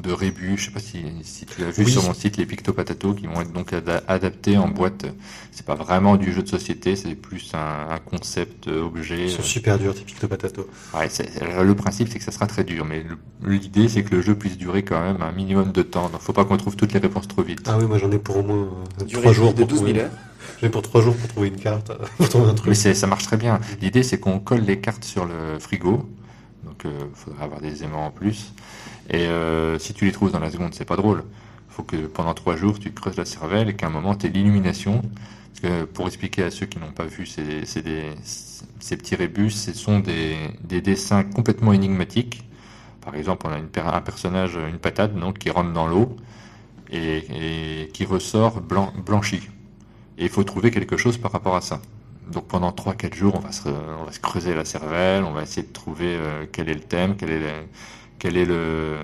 de 0.01 0.11
rébus. 0.11 0.57
Je 0.57 0.65
sais 0.65 0.71
pas 0.71 0.79
si, 0.79 1.03
si 1.23 1.45
tu 1.45 1.63
as 1.63 1.69
vu 1.71 1.83
Oui. 1.85 1.91
sur 1.91 2.03
mon 2.03 2.13
site 2.13 2.37
les 2.37 2.45
Picto 2.45 2.73
Patato 2.73 3.13
qui 3.13 3.27
vont 3.27 3.41
être 3.41 3.51
donc 3.51 3.73
ada- 3.73 4.03
adaptés 4.07 4.57
en 4.57 4.67
boîte. 4.67 5.05
C'est 5.51 5.65
pas 5.65 5.75
vraiment 5.75 6.15
du 6.17 6.33
jeu 6.33 6.41
de 6.41 6.47
société, 6.47 6.95
c'est 6.95 7.15
plus 7.15 7.51
un, 7.53 7.93
un 7.93 7.99
concept 7.99 8.67
euh, 8.67 8.83
objet. 8.83 9.25
Ils 9.25 9.29
sont 9.31 9.41
super 9.43 9.77
durs, 9.77 9.93
typiques 9.93 10.21
de 10.21 10.27
Patato. 10.27 10.67
Ouais, 10.93 11.07
le 11.63 11.75
principe 11.75 12.07
c'est 12.11 12.17
que 12.19 12.25
ça 12.25 12.31
sera 12.31 12.47
très 12.47 12.63
dur, 12.63 12.85
mais 12.85 13.05
l'idée 13.45 13.87
c'est 13.87 14.03
que 14.03 14.15
le 14.15 14.21
jeu 14.21 14.35
puisse 14.35 14.57
durer 14.57 14.83
quand 14.83 14.99
même 15.01 15.21
un 15.21 15.31
minimum 15.31 15.71
de 15.71 15.83
temps. 15.83 16.09
Donc, 16.09 16.21
faut 16.21 16.33
pas 16.33 16.45
qu'on 16.45 16.57
trouve 16.57 16.75
toutes 16.75 16.93
les 16.93 16.99
réponses 16.99 17.27
trop 17.27 17.43
vite. 17.43 17.61
Ah 17.67 17.77
oui, 17.79 17.85
moi 17.85 17.97
j'en 17.99 18.11
ai 18.11 18.17
pour 18.19 18.37
au 18.37 18.43
moins 18.43 18.67
euh, 19.01 19.05
Durée 19.05 19.21
trois 19.21 19.31
de 19.31 19.35
jours 19.35 19.53
de 19.53 19.59
pour 19.59 19.67
12 19.67 19.77
000 19.79 19.89
trouver. 19.91 20.03
heures. 20.05 20.11
J'en 20.61 20.67
ai 20.67 20.69
pour 20.69 20.81
trois 20.81 21.01
jours 21.01 21.15
pour 21.15 21.27
trouver 21.29 21.47
une 21.49 21.59
carte, 21.59 21.89
euh, 21.89 22.05
pour 22.17 22.29
trouver 22.29 22.49
un 22.49 22.53
Mais 22.53 22.55
truc. 22.55 22.75
c'est- 22.75 22.93
ça 22.93 23.07
marche 23.07 23.23
très 23.25 23.37
bien. 23.37 23.59
L'idée, 23.81 24.03
c'est 24.03 24.19
qu'on 24.19 24.39
colle 24.39 24.61
les 24.61 24.79
cartes 24.79 25.03
sur 25.03 25.25
le 25.25 25.59
frigo. 25.59 26.09
Donc, 26.63 26.83
il 26.85 26.91
faudra 27.15 27.43
avoir 27.45 27.61
des 27.61 27.83
aimants 27.83 28.07
en 28.07 28.11
plus. 28.11 28.53
Et 29.09 29.27
euh, 29.27 29.79
si 29.79 29.93
tu 29.93 30.05
les 30.05 30.11
trouves 30.11 30.31
dans 30.31 30.39
la 30.39 30.51
seconde, 30.51 30.73
c'est 30.73 30.85
pas 30.85 30.95
drôle. 30.95 31.23
faut 31.69 31.83
que 31.83 31.97
pendant 32.07 32.33
trois 32.33 32.55
jours, 32.55 32.79
tu 32.79 32.91
creuses 32.93 33.17
la 33.17 33.25
cervelle 33.25 33.69
et 33.69 33.75
qu'à 33.75 33.87
un 33.87 33.89
moment, 33.89 34.15
tu 34.15 34.29
l'illumination. 34.29 35.01
Parce 35.01 35.59
que 35.61 35.83
pour 35.85 36.07
expliquer 36.07 36.43
à 36.43 36.51
ceux 36.51 36.65
qui 36.67 36.79
n'ont 36.79 36.91
pas 36.91 37.05
vu 37.05 37.25
ces, 37.25 37.65
ces, 37.65 37.81
des- 37.81 38.13
ces 38.79 38.97
petits 38.97 39.15
rébus, 39.15 39.51
ce 39.51 39.73
sont 39.73 39.99
des, 39.99 40.35
des 40.63 40.81
dessins 40.81 41.23
complètement 41.23 41.73
énigmatiques. 41.73 42.43
Par 43.01 43.15
exemple, 43.15 43.47
on 43.47 43.53
a 43.53 43.59
une, 43.59 43.69
un 43.87 44.01
personnage, 44.01 44.55
une 44.55 44.79
patate, 44.79 45.15
donc, 45.15 45.39
qui 45.39 45.49
rentre 45.49 45.73
dans 45.73 45.87
l'eau 45.87 46.15
et, 46.91 47.83
et 47.83 47.87
qui 47.89 48.05
ressort 48.05 48.61
blanc, 48.61 48.93
blanchi. 49.05 49.41
Et 50.17 50.23
il 50.23 50.29
faut 50.29 50.43
trouver 50.43 50.71
quelque 50.71 50.97
chose 50.97 51.17
par 51.17 51.31
rapport 51.31 51.55
à 51.55 51.61
ça. 51.61 51.81
Donc 52.31 52.47
pendant 52.47 52.71
3-4 52.71 53.15
jours, 53.15 53.35
on 53.35 53.39
va, 53.39 53.51
se, 53.51 53.67
on 53.67 54.05
va 54.05 54.11
se 54.11 54.19
creuser 54.19 54.55
la 54.55 54.65
cervelle, 54.65 55.23
on 55.23 55.31
va 55.31 55.43
essayer 55.43 55.67
de 55.67 55.73
trouver 55.73 56.15
euh, 56.17 56.45
quel 56.51 56.69
est 56.69 56.73
le 56.73 56.79
thème, 56.79 57.15
quel 57.17 57.31
est, 57.31 57.39
le, 57.39 57.51
quel 58.17 58.37
est 58.37 58.45
le, 58.45 58.97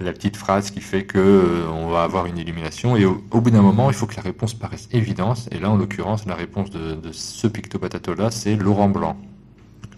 la 0.00 0.12
petite 0.12 0.36
phrase 0.36 0.70
qui 0.70 0.80
fait 0.80 1.04
que 1.04 1.18
euh, 1.18 1.68
on 1.70 1.88
va 1.88 2.02
avoir 2.02 2.26
une 2.26 2.36
illumination. 2.36 2.96
Et 2.96 3.04
au, 3.04 3.24
au 3.30 3.40
bout 3.40 3.50
d'un 3.50 3.62
moment, 3.62 3.88
il 3.90 3.94
faut 3.94 4.06
que 4.06 4.16
la 4.16 4.22
réponse 4.22 4.54
paraisse 4.54 4.88
évidente. 4.92 5.48
Et 5.50 5.58
là, 5.58 5.70
en 5.70 5.76
l'occurrence, 5.76 6.26
la 6.26 6.34
réponse 6.34 6.70
de, 6.70 6.94
de 6.94 7.12
ce 7.12 7.46
picto 7.46 7.78
patato-là, 7.78 8.30
c'est 8.30 8.54
l'eau 8.56 8.74
rend 8.74 8.88
blanc. 8.88 9.16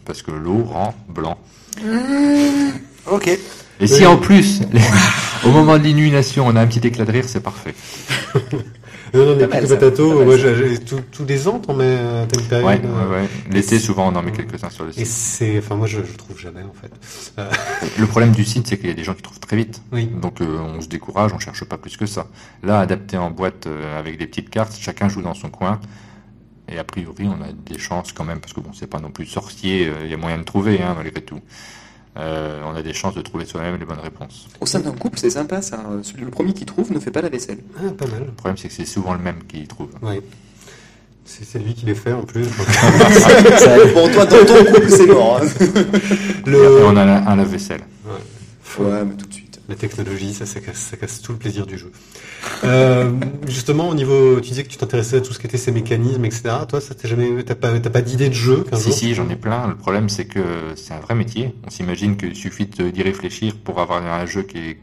Parce 0.04 0.22
que 0.22 0.30
l'eau 0.30 0.62
rend 0.62 0.94
blanc. 1.08 1.38
Ok. 3.10 3.38
Et 3.80 3.86
si 3.86 4.06
en 4.06 4.16
plus, 4.16 4.62
au 5.44 5.50
moment 5.50 5.78
de 5.78 5.82
l'illumination, 5.82 6.46
on 6.46 6.56
a 6.56 6.60
un 6.60 6.66
petit 6.66 6.86
éclat 6.86 7.04
de 7.04 7.12
rire, 7.12 7.24
c'est 7.26 7.42
parfait. 7.42 7.74
Non, 9.14 9.26
non, 9.26 9.38
Pas 9.38 9.46
mal, 9.48 10.38
j'ai- 10.38 10.56
j'ai- 10.56 10.78
tous 10.80 11.24
les 11.26 11.48
ans, 11.48 11.58
t'en 11.58 11.74
mets 11.74 11.96
à 11.96 12.26
telle 12.26 12.42
période. 12.42 12.66
Ouais, 12.66 12.80
euh, 12.84 13.08
ouais, 13.08 13.20
ouais. 13.22 13.28
L'été, 13.50 13.78
souvent, 13.78 14.12
on 14.12 14.16
en 14.16 14.22
met 14.22 14.32
quelques-uns 14.32 14.70
sur 14.70 14.84
le 14.84 14.90
Et 14.90 15.04
site. 15.04 15.06
c'est, 15.06 15.58
enfin, 15.58 15.76
moi, 15.76 15.86
je, 15.86 15.98
je 16.04 16.12
trouve 16.16 16.38
jamais, 16.38 16.62
en 16.62 16.72
fait. 16.72 16.90
Euh, 17.38 17.50
Le 17.98 18.06
problème 18.06 18.32
du 18.32 18.44
site, 18.44 18.66
c'est 18.66 18.76
qu'il 18.78 18.88
y 18.88 18.92
a 18.92 18.94
des 18.94 19.04
gens 19.04 19.14
qui 19.14 19.22
trouvent 19.22 19.40
très 19.40 19.56
vite. 19.56 19.82
oui. 19.92 20.06
Donc 20.20 20.40
euh, 20.40 20.58
on 20.58 20.80
se 20.80 20.88
décourage, 20.88 21.32
on 21.32 21.38
cherche 21.38 21.64
pas 21.64 21.78
plus 21.78 21.96
que 21.96 22.06
ça. 22.06 22.26
Là, 22.62 22.80
adapté 22.80 23.16
en 23.16 23.30
boîte 23.30 23.66
euh, 23.66 23.98
avec 23.98 24.18
des 24.18 24.26
petites 24.26 24.50
cartes, 24.50 24.76
chacun 24.78 25.08
joue 25.08 25.22
dans 25.22 25.34
son 25.34 25.48
coin. 25.50 25.80
Et 26.70 26.78
a 26.78 26.84
priori, 26.84 27.26
on 27.26 27.42
a 27.42 27.52
des 27.52 27.78
chances 27.78 28.12
quand 28.12 28.24
même, 28.24 28.40
parce 28.40 28.52
que 28.52 28.60
bon, 28.60 28.70
c'est 28.74 28.86
pas 28.88 29.00
non 29.00 29.10
plus 29.10 29.24
sorcier, 29.26 29.86
euh, 29.88 30.04
il 30.04 30.10
y 30.10 30.14
a 30.14 30.18
moyen 30.18 30.36
de 30.38 30.42
trouver, 30.42 30.82
hein, 30.82 30.94
malgré 30.96 31.22
tout. 31.22 31.40
Euh, 32.18 32.60
on 32.66 32.74
a 32.74 32.82
des 32.82 32.92
chances 32.92 33.14
de 33.14 33.22
trouver 33.22 33.44
soi-même 33.44 33.76
les 33.78 33.84
bonnes 33.84 34.00
réponses. 34.00 34.48
Au 34.60 34.66
sein 34.66 34.80
d'un 34.80 34.90
couple, 34.92 35.18
c'est 35.20 35.30
sympa 35.30 35.62
ça. 35.62 35.78
Celui- 36.02 36.24
Le 36.24 36.30
premier 36.30 36.52
qui 36.52 36.66
trouve 36.66 36.90
ne 36.92 36.98
fait 36.98 37.12
pas 37.12 37.22
la 37.22 37.28
vaisselle. 37.28 37.58
Ah, 37.78 37.90
pas 37.96 38.06
mal. 38.06 38.24
Le 38.26 38.32
problème, 38.32 38.56
c'est 38.56 38.66
que 38.68 38.74
c'est 38.74 38.84
souvent 38.86 39.12
le 39.12 39.20
même 39.20 39.44
qui 39.46 39.66
trouve. 39.68 39.90
Ouais. 40.02 40.20
C'est 41.24 41.58
lui 41.58 41.74
qui 41.74 41.84
les 41.86 41.94
fait, 41.94 42.12
en 42.12 42.22
plus. 42.22 42.42
bon, 43.94 44.08
toi, 44.10 44.24
dans 44.24 44.44
ton 44.46 44.64
couple, 44.64 44.88
c'est 44.90 45.06
mort. 45.06 45.40
hein. 45.42 45.46
Et 46.46 46.50
on 46.84 46.96
a 46.96 47.02
un 47.02 47.36
lave-vaisselle. 47.36 47.82
Ouais, 48.80 49.04
mais 49.04 49.14
tout 49.14 49.26
de 49.26 49.32
suite. 49.34 49.47
La 49.68 49.74
technologie, 49.74 50.32
ça, 50.32 50.46
ça, 50.46 50.60
casse, 50.60 50.78
ça 50.78 50.96
casse 50.96 51.20
tout 51.20 51.32
le 51.32 51.38
plaisir 51.38 51.66
du 51.66 51.76
jeu. 51.76 51.92
Euh, 52.64 53.12
justement, 53.46 53.90
au 53.90 53.94
niveau, 53.94 54.40
tu 54.40 54.48
disais 54.48 54.64
que 54.64 54.68
tu 54.68 54.78
t'intéressais 54.78 55.18
à 55.18 55.20
tout 55.20 55.34
ce 55.34 55.38
qui 55.38 55.46
était 55.46 55.58
ces 55.58 55.72
mécanismes, 55.72 56.24
etc. 56.24 56.42
Toi, 56.66 56.80
ça 56.80 56.94
t'as 56.94 57.06
jamais, 57.06 57.44
t'as 57.44 57.54
pas, 57.54 57.78
t'as 57.78 57.90
pas 57.90 58.00
d'idée 58.00 58.30
de 58.30 58.34
jeu 58.34 58.64
Si, 58.72 58.92
si, 58.92 59.14
j'en 59.14 59.28
ai 59.28 59.36
plein. 59.36 59.68
Le 59.68 59.76
problème, 59.76 60.08
c'est 60.08 60.24
que 60.24 60.40
c'est 60.74 60.94
un 60.94 61.00
vrai 61.00 61.14
métier. 61.14 61.54
On 61.66 61.70
s'imagine 61.70 62.16
qu'il 62.16 62.34
suffit 62.34 62.64
d'y 62.64 63.02
réfléchir 63.02 63.54
pour 63.62 63.78
avoir 63.78 64.02
un 64.02 64.24
jeu 64.24 64.42
qui 64.42 64.58
est 64.58 64.78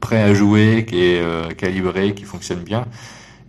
prêt 0.00 0.22
à 0.22 0.34
jouer, 0.34 0.84
qui 0.86 1.02
est 1.02 1.20
euh, 1.20 1.48
calibré, 1.52 2.14
qui 2.14 2.24
fonctionne 2.24 2.60
bien. 2.60 2.84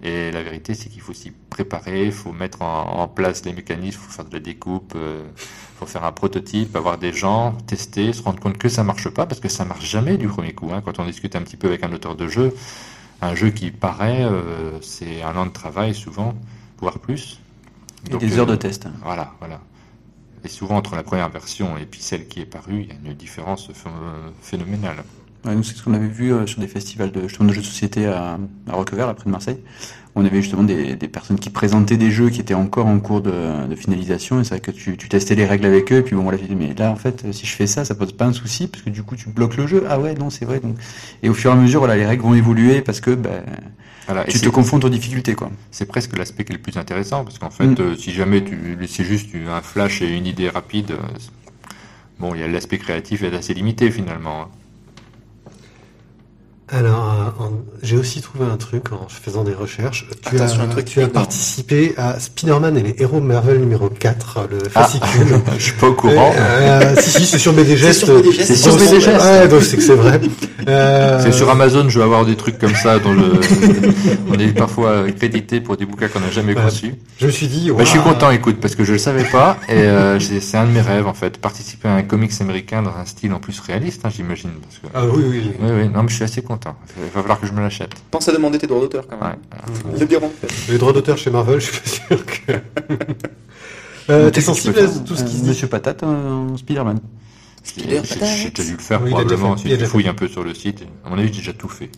Et 0.08 0.32
la 0.32 0.44
vérité, 0.44 0.74
c'est 0.74 0.90
qu'il 0.90 1.02
faut 1.02 1.14
s'y 1.14 1.32
préparer, 1.32 2.06
il 2.06 2.12
faut 2.12 2.32
mettre 2.32 2.62
en, 2.62 3.02
en 3.04 3.08
place 3.08 3.44
les 3.46 3.54
mécanismes, 3.54 4.00
il 4.02 4.06
faut 4.06 4.12
faire 4.18 4.26
de 4.26 4.34
la 4.34 4.40
découpe, 4.40 4.94
il 4.96 5.78
faut 5.80 5.86
faire 5.88 6.04
un 6.06 6.12
prototype, 6.12 6.76
avoir 6.76 6.98
des 6.98 7.14
gens, 7.14 7.54
tester, 7.68 8.14
se 8.14 8.22
rendre 8.24 8.40
compte 8.40 8.58
que 8.58 8.70
ça 8.70 8.84
marche 8.84 9.10
pas, 9.10 9.26
parce 9.26 9.42
que 9.42 9.50
ça 9.50 9.66
marche 9.66 9.86
jamais 9.96 10.18
du 10.18 10.28
premier 10.28 10.54
coup. 10.54 10.70
hein. 10.74 10.82
Quand 10.86 11.00
on 11.00 11.06
discute 11.06 11.36
un 11.36 11.42
petit 11.42 11.58
peu 11.58 11.68
avec 11.68 11.84
un 11.84 11.92
auteur 11.94 12.16
de 12.16 12.28
jeu, 12.28 12.54
un 13.22 13.36
jeu 13.36 13.50
qui 13.52 13.72
paraît, 13.72 14.24
euh, 14.24 14.80
c'est 14.82 15.22
un 15.24 15.36
an 15.38 15.46
de 15.48 15.52
travail 15.52 15.96
souvent, 15.96 16.36
voire 16.80 17.00
plus. 17.00 17.40
Et 18.10 18.10
Donc, 18.12 18.22
des 18.22 18.38
euh, 18.38 18.40
heures 18.40 18.46
de 18.48 18.56
test. 18.56 18.88
voilà, 19.04 19.34
voilà. 19.40 19.62
Et 20.44 20.50
souvent, 20.50 20.78
entre 20.78 20.96
la 20.96 21.04
première 21.04 21.30
version 21.30 21.78
et 21.78 21.86
puis 21.86 22.02
celle 22.02 22.28
qui 22.28 22.42
est 22.42 22.46
parue, 22.46 22.82
il 22.84 22.88
y 22.90 22.92
a 22.92 22.96
une 23.12 23.14
différence 23.16 23.68
ph- 23.68 23.78
phénoménale. 24.42 25.04
Ouais, 25.46 25.56
nous, 25.56 25.64
c'est 25.64 25.76
ce 25.76 25.84
qu'on 25.84 25.94
avait 25.94 26.08
vu 26.08 26.34
euh, 26.34 26.46
sur 26.46 26.60
des 26.60 26.68
festivals 26.68 27.12
de, 27.12 27.28
jeux 27.28 27.38
de 27.46 27.54
société 27.66 28.06
à, 28.06 28.38
à 28.70 28.74
Roquevert, 28.76 29.14
près 29.16 29.26
de 29.26 29.30
Marseille. 29.30 29.60
On 30.16 30.26
avait 30.26 30.42
justement 30.42 30.64
des, 30.64 30.96
des 30.96 31.08
personnes 31.08 31.38
qui 31.40 31.52
présentaient 31.52 31.96
des 31.96 32.10
jeux 32.10 32.30
qui 32.32 32.42
étaient 32.42 32.56
encore 32.56 32.88
en 32.88 33.00
cours 33.00 33.22
de, 33.22 33.68
de 33.68 33.76
finalisation. 33.76 34.42
Et 34.42 34.44
c'est 34.44 34.50
vrai 34.56 34.60
que 34.62 34.72
tu, 34.72 34.98
tu 34.98 35.08
testais 35.10 35.36
les 35.36 35.46
règles 35.46 35.68
avec 35.68 35.92
eux. 35.94 35.98
Et 35.98 36.02
puis 36.02 36.16
bon, 36.16 36.24
voilà, 36.24 36.40
tu 36.40 36.46
dis, 36.46 36.56
mais 36.56 36.74
là, 36.74 36.90
en 36.92 36.96
fait, 36.96 37.32
si 37.32 37.46
je 37.46 37.54
fais 37.56 37.68
ça, 37.68 37.86
ça 37.86 37.94
pose 37.94 38.14
pas 38.14 38.26
un 38.26 38.34
souci 38.34 38.68
parce 38.68 38.84
que 38.84 38.90
du 38.90 39.04
coup, 39.04 39.16
tu 39.16 39.30
bloques 39.30 39.58
le 39.58 39.68
jeu. 39.68 39.86
Ah 39.88 40.00
ouais, 40.00 40.16
non, 40.16 40.30
c'est 40.32 40.46
vrai. 40.46 40.60
Donc, 40.60 40.76
et 41.22 41.30
au 41.30 41.34
fur 41.36 41.52
et 41.52 41.54
à 41.54 41.56
mesure, 41.56 41.80
voilà, 41.82 41.96
les 41.96 42.06
règles 42.06 42.24
vont 42.24 42.34
évoluer 42.34 42.82
parce 42.82 43.00
que 43.00 43.12
ben, 43.12 43.44
Voilà, 44.08 44.24
tu 44.24 44.40
te 44.40 44.50
confrontes 44.50 44.86
aux 44.86 44.90
difficultés, 44.90 45.36
quoi. 45.36 45.52
C'est 45.70 45.86
presque 45.86 46.18
l'aspect 46.18 46.46
qui 46.46 46.52
est 46.52 46.56
le 46.56 46.62
plus 46.64 46.78
intéressant, 46.78 47.24
parce 47.24 47.38
qu'en 47.38 47.52
fait, 47.52 47.68
Mm. 47.68 47.76
euh, 47.80 47.96
si 47.96 48.12
jamais 48.12 48.44
tu 48.44 48.58
c'est 48.88 49.04
juste 49.04 49.30
un 49.48 49.62
flash 49.62 50.02
et 50.02 50.10
une 50.18 50.26
idée 50.26 50.50
rapide, 50.50 50.92
euh, 50.92 50.98
bon, 52.20 52.34
il 52.34 52.42
y 52.42 52.44
a 52.44 52.48
l'aspect 52.48 52.78
créatif 52.80 53.22
est 53.24 53.34
assez 53.36 53.54
limité 53.54 53.92
finalement. 53.92 54.42
hein. 54.44 54.48
Alors, 56.70 57.34
euh, 57.40 57.46
j'ai 57.82 57.96
aussi 57.96 58.22
trouvé 58.22 58.44
un 58.44 58.58
truc 58.58 58.92
en 58.92 59.08
faisant 59.08 59.46
des 59.46 59.54
recherches. 59.54 60.06
Tu 60.30 60.36
Attention, 60.36 60.60
as, 60.62 60.64
un 60.66 60.68
truc 60.68 60.84
tu 60.86 61.02
as 61.02 61.08
participé 61.08 61.94
à 61.98 62.20
Spider-Man 62.20 62.78
et 62.78 62.84
les 62.84 62.96
héros 63.00 63.22
Marvel 63.22 63.60
numéro 63.60 63.88
4, 63.88 64.48
le 64.52 64.58
Ah. 64.76 64.84
fascicule. 64.84 65.40
Je 65.58 65.64
suis 65.64 65.72
pas 65.74 65.88
au 65.88 65.94
courant. 65.94 66.34
Euh, 66.36 66.94
si, 67.00 67.10
si, 67.22 67.26
c'est 67.26 67.40
sur 67.40 67.54
BDGest. 67.54 68.06
C'est 68.44 68.56
sur 68.58 68.76
BDGest. 68.76 69.08
Ouais, 69.08 69.48
donc 69.48 69.62
c'est 69.62 69.78
que 69.78 69.84
c'est 69.84 69.96
vrai. 69.96 70.20
Euh, 70.68 71.22
C'est 71.24 71.32
sur 71.32 71.50
Amazon, 71.50 71.88
je 71.88 71.98
vais 71.98 72.04
avoir 72.04 72.26
des 72.26 72.36
trucs 72.36 72.60
comme 72.60 72.76
ça 72.76 73.00
dont 73.00 73.16
on 74.30 74.34
est 74.34 74.52
parfois 74.52 75.10
crédité 75.14 75.62
pour 75.62 75.78
des 75.78 75.86
bouquins 75.86 76.10
qu'on 76.10 76.20
n'a 76.20 76.30
jamais 76.30 76.56
conçus. 76.56 76.96
Je 77.22 77.28
me 77.28 77.32
suis 77.32 77.48
dit, 77.48 77.72
Bah, 77.72 77.86
je 77.86 77.90
suis 77.90 78.00
content, 78.02 78.32
écoute, 78.32 78.58
parce 78.60 78.76
que 78.76 78.84
je 78.84 78.92
le 78.92 78.98
savais 78.98 79.24
pas, 79.24 79.56
et 79.70 79.74
euh, 79.76 80.20
c'est 80.20 80.58
un 80.58 80.66
de 80.66 80.72
mes 80.72 80.82
rêves 80.82 81.08
en 81.08 81.14
fait, 81.14 81.38
participer 81.38 81.88
à 81.88 81.94
un 81.94 82.02
comics 82.04 82.34
américain 82.42 82.82
dans 82.82 82.92
un 83.00 83.06
style 83.06 83.32
en 83.32 83.40
plus 83.40 83.58
réaliste, 83.62 84.02
hein, 84.04 84.10
j'imagine. 84.14 84.50
Que... 84.50 84.90
Ah 84.94 85.04
oui. 85.06 85.24
oui. 85.30 85.52
Oui, 85.62 85.70
oui, 85.72 85.88
non, 85.88 86.04
mais 86.04 86.10
je 86.10 86.16
suis 86.16 86.26
assez 86.26 86.42
content. 86.42 86.57
Il 86.98 87.04
va 87.04 87.22
falloir 87.22 87.40
que 87.40 87.48
je 87.48 87.52
me 87.54 87.62
l'achète. 87.62 87.92
Pense 88.12 88.28
à 88.28 88.32
demander 88.32 88.58
tes 88.58 88.68
droits 88.68 88.82
d'auteur 88.82 89.06
quand 89.08 89.18
même. 89.20 89.36
Ouais. 89.96 90.02
Est 90.02 90.06
bien. 90.06 90.20
Les 90.70 90.78
droits 90.78 90.94
d'auteur 90.94 91.18
chez 91.18 91.30
Marvel, 91.30 91.60
je 91.62 91.66
suis 91.72 91.80
pas 91.82 91.90
sûr 91.90 92.26
que. 92.26 92.52
euh, 94.10 94.26
T'es 94.30 94.40
tu 94.40 94.46
sensible 94.46 94.80
à 94.80 94.88
tout 94.88 95.16
ce 95.16 95.24
qui 95.24 95.30
Euh, 95.36 95.38
se 95.38 95.42
dit 95.44 95.48
Monsieur 95.50 95.68
Patate 95.68 96.04
euh, 96.04 96.32
en 96.54 96.58
Spider-Man. 96.58 97.00
Spider 97.64 98.02
J'ai 98.04 98.50
déjà 98.50 98.64
dû 98.64 98.72
le 98.74 98.78
faire 98.82 99.02
Oui, 99.04 99.10
probablement, 99.12 99.56
fait. 99.58 99.64
si 99.64 99.68
Il 99.68 99.72
a 99.72 99.76
je 99.76 99.80
déjà 99.80 99.92
fouille 99.92 100.04
fait. 100.04 100.10
un 100.10 100.14
peu 100.14 100.28
sur 100.28 100.44
le 100.44 100.54
site. 100.54 100.84
À 101.06 101.10
mon 101.10 101.18
avis, 101.18 101.28
j'ai 101.34 101.40
déjà 101.40 101.54
tout 101.54 101.70
fait. 101.70 101.90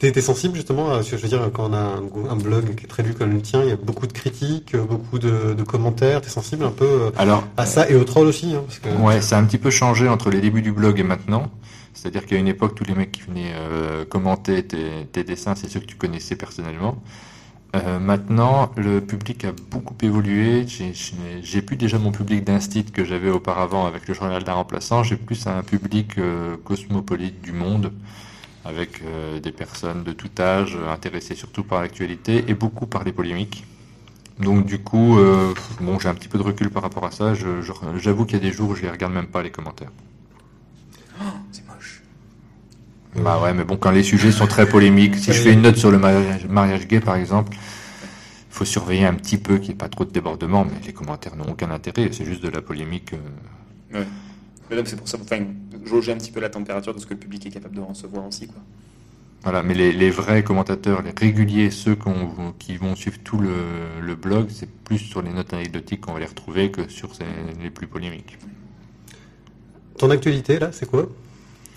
T'es 0.00 0.20
sensible 0.20 0.54
justement 0.54 0.92
à 0.92 1.02
ce 1.02 1.10
que 1.10 1.16
je 1.16 1.22
veux 1.22 1.28
dire 1.28 1.50
quand 1.52 1.70
on 1.70 1.72
a 1.74 2.30
un, 2.30 2.36
blog 2.36 2.76
qui 2.76 2.84
est 2.84 2.86
très 2.86 3.02
lu 3.02 3.14
comme 3.14 3.32
le 3.32 3.40
tien, 3.42 3.64
il 3.64 3.68
y 3.68 3.72
a 3.72 3.76
beaucoup 3.76 4.06
de 4.06 4.12
critiques, 4.12 4.76
euh, 4.76 4.84
beaucoup 4.84 5.18
de, 5.18 5.54
de 5.54 5.62
commentaires. 5.64 6.20
T'es 6.20 6.28
sensible 6.28 6.64
un 6.64 6.70
peu 6.70 6.84
euh, 6.84 7.10
Alors, 7.16 7.42
à 7.56 7.66
ça 7.66 7.90
et 7.90 7.96
aux 7.96 8.04
trolls 8.04 8.28
aussi, 8.28 8.54
hein, 8.54 8.62
parce 8.64 8.78
que. 8.78 8.88
ouais, 9.02 9.20
ça 9.20 9.36
a 9.36 9.40
un 9.40 9.44
petit 9.44 9.58
peu 9.58 9.70
changé 9.70 10.08
entre 10.08 10.30
les 10.30 10.40
débuts 10.40 10.62
du 10.62 10.70
blog 10.70 11.00
et 11.00 11.02
maintenant. 11.02 11.50
C'est-à-dire 11.98 12.26
qu'à 12.26 12.36
une 12.36 12.46
époque, 12.46 12.76
tous 12.76 12.84
les 12.84 12.94
mecs 12.94 13.10
qui 13.10 13.22
venaient 13.22 13.52
euh, 13.54 14.04
commenter 14.04 14.64
tes, 14.64 15.24
dessins, 15.24 15.56
c'est 15.56 15.68
ceux 15.68 15.80
que 15.80 15.84
tu 15.86 15.96
connaissais 15.96 16.36
personnellement. 16.36 17.02
Euh, 17.74 17.98
maintenant, 17.98 18.70
le 18.76 19.00
public 19.00 19.44
a 19.44 19.52
beaucoup 19.68 19.96
évolué. 20.02 20.64
J'ai- 21.42 21.62
plus 21.62 21.76
déjà 21.76 21.98
mon 21.98 22.12
public 22.12 22.44
d'instit 22.44 22.84
que 22.84 23.04
j'avais 23.04 23.30
auparavant 23.30 23.84
avec 23.86 24.06
le 24.06 24.14
journal 24.14 24.44
d'un 24.44 24.52
remplaçant. 24.52 25.02
J'ai 25.02 25.16
plus 25.16 25.44
un 25.48 25.62
public 25.64 26.18
euh, 26.18 26.56
cosmopolite 26.64 27.40
du 27.42 27.52
monde, 27.52 27.92
avec 28.64 29.02
des 29.42 29.52
personnes 29.52 30.04
de 30.04 30.12
tout 30.12 30.30
âge, 30.38 30.78
intéressées 30.88 31.34
surtout 31.34 31.64
par 31.64 31.82
l'actualité 31.82 32.44
et 32.48 32.54
beaucoup 32.54 32.86
par 32.86 33.02
les 33.02 33.12
polémiques. 33.12 33.64
Donc 34.38 34.66
du 34.66 34.78
coup, 34.78 35.18
bon, 35.80 35.98
j'ai 35.98 36.08
un 36.08 36.14
petit 36.14 36.28
peu 36.28 36.38
de 36.38 36.44
recul 36.44 36.70
par 36.70 36.82
rapport 36.82 37.04
à 37.06 37.10
ça. 37.10 37.32
J'avoue 37.34 38.24
qu'il 38.26 38.34
y 38.38 38.40
a 38.40 38.44
des 38.48 38.52
jours 38.52 38.70
où 38.70 38.74
je 38.74 38.82
les 38.82 38.90
regarde 38.90 39.12
même 39.12 39.26
pas 39.26 39.42
les 39.42 39.50
commentaires. 39.50 39.90
C'est 41.52 41.66
moche. 41.66 41.87
Bah 43.16 43.40
ouais, 43.42 43.52
mais 43.54 43.64
bon, 43.64 43.76
quand 43.76 43.90
les 43.90 44.02
sujets 44.02 44.30
sont 44.32 44.46
très 44.46 44.68
polémiques, 44.68 45.16
si 45.16 45.32
je 45.32 45.40
fais 45.40 45.52
une 45.52 45.62
note 45.62 45.76
sur 45.76 45.90
le 45.90 45.98
mariage, 45.98 46.46
mariage 46.46 46.86
gay, 46.86 47.00
par 47.00 47.16
exemple, 47.16 47.52
il 47.54 48.54
faut 48.54 48.64
surveiller 48.64 49.06
un 49.06 49.14
petit 49.14 49.38
peu 49.38 49.56
qu'il 49.58 49.68
n'y 49.68 49.74
ait 49.74 49.76
pas 49.78 49.88
trop 49.88 50.04
de 50.04 50.10
débordements, 50.10 50.64
mais 50.64 50.86
les 50.86 50.92
commentaires 50.92 51.34
n'ont 51.36 51.50
aucun 51.50 51.70
intérêt, 51.70 52.10
c'est 52.12 52.24
juste 52.24 52.42
de 52.42 52.48
la 52.48 52.60
polémique. 52.62 53.14
euh. 53.14 54.04
Mais 54.70 54.76
donc 54.76 54.86
c'est 54.88 54.96
pour 54.96 55.08
ça, 55.08 55.16
enfin, 55.20 55.42
jauger 55.84 56.12
un 56.12 56.16
petit 56.18 56.30
peu 56.30 56.40
la 56.40 56.50
température 56.50 56.94
de 56.94 56.98
ce 57.00 57.06
que 57.06 57.14
le 57.14 57.20
public 57.20 57.46
est 57.46 57.50
capable 57.50 57.76
de 57.76 57.80
recevoir 57.80 58.26
aussi, 58.26 58.46
quoi. 58.46 58.60
Voilà, 59.44 59.62
mais 59.62 59.72
les, 59.72 59.92
les 59.92 60.10
vrais 60.10 60.42
commentateurs, 60.42 61.00
les 61.02 61.12
réguliers, 61.16 61.70
ceux 61.70 61.96
qui 62.58 62.76
vont 62.76 62.96
suivre 62.96 63.18
tout 63.24 63.38
le, 63.38 63.52
le 64.02 64.14
blog, 64.16 64.48
c'est 64.50 64.68
plus 64.70 64.98
sur 64.98 65.22
les 65.22 65.32
notes 65.32 65.52
anecdotiques 65.54 66.02
qu'on 66.02 66.12
va 66.12 66.18
les 66.18 66.26
retrouver 66.26 66.70
que 66.70 66.88
sur 66.90 67.14
ces- 67.14 67.24
les 67.62 67.70
plus 67.70 67.86
polémiques. 67.86 68.36
Ton 69.96 70.10
actualité 70.10 70.58
là, 70.58 70.70
c'est 70.72 70.86
quoi? 70.90 71.08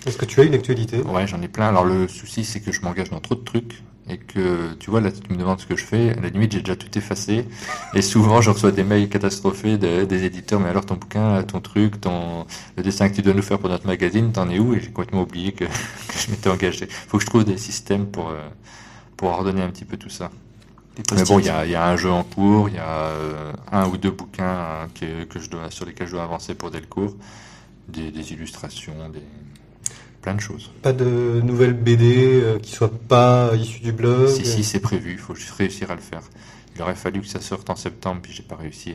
Est-ce 0.06 0.16
que 0.16 0.24
tu 0.24 0.40
as 0.40 0.44
une 0.44 0.54
actualité? 0.54 1.00
Ouais, 1.02 1.26
j'en 1.26 1.40
ai 1.42 1.48
plein. 1.48 1.68
Alors 1.68 1.84
le 1.84 2.08
souci, 2.08 2.44
c'est 2.44 2.60
que 2.60 2.72
je 2.72 2.80
m'engage 2.82 3.10
dans 3.10 3.20
trop 3.20 3.34
de 3.36 3.40
trucs 3.44 3.82
et 4.08 4.18
que, 4.18 4.74
tu 4.80 4.90
vois, 4.90 5.00
là, 5.00 5.12
tu 5.12 5.32
me 5.32 5.38
demandes 5.38 5.60
ce 5.60 5.66
que 5.66 5.76
je 5.76 5.84
fais. 5.84 6.10
À 6.18 6.20
la 6.20 6.28
limite, 6.28 6.52
j'ai 6.52 6.58
déjà 6.60 6.74
tout 6.74 6.98
effacé. 6.98 7.46
Et 7.94 8.02
souvent, 8.02 8.40
je 8.40 8.50
reçois 8.50 8.72
des 8.72 8.82
mails 8.82 9.08
catastrophés 9.08 9.78
de- 9.78 10.04
des 10.04 10.24
éditeurs. 10.24 10.58
Mais 10.58 10.68
alors, 10.70 10.84
ton 10.84 10.96
bouquin, 10.96 11.40
ton 11.44 11.60
truc, 11.60 12.00
ton, 12.00 12.44
le 12.76 12.82
dessin 12.82 13.08
que 13.08 13.14
tu 13.14 13.22
dois 13.22 13.32
nous 13.32 13.42
faire 13.42 13.60
pour 13.60 13.68
notre 13.68 13.86
magazine, 13.86 14.32
t'en 14.32 14.50
es 14.50 14.58
où? 14.58 14.74
Et 14.74 14.80
j'ai 14.80 14.88
complètement 14.90 15.22
oublié 15.22 15.52
que, 15.52 15.64
que 16.08 16.18
je 16.18 16.30
m'étais 16.32 16.50
engagé. 16.50 16.86
Faut 16.90 17.18
que 17.18 17.22
je 17.24 17.28
trouve 17.28 17.44
des 17.44 17.56
systèmes 17.58 18.06
pour, 18.06 18.30
euh, 18.30 18.40
pour 19.16 19.30
ordonner 19.30 19.62
un 19.62 19.70
petit 19.70 19.84
peu 19.84 19.96
tout 19.96 20.10
ça. 20.10 20.30
Mais 21.14 21.24
bon, 21.24 21.38
il 21.38 21.46
y 21.46 21.48
a, 21.50 21.64
il 21.64 21.70
y 21.72 21.74
a 21.74 21.86
un 21.88 21.96
jeu 21.96 22.10
en 22.10 22.24
cours, 22.24 22.68
il 22.68 22.74
y 22.76 22.78
a 22.78 22.88
euh, 22.88 23.52
un 23.72 23.86
ou 23.88 23.96
deux 23.96 24.10
bouquins 24.10 24.84
hein, 24.84 24.88
que, 24.98 25.24
que 25.24 25.40
je 25.40 25.48
dois, 25.50 25.70
sur 25.70 25.86
lesquels 25.86 26.06
je 26.06 26.12
dois 26.12 26.22
avancer 26.24 26.54
pour 26.54 26.70
Delcourt, 26.70 27.14
des, 27.88 28.10
des 28.10 28.32
illustrations, 28.32 28.94
des 29.12 29.22
plein 30.22 30.34
de 30.34 30.40
choses. 30.40 30.70
Pas 30.82 30.92
de 30.92 31.40
nouvelles 31.44 31.74
BD 31.74 32.40
euh, 32.42 32.58
qui 32.58 32.72
soient 32.72 32.90
pas 33.08 33.50
issues 33.56 33.80
du 33.80 33.92
blog 33.92 34.28
Si, 34.28 34.46
si, 34.46 34.64
c'est 34.64 34.80
prévu, 34.80 35.12
il 35.12 35.18
faut 35.18 35.34
juste 35.34 35.50
réussir 35.52 35.90
à 35.90 35.94
le 35.94 36.00
faire. 36.00 36.22
Il 36.76 36.80
aurait 36.82 36.94
fallu 36.94 37.20
que 37.20 37.26
ça 37.26 37.40
sorte 37.40 37.68
en 37.68 37.76
septembre, 37.76 38.20
puis 38.22 38.32
j'ai 38.32 38.42
pas 38.42 38.56
réussi 38.56 38.94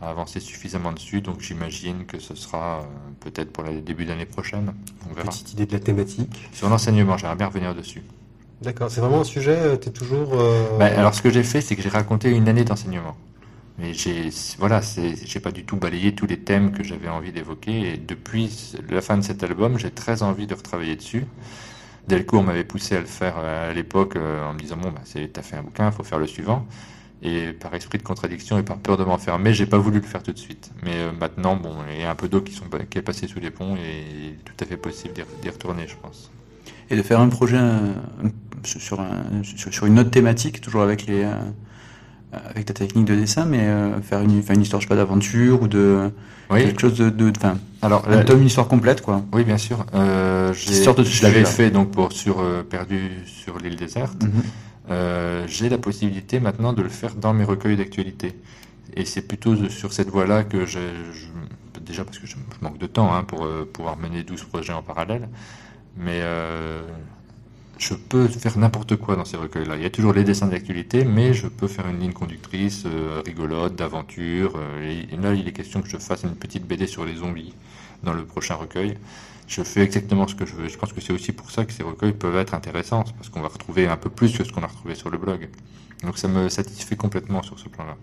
à, 0.00 0.06
à 0.06 0.10
avancer 0.10 0.40
suffisamment 0.40 0.92
dessus, 0.92 1.20
donc 1.20 1.40
j'imagine 1.40 2.04
que 2.06 2.18
ce 2.18 2.34
sera 2.34 2.80
euh, 2.80 2.82
peut-être 3.20 3.52
pour 3.52 3.62
le 3.64 3.80
début 3.80 4.06
d'année 4.06 4.26
prochaine. 4.26 4.72
On 5.08 5.14
verra. 5.14 5.28
Petite 5.28 5.52
idée 5.52 5.66
de 5.66 5.72
la 5.72 5.78
thématique. 5.80 6.48
Sur 6.52 6.68
l'enseignement, 6.68 7.16
j'aimerais 7.18 7.36
bien 7.36 7.46
revenir 7.46 7.74
dessus. 7.74 8.02
D'accord, 8.62 8.90
c'est 8.90 9.00
vraiment 9.00 9.20
un 9.20 9.24
sujet, 9.24 9.56
euh, 9.56 9.76
t'es 9.76 9.90
toujours... 9.90 10.32
euh, 10.34 10.78
Bah, 10.78 10.86
alors 10.86 11.14
ce 11.14 11.22
que 11.22 11.30
j'ai 11.30 11.42
fait, 11.44 11.60
c'est 11.60 11.76
que 11.76 11.82
j'ai 11.82 11.88
raconté 11.88 12.30
une 12.30 12.48
année 12.48 12.64
d'enseignement. 12.64 13.16
Mais 13.80 13.94
j'ai, 13.94 14.28
voilà, 14.58 14.80
j'ai 15.24 15.40
pas 15.40 15.52
du 15.52 15.64
tout 15.64 15.76
balayé 15.76 16.14
tous 16.14 16.26
les 16.26 16.38
thèmes 16.38 16.72
que 16.72 16.84
j'avais 16.84 17.08
envie 17.08 17.32
d'évoquer. 17.32 17.94
Et 17.94 17.96
depuis 17.96 18.74
la 18.90 19.00
fin 19.00 19.16
de 19.16 19.22
cet 19.22 19.42
album, 19.42 19.78
j'ai 19.78 19.90
très 19.90 20.22
envie 20.22 20.46
de 20.46 20.54
retravailler 20.54 20.96
dessus. 20.96 21.24
Delcourt 22.08 22.42
m'avait 22.42 22.64
poussé 22.64 22.96
à 22.96 23.00
le 23.00 23.06
faire 23.06 23.36
euh, 23.38 23.70
à 23.70 23.74
l'époque 23.74 24.16
euh, 24.16 24.44
en 24.44 24.52
me 24.52 24.58
disant 24.58 24.76
bon, 24.76 24.90
bah, 24.90 25.00
t'as 25.32 25.42
fait 25.42 25.56
un 25.56 25.62
bouquin, 25.62 25.90
faut 25.92 26.02
faire 26.02 26.18
le 26.18 26.26
suivant. 26.26 26.66
Et 27.22 27.52
par 27.52 27.74
esprit 27.74 27.98
de 27.98 28.02
contradiction 28.02 28.58
et 28.58 28.62
par 28.62 28.78
peur 28.78 28.96
de 28.96 29.04
m'enfermer, 29.04 29.52
j'ai 29.54 29.66
pas 29.66 29.78
voulu 29.78 30.00
le 30.00 30.06
faire 30.06 30.22
tout 30.22 30.32
de 30.32 30.38
suite. 30.38 30.70
Mais 30.82 30.94
euh, 30.96 31.12
maintenant, 31.12 31.56
bon, 31.56 31.76
il 31.90 32.00
y 32.00 32.04
a 32.04 32.10
un 32.10 32.14
peu 32.14 32.28
d'eau 32.28 32.42
qui, 32.42 32.54
est 32.96 33.02
passée 33.02 33.28
sous 33.28 33.40
les 33.40 33.50
ponts 33.50 33.76
et 33.76 34.04
il 34.10 34.26
est 34.30 34.44
tout 34.44 34.54
à 34.60 34.66
fait 34.66 34.76
possible 34.76 35.14
d'y, 35.14 35.48
retourner, 35.48 35.86
je 35.86 35.96
pense. 35.96 36.30
Et 36.90 36.96
de 36.96 37.02
faire 37.02 37.20
un 37.20 37.28
projet 37.28 37.58
sur, 38.64 39.00
un- 39.00 39.42
sur, 39.42 39.72
sur 39.72 39.86
une 39.86 39.98
autre 39.98 40.10
thématique, 40.10 40.60
toujours 40.60 40.82
avec 40.82 41.06
les 41.06 41.24
avec 42.32 42.66
ta 42.66 42.74
technique 42.74 43.06
de 43.06 43.14
dessin, 43.14 43.44
mais 43.44 43.60
euh, 43.60 44.00
faire 44.02 44.20
une, 44.20 44.42
une 44.48 44.62
histoire, 44.62 44.80
je 44.80 44.86
sais 44.86 44.88
pas, 44.88 44.96
d'aventure 44.96 45.62
ou 45.62 45.68
de 45.68 46.10
Oui. 46.50 46.62
quelque 46.64 46.80
chose 46.80 46.96
de, 46.98 47.10
de, 47.10 47.32
enfin, 47.36 47.58
Alors, 47.82 48.02
tome, 48.24 48.40
une 48.40 48.46
histoire 48.46 48.68
complète, 48.68 49.00
quoi. 49.02 49.22
Oui, 49.32 49.44
bien 49.44 49.58
sûr. 49.58 49.84
Euh, 49.94 50.50
de 50.50 51.02
je 51.02 51.22
l'avais 51.22 51.44
fait 51.44 51.70
donc 51.70 51.90
pour 51.90 52.12
sur 52.12 52.40
euh, 52.40 52.62
perdu 52.62 53.10
sur 53.26 53.58
l'île 53.58 53.76
déserte. 53.76 54.22
Euh, 54.90 55.44
j'ai 55.46 55.68
la 55.68 55.78
possibilité 55.78 56.40
maintenant 56.40 56.72
de 56.72 56.82
le 56.82 56.88
faire 56.88 57.14
dans 57.14 57.32
mes 57.32 57.44
recueils 57.44 57.76
d'actualité. 57.76 58.34
Et 58.96 59.04
c'est 59.04 59.22
plutôt 59.22 59.54
sur 59.68 59.92
cette 59.92 60.08
voie-là 60.08 60.42
que 60.42 60.66
j'ai, 60.66 60.80
je- 61.12 61.80
déjà 61.80 62.04
parce 62.04 62.18
que 62.18 62.26
je, 62.26 62.34
je 62.34 62.64
manque 62.64 62.78
de 62.78 62.86
temps 62.86 63.14
hein, 63.14 63.22
pour 63.22 63.44
euh, 63.44 63.68
pouvoir 63.72 63.96
mener 63.96 64.22
12 64.24 64.42
projets 64.44 64.72
en 64.72 64.82
parallèle. 64.82 65.28
Mais 65.96 66.20
euh, 66.22 66.82
je 67.80 67.94
peux 67.94 68.28
faire 68.28 68.58
n'importe 68.58 68.96
quoi 68.96 69.16
dans 69.16 69.24
ces 69.24 69.38
recueils-là. 69.38 69.76
Il 69.76 69.82
y 69.82 69.86
a 69.86 69.90
toujours 69.90 70.12
les 70.12 70.22
dessins 70.22 70.46
d'actualité, 70.46 71.04
mais 71.04 71.32
je 71.32 71.48
peux 71.48 71.66
faire 71.66 71.88
une 71.88 71.98
ligne 71.98 72.12
conductrice 72.12 72.84
euh, 72.86 73.22
rigolote, 73.24 73.74
d'aventure. 73.74 74.52
euh, 74.56 75.06
et, 75.10 75.16
là, 75.16 75.32
il 75.32 75.48
est 75.48 75.52
question 75.52 75.80
que 75.80 75.88
je 75.88 75.96
fasse 75.96 76.22
une 76.22 76.36
petite 76.36 76.66
BD 76.66 76.86
sur 76.86 77.06
les 77.06 77.16
zombies 77.16 77.54
dans 78.02 78.12
le 78.12 78.24
prochain 78.24 78.54
recueil. 78.54 78.98
Je 79.48 79.62
fais 79.62 79.80
exactement 79.80 80.28
ce 80.28 80.34
que 80.34 80.44
je 80.44 80.54
veux. 80.54 80.68
Je 80.68 80.76
pense 80.76 80.92
que 80.92 81.00
c'est 81.00 81.12
aussi 81.12 81.32
pour 81.32 81.50
ça 81.50 81.64
que 81.64 81.72
ces 81.72 81.82
recueils 81.82 82.12
peuvent 82.12 82.36
être 82.36 82.54
intéressants, 82.54 83.04
parce 83.16 83.30
qu'on 83.30 83.40
va 83.40 83.48
retrouver 83.48 83.88
un 83.88 83.96
peu 83.96 84.10
plus 84.10 84.36
que 84.36 84.44
ce 84.44 84.52
qu'on 84.52 84.62
a 84.62 84.66
retrouvé 84.66 84.94
sur 84.94 85.08
le 85.08 85.16
blog. 85.16 85.48
Donc 86.04 86.18
ça 86.18 86.28
me 86.28 86.48
satisfait 86.50 86.96
complètement 86.96 87.42
sur 87.42 87.58
ce 87.58 87.68
plan-là. 87.68 87.96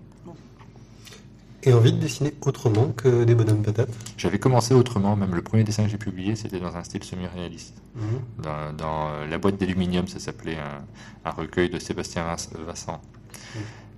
Et 1.63 1.73
envie 1.73 1.91
de 1.91 1.97
dessiner 1.97 2.33
autrement 2.45 2.89
que 2.95 3.23
des 3.23 3.33
bonhommes 3.35 3.63
patates 3.63 3.89
J'avais 4.17 4.37
commencé 4.39 4.73
autrement, 4.75 5.15
même 5.15 5.33
le 5.33 5.41
premier 5.41 5.63
dessin 5.63 5.83
que 5.83 5.89
j'ai 5.89 5.97
publié, 5.97 6.35
c'était 6.35 6.59
dans 6.59 6.75
un 6.77 6.83
style 6.83 7.03
semi-réaliste. 7.03 7.75
Mhm. 7.95 8.03
Dans, 8.43 8.73
dans, 8.77 9.09
euh, 9.09 9.27
La 9.27 9.37
boîte 9.39 9.57
d'aluminium, 9.59 10.07
ça 10.07 10.19
s'appelait 10.19 10.57
un, 10.57 11.29
un 11.29 11.31
recueil 11.31 11.69
de 11.69 11.79
Sébastien 11.79 12.23
Vas- 12.25 12.49
Vassan. 12.65 12.99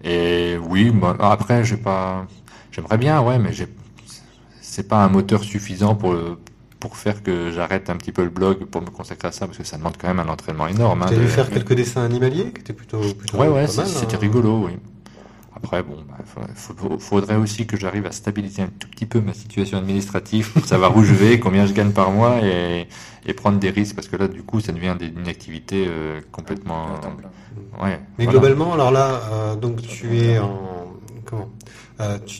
Et 0.03 0.57
oui, 0.69 0.93
après, 1.19 1.63
j'ai 1.65 1.77
pas. 1.77 2.25
J'aimerais 2.71 2.97
bien, 2.97 3.21
ouais, 3.21 3.37
mais 3.39 3.51
j'ai. 3.51 3.67
C'est 4.61 4.87
pas 4.87 5.03
un 5.03 5.09
moteur 5.09 5.43
suffisant 5.43 5.95
pour, 5.95 6.15
pour 6.79 6.95
faire 6.95 7.21
que 7.23 7.51
j'arrête 7.51 7.89
un 7.89 7.97
petit 7.97 8.11
peu 8.13 8.23
le 8.23 8.29
blog 8.29 8.65
pour 8.65 8.81
me 8.81 8.89
consacrer 8.89 9.27
à 9.27 9.31
ça, 9.31 9.45
parce 9.47 9.57
que 9.57 9.63
ça 9.65 9.77
demande 9.77 9.97
quand 9.99 10.07
même 10.07 10.19
un 10.21 10.29
entraînement 10.31 10.67
énorme. 10.67 11.01
hein, 11.03 11.07
Tu 11.09 11.15
as 11.15 11.17
dû 11.17 11.27
faire 11.27 11.49
quelques 11.49 11.73
dessins 11.73 12.03
animaliers 12.03 12.51
qui 12.53 12.61
étaient 12.61 12.73
plutôt, 12.73 13.01
plutôt 13.13 13.37
Ouais, 13.37 13.49
ouais, 13.49 13.67
c'était 13.67 14.15
hein. 14.15 14.19
rigolo, 14.19 14.65
oui. 14.67 14.77
Après, 15.61 15.83
bon, 15.83 15.97
bah, 16.07 16.43
faudrait, 16.99 17.35
aussi 17.35 17.67
que 17.67 17.75
j'arrive 17.75 18.05
à 18.05 18.11
stabiliser 18.11 18.61
un 18.61 18.69
tout 18.79 18.87
petit 18.87 19.05
peu 19.05 19.19
ma 19.19 19.33
situation 19.33 19.77
administrative 19.77 20.53
pour 20.53 20.65
savoir 20.65 20.95
où 20.95 21.03
je 21.03 21.13
vais, 21.13 21.39
combien 21.45 21.65
je 21.65 21.73
gagne 21.73 21.91
par 21.91 22.11
mois 22.11 22.39
et, 22.41 22.87
et 23.25 23.33
prendre 23.33 23.59
des 23.59 23.69
risques, 23.69 23.95
parce 23.95 24.07
que 24.07 24.15
là, 24.15 24.29
du 24.29 24.41
coup, 24.41 24.61
ça 24.61 24.71
devient 24.71 24.95
une 25.01 25.27
activité 25.27 25.85
euh, 25.87 26.21
complètement. 26.31 26.85
Ouais. 27.81 27.99
Mais 28.17 28.23
voilà. 28.25 28.31
globalement, 28.31 28.73
alors 28.73 28.91
là, 28.91 29.21
euh, 29.31 29.55
donc 29.55 29.81
tu 29.81 30.17
es 30.17 30.39
en 30.39 30.93
comment 31.25 31.49
Euh, 31.99 32.17
tu, 32.25 32.39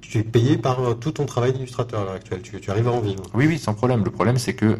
tu 0.00 0.18
es 0.18 0.22
payé 0.22 0.56
par 0.56 0.96
tout 1.00 1.10
ton 1.10 1.26
travail 1.26 1.52
d'illustrateur 1.52 2.02
à 2.02 2.04
l'heure 2.04 2.14
actuelle. 2.14 2.42
Tu, 2.42 2.60
tu 2.60 2.70
arrives 2.70 2.86
à 2.86 2.92
en 2.92 3.00
vivre. 3.00 3.24
Oui, 3.34 3.46
oui, 3.48 3.58
sans 3.58 3.74
problème. 3.74 4.04
Le 4.04 4.12
problème, 4.12 4.38
c'est 4.38 4.54
que 4.54 4.78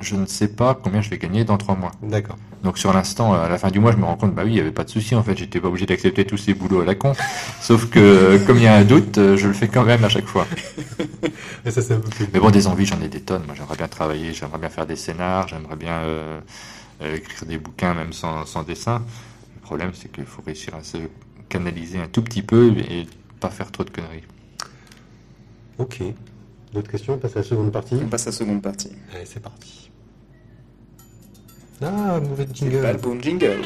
je 0.00 0.16
ne 0.16 0.26
sais 0.26 0.48
pas 0.48 0.74
combien 0.74 1.00
je 1.00 1.10
vais 1.10 1.18
gagner 1.18 1.44
dans 1.44 1.56
trois 1.56 1.76
mois. 1.76 1.92
D'accord. 2.02 2.36
Donc 2.62 2.78
sur 2.78 2.92
l'instant, 2.92 3.32
à 3.32 3.48
la 3.48 3.58
fin 3.58 3.70
du 3.70 3.80
mois, 3.80 3.92
je 3.92 3.96
me 3.96 4.04
rends 4.04 4.16
compte, 4.16 4.34
bah 4.34 4.42
oui, 4.44 4.50
il 4.50 4.54
n'y 4.54 4.60
avait 4.60 4.70
pas 4.70 4.84
de 4.84 4.90
souci 4.90 5.14
en 5.14 5.22
fait, 5.22 5.36
j'étais 5.36 5.60
pas 5.60 5.68
obligé 5.68 5.86
d'accepter 5.86 6.24
tous 6.26 6.36
ces 6.36 6.54
boulots 6.54 6.80
à 6.80 6.84
la 6.84 6.94
con. 6.94 7.12
Sauf 7.60 7.88
que 7.88 7.98
euh, 7.98 8.38
comme 8.46 8.58
il 8.58 8.64
y 8.64 8.66
a 8.66 8.74
un 8.74 8.84
doute, 8.84 9.18
euh, 9.18 9.36
je 9.36 9.46
le 9.46 9.54
fais 9.54 9.68
quand 9.68 9.84
même 9.84 10.04
à 10.04 10.08
chaque 10.08 10.26
fois. 10.26 10.46
Et 11.64 11.70
ça, 11.70 11.82
c'est 11.82 11.94
un 11.94 12.00
peu 12.00 12.08
plus. 12.08 12.26
Mais 12.32 12.40
bon, 12.40 12.50
des 12.50 12.66
envies, 12.66 12.86
j'en 12.86 13.00
ai 13.00 13.08
des 13.08 13.20
tonnes. 13.20 13.42
Moi, 13.46 13.54
j'aimerais 13.56 13.76
bien 13.76 13.88
travailler, 13.88 14.32
j'aimerais 14.32 14.58
bien 14.58 14.68
faire 14.70 14.86
des 14.86 14.96
scénars, 14.96 15.48
j'aimerais 15.48 15.76
bien 15.76 15.92
euh, 15.92 16.40
euh, 17.02 17.16
écrire 17.16 17.46
des 17.46 17.58
bouquins 17.58 17.94
même 17.94 18.12
sans, 18.12 18.46
sans 18.46 18.62
dessin. 18.62 19.02
Le 19.56 19.60
problème, 19.62 19.90
c'est 19.94 20.10
qu'il 20.10 20.24
faut 20.24 20.42
réussir 20.42 20.74
à 20.74 20.82
se 20.82 20.98
canaliser 21.48 21.98
un 21.98 22.08
tout 22.08 22.22
petit 22.22 22.42
peu 22.42 22.72
et 22.78 23.06
pas 23.40 23.50
faire 23.50 23.70
trop 23.70 23.84
de 23.84 23.90
conneries. 23.90 24.24
Ok. 25.78 26.02
D'autres 26.72 26.90
questions? 26.90 27.14
On 27.14 27.18
passe 27.18 27.36
à 27.36 27.40
la 27.40 27.44
seconde 27.44 27.72
partie. 27.72 27.96
On 28.02 28.08
passe 28.08 28.26
à 28.26 28.30
la 28.30 28.36
seconde 28.36 28.62
partie. 28.62 28.90
Allez, 29.14 29.26
c'est 29.26 29.40
parti. 29.40 29.89
Ah, 31.82 32.20
mauvais 32.20 32.46
C'est 32.54 32.82
pas 32.82 32.92
le 32.92 33.20
jingle. 33.22 33.62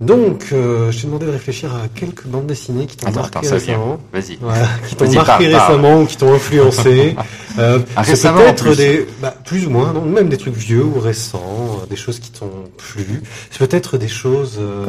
Donc, 0.00 0.50
euh, 0.52 0.92
je 0.92 1.00
t'ai 1.00 1.06
demandé 1.08 1.26
de 1.26 1.32
réfléchir 1.32 1.74
à 1.74 1.88
quelques 1.92 2.24
bandes 2.24 2.46
dessinées 2.46 2.86
qui 2.86 2.96
t'ont 2.96 3.10
marqué 3.10 3.38
attends, 3.38 3.50
récemment. 3.54 3.98
Vas-y. 4.12 4.38
Voilà, 4.40 4.68
qui 4.88 4.94
t'ont 4.94 5.04
marqué 5.12 5.24
parle, 5.24 5.50
parle. 5.50 5.72
récemment 5.76 6.02
ou 6.02 6.06
qui 6.06 6.16
t'ont 6.16 6.32
influencé. 6.34 7.16
Euh, 7.58 7.80
Ah, 7.96 8.04
c'est 8.04 8.30
peut-être 8.32 8.62
plus. 8.66 8.76
des, 8.76 9.06
bah, 9.20 9.34
plus 9.44 9.66
ou 9.66 9.70
moins, 9.70 9.92
non, 9.92 10.02
même 10.04 10.28
des 10.28 10.36
trucs 10.36 10.54
vieux 10.54 10.84
ou 10.84 11.00
récents, 11.00 11.80
euh, 11.82 11.86
des 11.90 11.96
choses 11.96 12.20
qui 12.20 12.30
t'ont 12.30 12.52
plu. 12.76 13.20
C'est 13.50 13.58
peut-être 13.66 13.98
des 13.98 14.06
choses, 14.06 14.58
euh, 14.60 14.86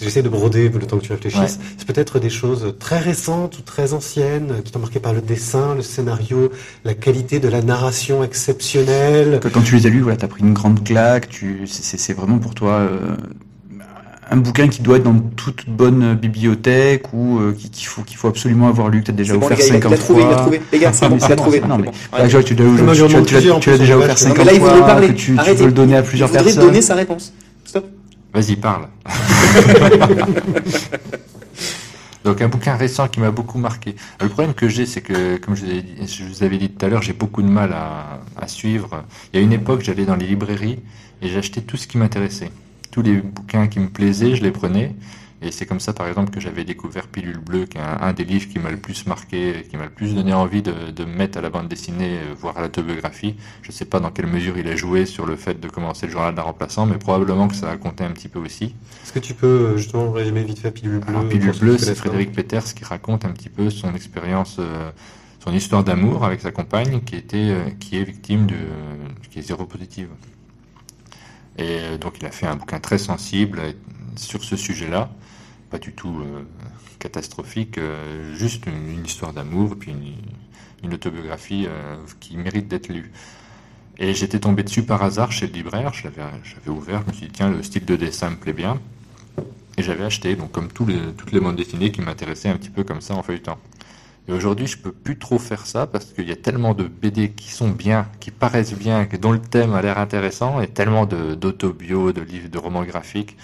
j'essaie 0.00 0.22
de 0.22 0.28
broder 0.28 0.68
le 0.68 0.86
temps 0.86 0.98
que 0.98 1.02
tu 1.02 1.10
réfléchisses. 1.10 1.58
C'est 1.78 1.84
peut-être 1.88 2.20
des 2.20 2.30
choses 2.30 2.74
très 2.78 3.00
récentes 3.00 3.58
ou 3.58 3.62
très 3.62 3.92
anciennes 3.92 4.62
qui 4.64 4.70
t'ont 4.70 4.78
marqué 4.78 5.00
par 5.00 5.12
le 5.14 5.20
dessin, 5.20 5.74
le 5.74 5.82
scénario, 5.82 6.52
la 6.84 6.94
qualité 6.94 7.40
de 7.40 7.48
la 7.48 7.60
narration 7.60 8.22
exceptionnelle. 8.22 9.40
Quand 9.52 9.62
tu 9.62 9.74
les 9.74 9.86
as 9.88 9.90
lus, 9.90 10.02
voilà, 10.02 10.16
t'as 10.16 10.28
pris 10.28 10.42
une 10.42 10.54
grande 10.54 10.84
claque. 10.84 11.28
Tu, 11.28 11.62
c'est- 11.66 11.82
c'est 11.82 11.98
c'est 11.98 12.12
vraiment 12.12 12.38
pour 12.38 12.54
toi 12.54 12.74
euh, 12.74 13.16
un 14.32 14.36
bouquin 14.36 14.68
qui 14.68 14.82
doit 14.82 14.96
être 14.96 15.02
dans 15.04 15.18
toute 15.36 15.68
bonne 15.68 16.14
bibliothèque 16.14 17.12
ou 17.12 17.38
euh, 17.38 17.52
qu'il 17.52 17.70
qu'il 17.70 17.86
faut 17.86 18.02
qu'il 18.02 18.16
faut 18.16 18.28
absolument 18.28 18.68
avoir 18.68 18.88
lu, 18.88 19.00
que 19.02 19.06
t'as 19.06 19.12
déjà 19.12 19.34
C'est 19.34 19.38
bon, 19.38 19.46
offert 19.46 19.58
gars, 19.58 19.64
il 19.66 19.70
a- 19.70 19.80
50 19.80 19.90
il 19.90 19.94
a 19.94 19.98
trouvé, 19.98 20.20
il 20.20 20.24
a 20.24 20.28
fois. 20.28 20.36
trouvé. 20.40 20.60
Les 20.72 20.78
gars, 20.78 20.92
c'est 20.92 21.08
bon, 21.08 21.16
il 21.18 21.24
a 21.24 21.28
bon, 21.28 21.36
trouvé. 21.36 21.60
Non, 21.60 21.78
mais 21.78 21.86
là, 21.86 21.92
tu 21.92 21.96
tu 22.28 22.34
l'as- 22.36 22.42
tu- 22.42 22.54
tu- 22.56 23.36
tu 23.54 23.60
tu 23.60 23.78
déjà 23.78 23.96
offert 23.96 24.08
vache. 24.08 24.22
Non, 24.22 24.28
50 24.28 24.38
mais 24.38 24.44
là, 24.44 24.52
il 24.54 24.60
fois, 24.60 24.72
veut 24.74 24.80
parler. 24.80 25.08
que 25.08 25.12
tu, 25.12 25.36
tu 25.36 25.54
veux 25.54 25.66
le 25.66 25.72
donner 25.72 25.96
à 25.96 26.00
Il 26.00 26.04
plusieurs 26.06 26.28
voudrait 26.28 26.44
personnes. 26.44 26.64
donner 26.64 26.82
sa 26.82 26.94
réponse. 26.94 27.32
Stop. 27.64 27.86
Vas-y, 28.34 28.56
parle. 28.56 28.88
Donc 32.24 32.40
un 32.40 32.48
bouquin 32.48 32.76
récent 32.76 33.08
qui 33.08 33.18
m'a 33.20 33.32
beaucoup 33.32 33.58
marqué. 33.58 33.96
Le 34.20 34.28
problème 34.28 34.54
que 34.54 34.68
j'ai, 34.68 34.86
c'est 34.86 35.00
que, 35.00 35.38
comme 35.38 35.56
je 35.56 35.64
vous, 35.64 35.70
ai 35.72 35.82
dit- 35.82 36.06
je 36.06 36.24
vous 36.24 36.44
avais 36.44 36.56
dit 36.56 36.68
tout 36.70 36.86
à 36.86 36.88
l'heure, 36.88 37.02
j'ai 37.02 37.12
beaucoup 37.14 37.42
de 37.42 37.48
mal 37.48 37.72
à, 37.72 38.20
à 38.40 38.46
suivre. 38.46 39.02
Il 39.32 39.40
y 39.40 39.42
a 39.42 39.44
une 39.44 39.52
époque, 39.52 39.82
j'allais 39.82 40.04
dans 40.04 40.14
les 40.14 40.26
librairies 40.26 40.78
et 41.20 41.28
j'achetais 41.28 41.60
tout 41.62 41.76
ce 41.76 41.88
qui 41.88 41.98
m'intéressait. 41.98 42.50
Tous 42.92 43.02
les 43.02 43.20
bouquins 43.20 43.66
qui 43.66 43.80
me 43.80 43.88
plaisaient, 43.88 44.36
je 44.36 44.42
les 44.44 44.52
prenais. 44.52 44.94
Et 45.44 45.50
c'est 45.50 45.66
comme 45.66 45.80
ça, 45.80 45.92
par 45.92 46.06
exemple, 46.06 46.30
que 46.30 46.38
j'avais 46.38 46.62
découvert 46.62 47.08
Pilule 47.08 47.38
Bleue, 47.38 47.64
qui 47.66 47.76
est 47.76 47.80
un, 47.80 47.98
un 48.00 48.12
des 48.12 48.24
livres 48.24 48.48
qui 48.48 48.60
m'a 48.60 48.70
le 48.70 48.76
plus 48.76 49.06
marqué, 49.06 49.66
qui 49.68 49.76
m'a 49.76 49.86
le 49.86 49.90
plus 49.90 50.14
donné 50.14 50.32
envie 50.32 50.62
de, 50.62 50.92
de 50.94 51.04
me 51.04 51.12
mettre 51.12 51.38
à 51.38 51.40
la 51.40 51.50
bande 51.50 51.66
dessinée, 51.66 52.18
euh, 52.18 52.34
voire 52.38 52.56
à 52.58 52.60
l'autobiographie. 52.62 53.34
Je 53.62 53.70
ne 53.70 53.72
sais 53.72 53.84
pas 53.84 53.98
dans 53.98 54.12
quelle 54.12 54.28
mesure 54.28 54.56
il 54.56 54.68
a 54.68 54.76
joué 54.76 55.04
sur 55.04 55.26
le 55.26 55.34
fait 55.34 55.58
de 55.58 55.68
commencer 55.68 56.06
le 56.06 56.12
journal 56.12 56.32
d'un 56.32 56.42
remplaçant, 56.42 56.86
mais 56.86 56.96
probablement 56.96 57.48
que 57.48 57.56
ça 57.56 57.72
a 57.72 57.76
compté 57.76 58.04
un 58.04 58.12
petit 58.12 58.28
peu 58.28 58.38
aussi. 58.38 58.76
Est-ce 59.02 59.12
que 59.12 59.18
tu 59.18 59.34
peux 59.34 59.46
euh, 59.46 59.76
justement 59.76 60.12
résumer 60.12 60.44
vite 60.44 60.60
fait 60.60 60.70
Pilule 60.70 61.00
Bleue 61.00 61.08
Alors, 61.08 61.28
Pilule 61.28 61.58
Bleue, 61.58 61.78
c'est 61.78 61.96
Frédéric 61.96 62.30
Peters 62.30 62.72
qui 62.72 62.84
raconte 62.84 63.24
un 63.24 63.30
petit 63.32 63.48
peu 63.48 63.68
son 63.68 63.94
expérience, 63.96 64.58
euh, 64.60 64.92
son 65.42 65.52
histoire 65.52 65.82
d'amour 65.82 66.24
avec 66.24 66.40
sa 66.40 66.52
compagne 66.52 67.00
qui 67.00 67.16
était, 67.16 67.50
euh, 67.50 67.64
qui 67.80 67.96
est 67.96 68.04
victime 68.04 68.46
de, 68.46 68.54
qui 69.28 69.40
est 69.40 69.42
zéropositive. 69.42 70.08
Et 71.58 71.78
euh, 71.80 71.98
donc, 71.98 72.18
il 72.20 72.26
a 72.26 72.30
fait 72.30 72.46
un 72.46 72.56
bouquin 72.56 72.80
très 72.80 72.98
sensible 72.98 73.60
sur 74.16 74.44
ce 74.44 74.56
sujet-là, 74.56 75.10
pas 75.70 75.78
du 75.78 75.92
tout 75.92 76.20
euh, 76.20 76.42
catastrophique, 76.98 77.78
euh, 77.78 78.34
juste 78.34 78.66
une, 78.66 79.04
histoire 79.04 79.32
d'amour, 79.32 79.76
puis 79.78 79.92
une, 80.82 80.94
autobiographie 80.94 81.68
qui 82.18 82.36
mérite 82.36 82.66
d'être 82.66 82.88
lue. 82.88 83.12
Et 83.98 84.14
j'étais 84.14 84.40
tombé 84.40 84.64
dessus 84.64 84.82
par 84.82 85.00
hasard 85.04 85.30
chez 85.30 85.46
le 85.46 85.52
libraire, 85.52 85.92
j'avais 85.94 86.68
ouvert, 86.68 87.02
je 87.02 87.06
me 87.06 87.12
suis 87.12 87.26
dit, 87.26 87.32
tiens, 87.32 87.50
le 87.50 87.62
style 87.62 87.84
de 87.84 87.94
dessin 87.94 88.30
me 88.30 88.36
plaît 88.36 88.52
bien. 88.52 88.80
Et 89.78 89.84
j'avais 89.84 90.02
acheté, 90.02 90.34
donc 90.34 90.50
comme 90.50 90.72
toutes 90.72 91.32
les 91.32 91.40
bandes 91.40 91.54
dessinées 91.54 91.92
qui 91.92 92.00
m'intéressaient 92.00 92.48
un 92.48 92.56
petit 92.56 92.68
peu 92.68 92.82
comme 92.82 93.00
ça 93.00 93.14
en 93.14 93.22
feuilletant. 93.22 93.58
Et 94.28 94.32
aujourd'hui, 94.32 94.66
je 94.68 94.78
peux 94.78 94.92
plus 94.92 95.18
trop 95.18 95.38
faire 95.38 95.66
ça 95.66 95.86
parce 95.86 96.06
qu'il 96.06 96.28
y 96.28 96.32
a 96.32 96.36
tellement 96.36 96.74
de 96.74 96.84
BD 96.84 97.30
qui 97.32 97.50
sont 97.50 97.68
bien, 97.70 98.06
qui 98.20 98.30
paraissent 98.30 98.74
bien, 98.74 99.06
dont 99.20 99.32
le 99.32 99.40
thème 99.40 99.74
a 99.74 99.82
l'air 99.82 99.98
intéressant, 99.98 100.60
et 100.60 100.68
tellement 100.68 101.06
de- 101.06 101.34
d'autobio, 101.34 102.12
de, 102.12 102.20
livres, 102.20 102.48
de 102.48 102.58
romans 102.58 102.84
graphiques, 102.84 103.36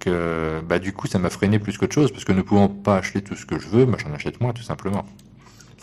que 0.00 0.60
bah, 0.68 0.78
du 0.80 0.92
coup, 0.92 1.06
ça 1.08 1.18
m'a 1.18 1.30
freiné 1.30 1.58
plus 1.60 1.78
qu'autre 1.78 1.94
chose, 1.94 2.12
parce 2.12 2.24
que 2.24 2.32
ne 2.32 2.42
pouvant 2.42 2.68
pas 2.68 2.98
acheter 2.98 3.22
tout 3.22 3.36
ce 3.36 3.46
que 3.46 3.58
je 3.58 3.68
veux, 3.68 3.86
bah, 3.86 3.98
j'en 4.02 4.12
achète 4.14 4.40
moins, 4.40 4.52
tout 4.52 4.62
simplement. 4.64 5.06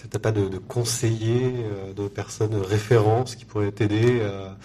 T'as 0.09 0.19
pas 0.19 0.31
de, 0.31 0.49
de 0.49 0.57
conseillers, 0.57 1.53
euh, 1.63 1.93
de 1.93 2.07
personnes 2.09 2.51
de 2.51 2.59
référence 2.59 3.35
qui 3.35 3.45
pourraient 3.45 3.71
t'aider 3.71 4.19
euh, 4.21 4.47
à 4.49 4.55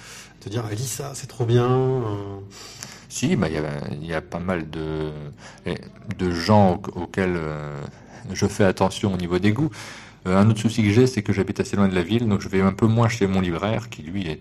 te 0.41 0.49
dire 0.49 0.65
lis 0.71 0.87
ça, 0.89 1.13
c'est 1.15 1.29
trop 1.29 1.45
bien. 1.45 1.69
euh. 1.71 2.39
Si, 3.09 3.37
bah, 3.37 3.49
il 3.49 3.55
y, 3.55 3.59
a, 3.59 3.95
y 4.13 4.15
a 4.15 4.21
pas 4.21 4.39
mal 4.41 4.69
de, 4.71 5.11
de 6.19 6.31
gens 6.31 6.75
au- 6.97 7.03
auxquels 7.03 7.37
euh, 7.37 7.81
je 8.33 8.47
fais 8.47 8.65
attention 8.65 9.15
au 9.15 9.17
niveau 9.17 9.39
des 9.39 9.53
goûts. 9.53 9.71
Euh, 10.27 10.37
un 10.37 10.49
autre 10.51 10.61
souci 10.61 10.83
que 10.83 10.91
j'ai, 10.91 11.07
c'est 11.07 11.23
que 11.23 11.33
j'habite 11.33 11.61
assez 11.61 11.77
loin 11.77 11.89
de 11.89 11.95
la 11.95 12.03
ville, 12.03 12.29
donc 12.29 12.41
je 12.41 12.49
vais 12.49 12.61
un 12.61 12.73
peu 12.73 12.87
moins 12.87 13.09
chez 13.09 13.27
mon 13.27 13.41
libraire, 13.41 13.89
qui 13.89 14.03
lui 14.03 14.27
est, 14.27 14.41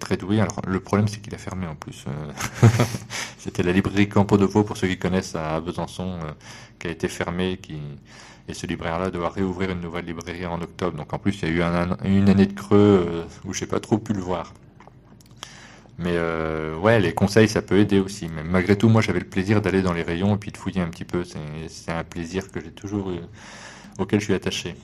très 0.00 0.16
doué. 0.16 0.40
Alors, 0.40 0.62
le 0.66 0.80
problème, 0.80 1.08
c'est 1.08 1.20
qu'il 1.20 1.34
a 1.34 1.38
fermé 1.38 1.66
en 1.66 1.74
plus. 1.74 2.06
Euh, 2.08 2.68
C'était 3.38 3.62
la 3.62 3.72
librairie 3.72 4.08
Campo 4.08 4.38
de 4.38 4.46
Vaux, 4.46 4.64
pour 4.64 4.76
ceux 4.76 4.88
qui 4.88 4.98
connaissent, 4.98 5.34
à 5.36 5.60
Besançon, 5.60 6.18
euh, 6.24 6.30
qui 6.78 6.88
a 6.88 6.90
été 6.90 7.08
fermée. 7.08 7.58
Et 8.48 8.54
ce 8.54 8.66
libraire-là 8.66 9.10
doit 9.10 9.28
réouvrir 9.28 9.70
une 9.70 9.80
nouvelle 9.80 10.06
librairie 10.06 10.46
en 10.46 10.60
octobre. 10.60 10.96
Donc 10.96 11.12
en 11.12 11.18
plus, 11.18 11.38
il 11.42 11.56
y 11.56 11.62
a 11.62 11.68
eu 12.06 12.08
une 12.08 12.28
année 12.28 12.46
de 12.46 12.52
creux 12.54 13.26
où 13.44 13.52
j'ai 13.52 13.66
pas 13.66 13.80
trop 13.80 13.98
pu 13.98 14.14
le 14.14 14.20
voir. 14.20 14.52
Mais 15.98 16.12
euh, 16.14 16.76
ouais, 16.76 16.98
les 16.98 17.12
conseils, 17.14 17.48
ça 17.48 17.62
peut 17.62 17.78
aider 17.78 18.00
aussi. 18.00 18.28
Mais 18.34 18.42
malgré 18.42 18.76
tout, 18.76 18.88
moi, 18.88 19.00
j'avais 19.00 19.20
le 19.20 19.26
plaisir 19.26 19.62
d'aller 19.62 19.80
dans 19.82 19.92
les 19.92 20.02
rayons 20.02 20.34
et 20.34 20.38
puis 20.38 20.50
de 20.50 20.56
fouiller 20.56 20.80
un 20.80 20.88
petit 20.88 21.04
peu. 21.04 21.22
C'est 21.68 21.92
un 21.92 22.04
plaisir 22.04 22.50
que 22.50 22.60
j'ai 22.60 22.72
toujours 22.72 23.10
eu, 23.12 23.18
auquel 23.98 24.18
je 24.20 24.24
suis 24.24 24.34
attaché. 24.34 24.74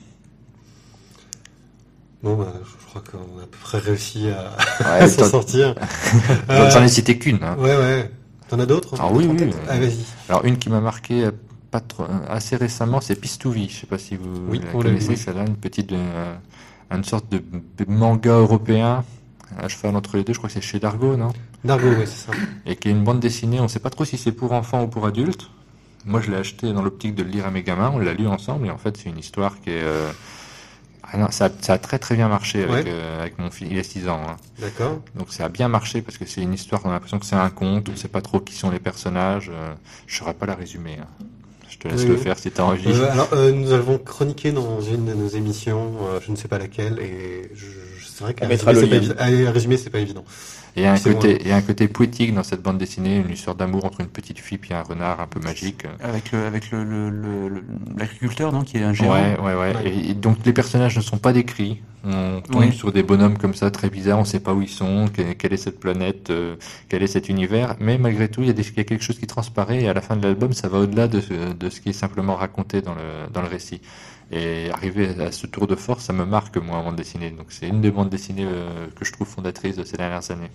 Bon, 2.23 2.35
bah, 2.35 2.53
je 2.63 2.85
crois 2.87 3.01
qu'on 3.01 3.39
a 3.39 3.43
à 3.43 3.47
peu 3.47 3.57
près 3.61 3.79
réussi 3.79 4.27
à, 4.29 5.07
s'en 5.07 5.25
sortir. 5.25 5.75
J'en 6.49 6.53
Euh, 6.81 6.83
ai 6.83 6.87
cité 6.87 7.17
qu'une. 7.17 7.39
hein. 7.43 7.55
ouais, 7.57 7.75
ouais. 7.75 8.11
T'en 8.47 8.59
as 8.59 8.65
d'autres 8.65 8.95
Ah 8.99 9.07
oui, 9.11 9.27
oui. 9.27 9.49
Ah, 9.69 9.79
vas-y. 9.79 9.97
Alors 10.29 10.45
une 10.45 10.57
qui 10.57 10.69
m'a 10.69 10.81
marqué 10.81 11.25
euh, 11.25 11.31
pas 11.71 11.79
trop, 11.79 12.03
euh, 12.03 12.07
assez 12.29 12.55
récemment, 12.57 13.01
c'est 13.01 13.15
Pistouvi. 13.15 13.69
Je 13.69 13.79
sais 13.81 13.87
pas 13.87 13.97
si 13.97 14.15
vous 14.17 14.29
Oui, 14.49 14.59
la 14.59 14.65
on 14.73 14.81
l'a 14.81 14.89
connaissez, 14.89 15.15
celle-là, 15.15 15.45
une 15.47 15.55
petite, 15.55 15.91
euh, 15.93 16.35
une 16.91 17.03
sorte 17.03 17.31
de 17.31 17.41
manga 17.87 18.33
européen, 18.37 19.03
à 19.57 19.67
cheval 19.67 19.95
entre 19.95 20.17
les 20.17 20.23
deux, 20.23 20.33
je 20.33 20.37
crois 20.37 20.49
que 20.49 20.53
c'est 20.53 20.61
chez 20.61 20.79
Dargo, 20.79 21.15
non? 21.17 21.29
Dargo, 21.63 21.87
oui, 21.97 22.05
c'est 22.05 22.25
ça. 22.27 22.31
Et 22.65 22.75
qui 22.75 22.87
est 22.89 22.91
une 22.91 23.03
bande 23.03 23.19
dessinée, 23.19 23.59
on 23.59 23.63
ne 23.63 23.67
sait 23.67 23.79
pas 23.79 23.89
trop 23.89 24.05
si 24.05 24.17
c'est 24.17 24.31
pour 24.31 24.51
enfants 24.53 24.83
ou 24.83 24.87
pour 24.87 25.05
adultes. 25.05 25.49
Moi, 26.05 26.19
je 26.21 26.31
l'ai 26.31 26.37
acheté 26.37 26.73
dans 26.73 26.81
l'optique 26.81 27.13
de 27.15 27.23
le 27.23 27.29
lire 27.29 27.45
à 27.45 27.51
mes 27.51 27.61
gamins, 27.63 27.91
on 27.93 27.99
l'a 27.99 28.13
lu 28.13 28.27
ensemble, 28.27 28.67
et 28.67 28.71
en 28.71 28.77
fait, 28.77 28.97
c'est 28.97 29.09
une 29.09 29.19
histoire 29.19 29.59
qui 29.61 29.69
est... 29.71 29.83
euh, 29.83 30.09
ah 31.03 31.17
non, 31.17 31.29
ça, 31.31 31.45
a- 31.45 31.49
ça 31.61 31.73
a 31.73 31.77
très 31.77 31.99
très 31.99 32.15
bien 32.15 32.27
marché 32.27 32.63
avec, 32.63 32.85
Ouais. 32.85 32.91
euh, 32.91 33.21
avec 33.21 33.37
mon 33.37 33.51
fils, 33.51 33.67
il 33.69 33.77
a 33.77 33.83
6 33.83 34.07
ans. 34.07 34.21
hein. 34.27 34.37
D'accord. 34.59 35.01
Donc 35.15 35.31
ça 35.31 35.45
a 35.45 35.49
bien 35.49 35.67
marché 35.67 36.01
parce 36.01 36.17
que 36.17 36.25
c'est 36.25 36.41
une 36.41 36.53
histoire, 36.53 36.81
on 36.85 36.89
a 36.89 36.93
l'impression 36.93 37.19
que 37.19 37.25
c'est 37.25 37.35
un 37.35 37.49
conte, 37.49 37.89
on 37.89 37.91
ne 37.91 37.97
sait 37.97 38.07
pas 38.07 38.21
trop 38.21 38.39
qui 38.39 38.53
sont 38.55 38.69
les 38.71 38.79
personnages. 38.79 39.49
euh, 39.53 39.73
je 40.07 40.13
ne 40.15 40.19
saurais 40.19 40.33
pas 40.33 40.45
la 40.45 40.55
résumer. 40.55 40.97
hein. 41.01 41.07
Je 41.69 41.77
te 41.77 41.87
laisse 41.87 42.01
Oui, 42.03 42.09
le 42.09 42.17
faire 42.17 42.37
si 42.37 42.51
tu 42.51 42.61
as 42.61 42.65
envie. 42.65 42.87
Euh, 42.87 43.11
alors, 43.11 43.29
nous 43.53 43.71
avons 43.71 43.97
chroniqué 43.97 44.51
dans 44.51 44.81
une 44.81 45.05
de 45.05 45.13
nos 45.13 45.27
émissions, 45.27 45.93
je 46.25 46.31
ne 46.31 46.35
sais 46.35 46.47
pas 46.47 46.57
laquelle, 46.59 46.99
et 46.99 47.49
je- 47.55 47.65
c'est 48.21 48.25
vrai 48.25 48.33
qu'à 48.33 49.51
résumer, 49.51 49.77
c'est 49.77 49.89
pas 49.89 49.99
évident. 49.99 50.23
Et 50.77 50.87
un 50.87 50.97
côté, 50.97 51.51
un 51.51 51.61
côté 51.61 51.87
poétique 51.89 52.33
dans 52.33 52.43
cette 52.43 52.61
bande 52.61 52.77
dessinée, 52.77 53.17
une 53.17 53.31
histoire 53.31 53.55
d'amour 53.57 53.83
entre 53.83 53.99
une 53.99 54.07
petite 54.07 54.39
fille 54.39 54.59
et 54.69 54.73
un 54.73 54.83
renard 54.83 55.19
un 55.19 55.27
peu 55.27 55.39
magique. 55.41 55.85
Avec 56.01 56.31
le, 56.31 56.45
avec 56.45 56.71
le, 56.71 57.09
l'agriculteur, 57.97 58.51
non, 58.53 58.63
qui 58.63 58.77
est 58.77 58.83
un 58.83 58.93
géant. 58.93 59.11
Ouais, 59.11 59.37
ouais, 59.39 59.53
ouais. 59.55 59.75
Ouais. 59.75 59.87
Et, 59.89 60.11
et 60.11 60.13
donc 60.13 60.37
les 60.45 60.53
personnages 60.53 60.95
ne 60.95 61.01
sont 61.01 61.17
pas 61.17 61.33
décrits. 61.33 61.81
On 62.03 62.41
tombe 62.41 62.61
Oui. 62.61 62.71
sur 62.73 62.91
des 62.91 63.03
bonhommes 63.03 63.37
comme 63.37 63.53
ça 63.53 63.69
très 63.69 63.89
bizarres, 63.89 64.17
on 64.17 64.21
ne 64.21 64.25
sait 64.25 64.39
pas 64.39 64.53
où 64.53 64.61
ils 64.61 64.69
sont, 64.69 65.07
que- 65.13 65.33
quelle 65.33 65.53
est 65.53 65.57
cette 65.57 65.79
planète, 65.79 66.31
euh, 66.31 66.55
quel 66.89 67.03
est 67.03 67.07
cet 67.07 67.29
univers. 67.29 67.75
Mais 67.79 67.97
malgré 67.99 68.27
tout, 68.27 68.41
il 68.41 68.47
y, 68.47 68.49
a 68.49 68.53
des- 68.53 68.67
il 68.67 68.77
y 68.77 68.79
a 68.79 68.83
quelque 68.85 69.03
chose 69.03 69.19
qui 69.19 69.27
transparaît 69.27 69.83
et 69.83 69.87
à 69.89 69.93
la 69.93 70.01
fin 70.01 70.15
de 70.15 70.23
l'album, 70.25 70.51
ça 70.53 70.67
va 70.67 70.79
au-delà 70.79 71.07
de, 71.07 71.21
ce- 71.21 71.53
de 71.53 71.69
ce 71.69 71.79
qui 71.81 71.89
est 71.89 71.93
simplement 71.93 72.35
raconté 72.35 72.81
dans 72.81 72.95
le, 72.95 73.29
dans 73.31 73.41
le 73.41 73.47
récit. 73.47 73.81
Et 74.31 74.71
arriver 74.71 75.09
à 75.21 75.31
ce 75.33 75.45
tour 75.45 75.67
de 75.67 75.75
force, 75.75 76.05
ça 76.05 76.13
me 76.13 76.25
marque 76.25 76.55
moi 76.57 76.77
en 76.77 76.85
bande 76.85 76.95
dessinée. 76.95 77.31
Donc 77.31 77.47
c'est 77.49 77.67
une 77.67 77.81
des 77.81 77.91
bandes 77.91 78.09
dessinées 78.09 78.47
euh, 78.49 78.87
que 78.97 79.03
je 79.05 79.11
trouve 79.11 79.27
fondatrices 79.27 79.75
de 79.75 79.83
ces 79.83 79.97
dernières 79.97 80.31
années. 80.31 80.49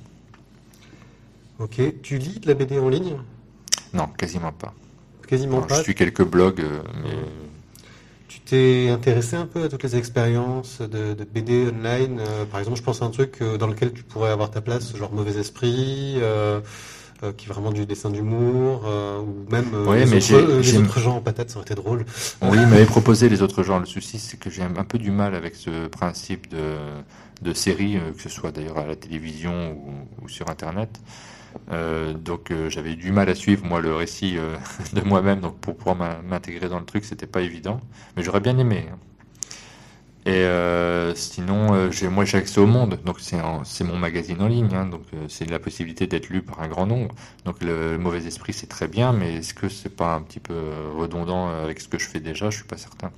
Ok. 1.58 1.80
Tu 2.02 2.18
lis 2.18 2.40
de 2.40 2.48
la 2.48 2.54
BD 2.54 2.78
en 2.78 2.88
ligne? 2.88 3.16
Non, 3.94 4.08
quasiment 4.18 4.52
pas. 4.52 4.74
Quasiment 5.26 5.56
Alors, 5.58 5.68
pas. 5.68 5.78
je 5.78 5.82
suis 5.82 5.94
quelques 5.94 6.24
blogs, 6.24 6.60
euh, 6.60 6.82
mais 7.02 7.10
Tu 8.28 8.40
t'es 8.40 8.88
intéressé 8.90 9.36
un 9.36 9.46
peu 9.46 9.64
à 9.64 9.68
toutes 9.68 9.84
les 9.84 9.96
expériences 9.96 10.80
de, 10.80 11.14
de 11.14 11.24
BD 11.24 11.68
online 11.68 12.18
euh, 12.20 12.44
Par 12.44 12.58
exemple, 12.60 12.76
je 12.78 12.82
pense 12.82 13.00
à 13.02 13.04
un 13.06 13.10
truc 13.10 13.38
euh, 13.40 13.56
dans 13.56 13.68
lequel 13.68 13.92
tu 13.92 14.02
pourrais 14.02 14.30
avoir 14.30 14.50
ta 14.50 14.60
place, 14.60 14.96
genre 14.96 15.12
Mauvais 15.12 15.38
Esprit, 15.40 16.14
euh, 16.18 16.60
euh, 17.22 17.32
qui 17.32 17.46
est 17.46 17.52
vraiment 17.52 17.70
du 17.72 17.86
dessin 17.86 18.10
d'humour, 18.10 18.84
ou 18.84 19.50
même 19.50 19.72
Ouais, 19.86 20.00
les, 20.04 20.06
mais 20.10 20.16
autres, 20.32 20.60
les 20.60 20.76
autres 20.78 21.00
gens 21.00 21.16
en 21.16 21.20
patate, 21.20 21.50
ça 21.50 21.56
aurait 21.58 21.64
été 21.64 21.74
drôle. 21.74 22.04
Oui, 22.42 22.58
il 22.60 22.66
m'avait 22.68 22.84
proposé 22.84 23.28
les 23.28 23.42
autres 23.42 23.62
genres. 23.62 23.80
Le 23.80 23.86
souci, 23.86 24.18
c'est 24.18 24.38
que 24.38 24.50
j'ai 24.50 24.62
un 24.62 24.84
peu 24.84 24.98
du 24.98 25.10
mal 25.12 25.34
avec 25.34 25.54
ce 25.54 25.86
principe 25.86 26.48
de, 26.50 26.74
de 27.42 27.52
série, 27.54 27.98
que 28.16 28.22
ce 28.22 28.28
soit 28.28 28.50
d'ailleurs 28.50 28.78
à 28.78 28.86
la 28.86 28.96
télévision 28.96 29.72
ou, 29.72 30.24
ou 30.24 30.28
sur 30.28 30.50
Internet. 30.50 31.00
Euh, 31.72 32.14
donc 32.14 32.50
euh, 32.50 32.70
j'avais 32.70 32.94
du 32.96 33.12
mal 33.12 33.28
à 33.28 33.34
suivre 33.34 33.64
moi 33.66 33.80
le 33.80 33.94
récit 33.94 34.38
euh, 34.38 34.56
de 34.92 35.00
moi-même, 35.02 35.40
donc 35.40 35.58
pour 35.60 35.76
pouvoir 35.76 35.96
m'in- 35.96 36.22
m'intégrer 36.22 36.68
dans 36.68 36.78
le 36.80 36.84
truc, 36.86 37.04
c'était 37.04 37.26
pas 37.26 37.40
évident. 37.42 37.80
Mais 38.16 38.22
j'aurais 38.22 38.40
bien 38.40 38.58
aimé. 38.58 38.86
hein. 38.92 38.98
Et 40.28 40.44
sinon, 41.14 41.90
j'ai, 41.92 42.08
moi 42.08 42.24
j'ai 42.24 42.38
accès 42.38 42.58
au 42.60 42.66
monde, 42.66 42.98
donc 43.04 43.18
c'est, 43.20 43.84
mon 43.84 43.96
magazine 43.96 44.40
en 44.42 44.48
ligne, 44.48 44.74
hein, 44.74 44.86
donc 44.86 45.02
c'est 45.28 45.48
la 45.48 45.60
possibilité 45.60 46.06
d'être 46.08 46.28
lu 46.30 46.42
par 46.42 46.60
un 46.60 46.68
grand 46.68 46.86
nombre. 46.86 47.14
Donc 47.44 47.62
le, 47.62 47.96
mauvais 47.98 48.26
esprit 48.26 48.52
c'est 48.52 48.66
très 48.66 48.88
bien, 48.88 49.12
mais 49.12 49.36
est-ce 49.36 49.54
que 49.54 49.68
c'est 49.68 49.94
pas 49.94 50.14
un 50.14 50.22
petit 50.22 50.40
peu 50.40 50.54
redondant 50.96 51.48
avec 51.48 51.80
ce 51.80 51.86
que 51.88 51.98
je 51.98 52.06
fais 52.08 52.20
déjà? 52.20 52.50
Je 52.50 52.56
suis 52.56 52.66
pas 52.66 52.76
certain. 52.76 53.12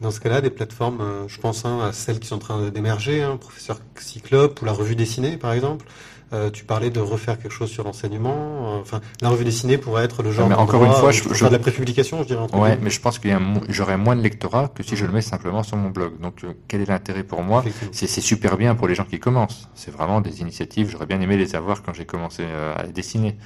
Dans 0.00 0.10
ce 0.12 0.20
cas-là, 0.20 0.40
des 0.40 0.50
plateformes, 0.50 1.26
je 1.26 1.40
pense 1.40 1.64
hein, 1.64 1.80
à 1.80 1.92
celles 1.92 2.20
qui 2.20 2.28
sont 2.28 2.36
en 2.36 2.38
train 2.38 2.70
d'émerger, 2.70 3.26
Professeur 3.40 3.80
Cyclope 3.98 4.62
ou 4.62 4.64
la 4.64 4.72
revue 4.72 4.94
dessinée, 4.94 5.36
par 5.36 5.52
exemple. 5.52 5.86
Euh, 6.34 6.50
tu 6.50 6.64
parlais 6.66 6.90
de 6.90 7.00
refaire 7.00 7.38
quelque 7.38 7.52
chose 7.52 7.70
sur 7.70 7.84
l'enseignement. 7.84 8.76
euh, 8.76 8.80
Enfin, 8.82 9.00
la 9.22 9.30
revue 9.30 9.44
dessinée 9.46 9.78
pourrait 9.78 10.04
être 10.04 10.22
le 10.22 10.30
genre. 10.30 10.46
mais 10.46 10.54
encore 10.54 10.84
une 10.84 10.92
fois, 10.92 11.10
je- 11.10 11.22
je- 11.32 11.44
de 11.46 11.50
la 11.50 11.58
prépublication, 11.58 12.18
je 12.22 12.26
dirais. 12.28 12.40
entre 12.42 12.58
Ouais, 12.58 12.76
mais 12.82 12.90
je 12.90 13.00
pense 13.00 13.18
qu'il 13.18 13.30
y 13.30 13.32
a 13.32 13.36
un 13.36 13.40
mo- 13.40 13.62
j'aurais 13.70 13.96
moins 13.96 14.14
de 14.14 14.20
lectorat 14.20 14.68
que 14.68 14.82
si 14.82 14.94
je 14.94 15.06
le 15.06 15.12
mets 15.12 15.22
simplement 15.22 15.62
sur 15.62 15.78
mon 15.78 15.88
blog. 15.88 16.20
Donc 16.20 16.44
euh, 16.44 16.52
quel 16.68 16.82
est 16.82 16.86
l'intérêt 16.88 17.22
pour 17.24 17.42
moi? 17.42 17.64
C'est, 17.92 18.06
super 18.06 18.58
bien 18.58 18.74
pour 18.74 18.88
les 18.88 18.94
gens 18.94 19.04
qui 19.06 19.18
commencent. 19.18 19.68
C'est 19.74 19.90
vraiment 19.90 20.20
des 20.20 20.42
initiatives. 20.42 20.90
J'aurais 20.90 21.06
bien 21.06 21.20
aimé 21.22 21.38
les 21.38 21.54
avoir 21.56 21.82
quand 21.82 21.94
j'ai 21.94 22.04
commencé 22.04 22.44
à 22.44 22.82
dessiner. 22.88 23.38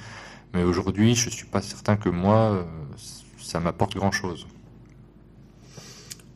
Mais 0.53 0.63
aujourd'hui, 0.63 1.15
je 1.15 1.29
suis 1.29 1.45
pas 1.47 1.61
certain 1.61 1.95
que 1.95 2.09
moi, 2.09 2.65
ça 3.39 3.61
m'apporte 3.61 3.95
grand 3.95 4.11
chose. 4.11 4.45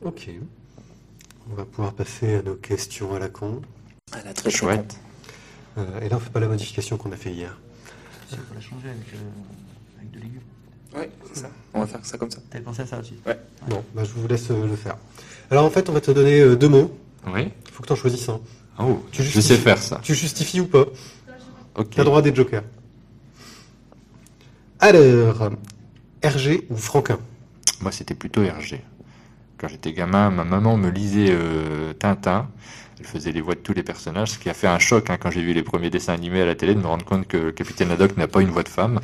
Ok. 0.03 0.29
On 1.51 1.55
va 1.55 1.65
pouvoir 1.65 1.93
passer 1.93 2.35
à 2.35 2.41
nos 2.41 2.55
questions 2.55 3.13
à 3.15 3.19
la 3.19 3.29
con. 3.29 3.61
Ah, 4.13 4.17
la 4.25 4.33
très 4.33 4.49
Chouette. 4.49 4.97
Chouette. 5.77 5.87
Euh, 6.01 6.05
et 6.05 6.09
là, 6.09 6.15
on 6.17 6.19
fait 6.19 6.29
pas 6.29 6.39
la 6.39 6.47
modification 6.47 6.97
qu'on 6.97 7.11
a 7.11 7.15
fait 7.15 7.31
hier. 7.31 7.57
Si, 8.29 8.35
on 8.51 8.55
la 8.55 8.61
changer 8.61 8.89
avec, 8.89 9.13
euh, 9.13 9.97
avec 9.99 10.11
de 10.11 10.19
légumes. 10.19 10.41
Oui, 10.95 11.03
c'est 11.33 11.41
ça. 11.41 11.49
On 11.73 11.81
va 11.81 11.87
faire 11.87 12.05
ça 12.05 12.17
comme 12.17 12.31
ça. 12.31 12.39
T'avais 12.49 12.63
pensé 12.63 12.81
à 12.81 12.85
ça 12.87 12.99
aussi 12.99 13.13
Bon, 13.67 13.83
bah, 13.93 14.03
je 14.03 14.11
vous 14.13 14.27
laisse 14.27 14.49
euh, 14.51 14.65
le 14.67 14.75
faire. 14.75 14.97
Alors, 15.51 15.65
en 15.65 15.69
fait, 15.69 15.89
on 15.89 15.93
va 15.93 16.01
te 16.01 16.11
donner 16.11 16.39
euh, 16.41 16.55
deux 16.55 16.69
mots. 16.69 16.97
Oui. 17.27 17.51
Il 17.65 17.71
faut 17.71 17.81
que 17.83 17.87
tu 17.87 17.93
en 17.93 17.97
choisisses 17.97 18.27
un. 18.29 18.39
Oh, 18.79 19.03
Tu 19.11 19.21
je 19.23 19.29
justifies. 19.29 19.47
sais 19.47 19.57
faire 19.57 19.77
ça. 19.81 19.99
Tu 20.03 20.13
justifies 20.13 20.61
ou 20.61 20.67
pas 20.67 20.85
Ok. 21.75 21.89
Tu 21.91 22.01
as 22.01 22.03
droit 22.03 22.19
à 22.19 22.21
des 22.21 22.33
jokers. 22.33 22.63
Alors, 24.79 25.49
RG 26.23 26.65
ou 26.69 26.75
Franquin? 26.75 27.19
Moi, 27.81 27.91
c'était 27.91 28.13
plutôt 28.15 28.43
Hergé. 28.43 28.81
Quand 29.57 29.67
j'étais 29.67 29.93
gamin, 29.93 30.29
ma 30.29 30.43
maman 30.43 30.77
me 30.77 30.89
lisait 30.89 31.29
euh, 31.31 31.93
Tintin. 31.93 32.47
Elle 32.99 33.05
faisait 33.05 33.31
les 33.31 33.41
voix 33.41 33.53
de 33.53 33.59
tous 33.59 33.73
les 33.73 33.83
personnages, 33.83 34.31
ce 34.31 34.39
qui 34.39 34.49
a 34.49 34.55
fait 34.55 34.67
un 34.67 34.79
choc 34.79 35.09
hein, 35.09 35.17
quand 35.19 35.29
j'ai 35.29 35.43
vu 35.43 35.53
les 35.53 35.61
premiers 35.61 35.91
dessins 35.91 36.13
animés 36.13 36.41
à 36.41 36.45
la 36.45 36.55
télé 36.55 36.73
de 36.73 36.79
me 36.79 36.87
rendre 36.87 37.05
compte 37.05 37.27
que 37.27 37.51
Capitaine 37.51 37.91
Haddock 37.91 38.17
n'a 38.17 38.27
pas 38.27 38.41
une 38.41 38.49
voix 38.49 38.63
de 38.63 38.69
femme. 38.69 38.99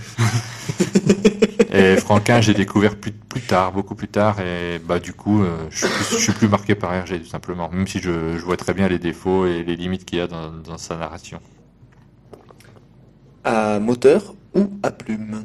et 1.72 1.96
Franquin, 1.98 2.42
j'ai 2.42 2.56
découvert 2.56 2.96
plus, 2.96 3.12
plus 3.12 3.42
tard, 3.42 3.72
beaucoup 3.72 3.94
plus 3.94 4.08
tard, 4.08 4.40
et 4.40 4.80
bah 4.80 5.00
du 5.00 5.14
coup, 5.14 5.44
euh, 5.44 5.68
je, 5.70 5.86
suis 5.86 5.88
plus, 5.88 6.18
je 6.18 6.24
suis 6.24 6.34
plus 6.34 6.48
marqué 6.48 6.74
par 6.74 6.92
Hergé 6.94 7.20
tout 7.20 7.28
simplement, 7.28 7.70
même 7.70 7.86
si 7.86 8.00
je, 8.00 8.36
je 8.36 8.44
vois 8.44 8.58
très 8.58 8.74
bien 8.74 8.88
les 8.88 8.98
défauts 8.98 9.46
et 9.46 9.64
les 9.64 9.76
limites 9.76 10.06
qu'il 10.06 10.18
y 10.18 10.22
a 10.22 10.28
dans, 10.28 10.52
dans 10.52 10.80
sa 10.80 10.96
narration. 10.96 11.40
À 13.44 13.80
moteur 13.80 14.34
ou 14.56 14.72
à 14.82 14.90
plume? 14.90 15.44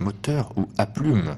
Moteur 0.00 0.52
ou 0.56 0.66
à 0.78 0.86
plume? 0.86 1.36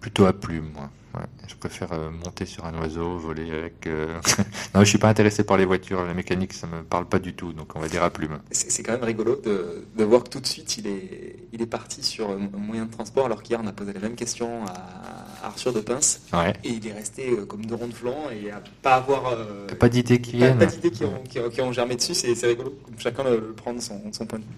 Plutôt 0.00 0.26
à 0.26 0.32
plume, 0.32 0.70
moi. 0.74 0.90
Ouais, 1.14 1.26
je 1.46 1.54
préfère 1.56 1.92
euh, 1.92 2.10
monter 2.10 2.46
sur 2.46 2.64
un 2.64 2.72
oiseau, 2.80 3.18
voler 3.18 3.50
avec. 3.50 3.86
euh, 3.86 4.18
non, 4.74 4.80
je 4.80 4.86
suis 4.88 4.96
pas 4.96 5.10
intéressé 5.10 5.44
par 5.44 5.58
les 5.58 5.66
voitures, 5.66 6.02
la 6.06 6.14
mécanique, 6.14 6.54
ça 6.54 6.66
me 6.66 6.82
parle 6.82 7.04
pas 7.06 7.18
du 7.18 7.34
tout, 7.34 7.52
donc 7.52 7.76
on 7.76 7.80
va 7.80 7.88
dire 7.88 8.02
à 8.02 8.08
plume. 8.08 8.38
C'est 8.50 8.70
c'est 8.70 8.82
quand 8.82 8.92
même 8.92 9.04
rigolo 9.04 9.36
de, 9.36 9.84
de 9.94 10.04
voir 10.04 10.24
que 10.24 10.30
tout 10.30 10.40
de 10.40 10.46
suite 10.46 10.78
il 10.78 10.86
est, 10.86 11.36
il 11.52 11.60
est 11.60 11.66
parti 11.66 12.02
sur 12.02 12.30
un 12.30 12.38
moyen 12.56 12.86
de 12.86 12.90
transport 12.90 13.26
alors 13.26 13.42
qu'hier 13.42 13.60
on 13.62 13.66
a 13.66 13.72
posé 13.72 13.92
la 13.92 14.00
même 14.00 14.14
question 14.14 14.64
à 14.64 15.46
Arthur 15.48 15.74
de 15.74 15.80
Pince 15.80 16.22
Ouais. 16.32 16.54
et 16.64 16.70
il 16.70 16.86
est 16.86 16.94
resté 16.94 17.28
euh, 17.30 17.44
comme 17.44 17.66
deux 17.66 17.74
ronds 17.74 17.88
de 17.88 17.92
flanc 17.94 18.30
et 18.30 18.50
à 18.50 18.62
pas 18.80 18.94
avoir 18.94 19.26
euh, 19.32 19.66
pas 19.66 19.90
d'idées 19.90 20.22
qui 20.22 20.36
viennent 20.38 20.56
pas 20.58 20.64
d'idées 20.64 20.90
qui 20.92 21.04
ont, 21.04 21.22
qui, 21.28 21.40
ont, 21.40 21.50
qui 21.50 21.60
ont 21.60 21.72
germé 21.72 21.96
dessus, 21.96 22.14
c'est 22.14 22.34
c'est 22.34 22.46
rigolo. 22.46 22.70
Comme 22.86 22.98
chacun 22.98 23.24
le, 23.24 23.36
le 23.38 23.52
prend 23.52 23.74
de 23.74 23.80
son, 23.80 24.00
son 24.12 24.24
point 24.24 24.38
de 24.38 24.44
vue. 24.44 24.50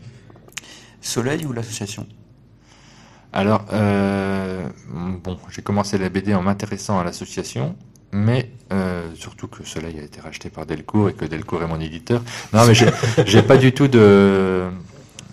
Soleil 1.00 1.44
ou 1.46 1.52
l'association? 1.52 2.06
Alors, 3.34 3.66
euh, 3.72 4.64
bon, 5.24 5.36
j'ai 5.50 5.60
commencé 5.60 5.98
la 5.98 6.08
BD 6.08 6.34
en 6.36 6.42
m'intéressant 6.42 7.00
à 7.00 7.04
l'association, 7.04 7.74
mais 8.12 8.48
euh, 8.72 9.10
surtout 9.16 9.48
que 9.48 9.64
Soleil 9.64 9.98
a 9.98 10.04
été 10.04 10.20
racheté 10.20 10.50
par 10.50 10.66
Delcourt 10.66 11.08
et 11.08 11.14
que 11.14 11.24
Delcourt 11.24 11.60
est 11.64 11.66
mon 11.66 11.80
éditeur. 11.80 12.22
Non, 12.52 12.64
mais 12.64 12.74
j'ai 13.26 13.42
pas 13.42 13.56
du 13.56 13.72
tout 13.72 13.88
de, 13.88 14.68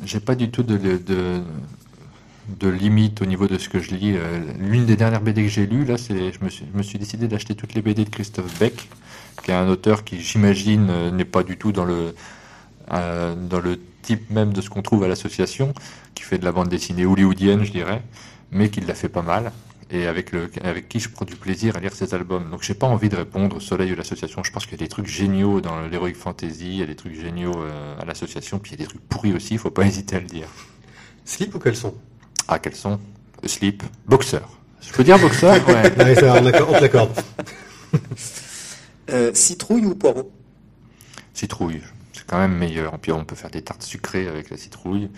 j'ai 0.03 0.19
pas 0.19 0.33
du 0.33 0.49
tout 0.49 0.63
de, 0.63 0.77
de, 0.77 0.97
de, 0.97 1.41
de 2.59 2.69
limite 2.69 3.21
au 3.21 3.25
niveau 3.27 3.47
de 3.47 3.59
ce 3.59 3.69
que 3.69 3.77
je 3.79 3.91
lis. 3.91 4.15
Euh, 4.17 4.39
L'une 4.57 4.87
des 4.87 4.95
dernières 4.95 5.21
BD 5.21 5.43
que 5.43 5.49
j'ai 5.49 5.67
lues, 5.67 5.85
là, 5.85 5.99
c'est, 5.99 6.33
je 6.33 6.43
me 6.43 6.49
suis, 6.49 6.65
je 6.73 6.75
me 6.75 6.81
suis 6.81 6.97
décidé 6.97 7.27
d'acheter 7.27 7.53
toutes 7.53 7.75
les 7.75 7.83
BD 7.83 8.03
de 8.03 8.09
Christophe 8.09 8.57
Beck, 8.59 8.89
qui 9.43 9.51
est 9.51 9.53
un 9.53 9.67
auteur 9.67 10.03
qui, 10.03 10.19
j'imagine, 10.21 11.11
n'est 11.11 11.23
pas 11.23 11.43
du 11.43 11.55
tout 11.55 11.71
dans 11.71 11.85
le, 11.85 12.15
euh, 12.91 13.35
dans 13.35 13.59
le 13.59 13.79
type 14.01 14.29
même 14.29 14.53
de 14.53 14.61
ce 14.61 14.69
qu'on 14.69 14.81
trouve 14.81 15.03
à 15.03 15.07
l'association, 15.07 15.73
qui 16.15 16.23
fait 16.23 16.37
de 16.37 16.45
la 16.45 16.51
bande 16.51 16.69
dessinée 16.69 17.05
hollywoodienne, 17.05 17.63
je 17.63 17.71
dirais, 17.71 18.01
mais 18.51 18.69
qui 18.69 18.81
l'a 18.81 18.95
fait 18.95 19.09
pas 19.09 19.21
mal, 19.21 19.51
et 19.91 20.07
avec, 20.07 20.31
le, 20.31 20.49
avec 20.63 20.89
qui 20.89 20.99
je 20.99 21.09
prends 21.09 21.25
du 21.25 21.35
plaisir 21.35 21.75
à 21.75 21.79
lire 21.79 21.93
ses 21.93 22.13
albums. 22.13 22.49
Donc 22.49 22.63
j'ai 22.63 22.73
pas 22.73 22.87
envie 22.87 23.09
de 23.09 23.15
répondre 23.15 23.61
Soleil 23.61 23.91
ou 23.91 23.95
l'association, 23.95 24.43
je 24.43 24.51
pense 24.51 24.65
qu'il 24.65 24.73
y 24.73 24.81
a 24.81 24.85
des 24.85 24.87
trucs 24.87 25.07
géniaux 25.07 25.61
dans 25.61 25.87
l'Heroic 25.87 26.13
Fantasy, 26.13 26.67
il 26.67 26.75
y 26.75 26.83
a 26.83 26.85
des 26.85 26.95
trucs 26.95 27.13
géniaux 27.13 27.55
euh, 27.57 27.99
à 27.99 28.05
l'association, 28.05 28.59
puis 28.59 28.71
il 28.71 28.79
y 28.79 28.83
a 28.83 28.85
des 28.85 28.89
trucs 28.89 29.07
pourris 29.07 29.33
aussi, 29.33 29.53
il 29.53 29.59
faut 29.59 29.71
pas 29.71 29.85
hésiter 29.85 30.15
à 30.15 30.19
le 30.19 30.27
dire. 30.27 30.47
Slip 31.25 31.53
ou 31.55 31.59
caleçon? 31.59 31.93
Ah, 32.47 32.59
quels 32.59 32.75
sont 32.75 32.99
Slip, 33.45 33.83
boxeur. 34.05 34.49
Je 34.81 34.91
peux 34.91 35.03
dire 35.03 35.19
boxeur? 35.19 35.55
Ouais. 35.67 36.15
Ça, 36.15 36.41
on, 36.41 36.73
te 36.73 36.81
l'accorde. 36.81 37.11
Euh, 39.09 39.31
citrouille 39.33 39.85
ou 39.85 39.95
poireau? 39.95 40.31
Citrouille, 41.33 41.81
quand 42.31 42.39
même 42.39 42.57
meilleur. 42.57 42.97
Puis 42.97 43.11
on 43.11 43.25
peut 43.25 43.35
faire 43.35 43.51
des 43.51 43.61
tartes 43.61 43.83
sucrées 43.83 44.27
avec 44.27 44.49
la 44.49 44.57
citrouille. 44.57 45.09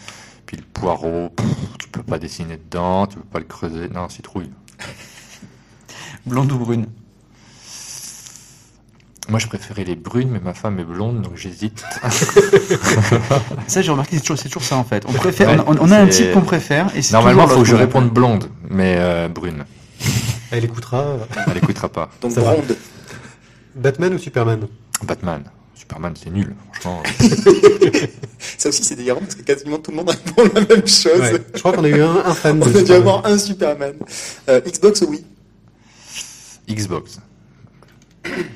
Puis 0.48 0.58
le 0.58 0.64
poireau, 0.64 1.30
pff, 1.30 1.48
tu 1.80 1.88
peux 1.90 2.04
pas 2.04 2.18
dessiner 2.18 2.58
dedans, 2.58 3.08
tu 3.08 3.18
peux 3.18 3.24
pas 3.24 3.40
le 3.40 3.46
creuser. 3.46 3.88
Non, 3.88 4.10
citrouille. 4.10 4.50
Blonde 6.26 6.52
ou 6.52 6.58
brune? 6.58 6.88
Moi, 9.30 9.40
je 9.40 9.48
préférais 9.48 9.86
les 9.86 9.96
brunes, 9.96 10.30
mais 10.32 10.40
ma 10.42 10.54
femme 10.54 10.80
est 10.80 10.84
blonde, 10.84 11.22
donc 11.22 11.38
j'hésite. 11.38 11.86
Ça, 13.68 13.82
j'ai 13.82 13.92
remarqué, 13.92 14.18
c'est 14.18 14.22
toujours, 14.22 14.38
c'est 14.38 14.50
toujours 14.50 14.64
ça 14.64 14.76
en 14.76 14.84
fait. 14.84 15.06
On 15.08 15.14
préfère, 15.14 15.50
Ouais, 15.50 15.64
on, 15.66 15.78
on 15.80 15.92
a 15.92 15.98
un 16.00 16.08
type 16.08 16.34
qu'on 16.34 16.42
préfère 16.42 16.94
et 16.94 17.02
c'est 17.02 17.14
Normalement, 17.14 17.44
il 17.44 17.50
faut 17.50 17.60
que 17.60 17.66
je 17.66 17.76
réponde 17.76 18.10
blonde, 18.10 18.50
mais 18.70 18.96
euh, 18.98 19.30
brune. 19.30 19.64
Elle 20.52 20.66
écoutera. 20.66 21.18
Elle 21.48 21.58
écoutera 21.58 21.88
pas. 21.88 22.10
Donc 22.22 22.34
Ça 22.34 22.42
va. 22.42 22.54
Bronde. 22.54 22.76
Batman 23.76 24.14
ou 24.14 24.18
Superman? 24.18 24.68
Batman. 25.04 25.44
Superman, 25.76 26.14
c'est 26.16 26.30
nul. 26.30 26.56
Franchement, 26.74 27.04
Ça 28.58 28.70
aussi, 28.70 28.84
c'est 28.84 28.96
délirant 28.96 29.20
parce 29.20 29.36
que 29.36 29.42
quasiment 29.42 29.80
tout 29.80 29.92
le 29.92 29.98
monde 29.98 30.10
répond 30.10 30.44
la 30.54 30.62
même 30.62 30.88
chose. 30.88 31.20
Ouais. 31.20 31.42
Je 31.54 31.60
crois 31.60 31.74
qu'on 31.74 31.84
a 31.84 31.90
eu 31.90 32.02
un, 32.02 32.18
un 32.26 32.34
fan 32.34 32.60
de 32.60 32.66
On 32.70 32.76
a 32.76 32.82
dû 32.82 32.92
avoir 32.92 33.26
un 33.26 33.38
Superman. 33.38 33.96
Euh, 34.50 34.62
Xbox, 34.62 35.04
oui. 35.08 35.26
Xbox. 36.70 37.20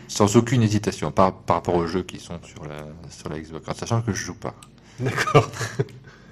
Sans 0.07 0.35
aucune 0.35 0.61
hésitation 0.63 1.11
par, 1.11 1.33
par 1.33 1.57
rapport 1.57 1.75
aux 1.75 1.87
jeux 1.87 2.03
qui 2.03 2.19
sont 2.19 2.39
sur 2.43 2.63
la, 2.65 2.77
sur 3.09 3.29
la 3.29 3.39
Xbox. 3.39 3.67
En 3.67 3.73
sachant 3.73 4.01
que 4.01 4.13
je 4.13 4.23
joue 4.25 4.35
pas. 4.35 4.55
D'accord. 4.99 5.49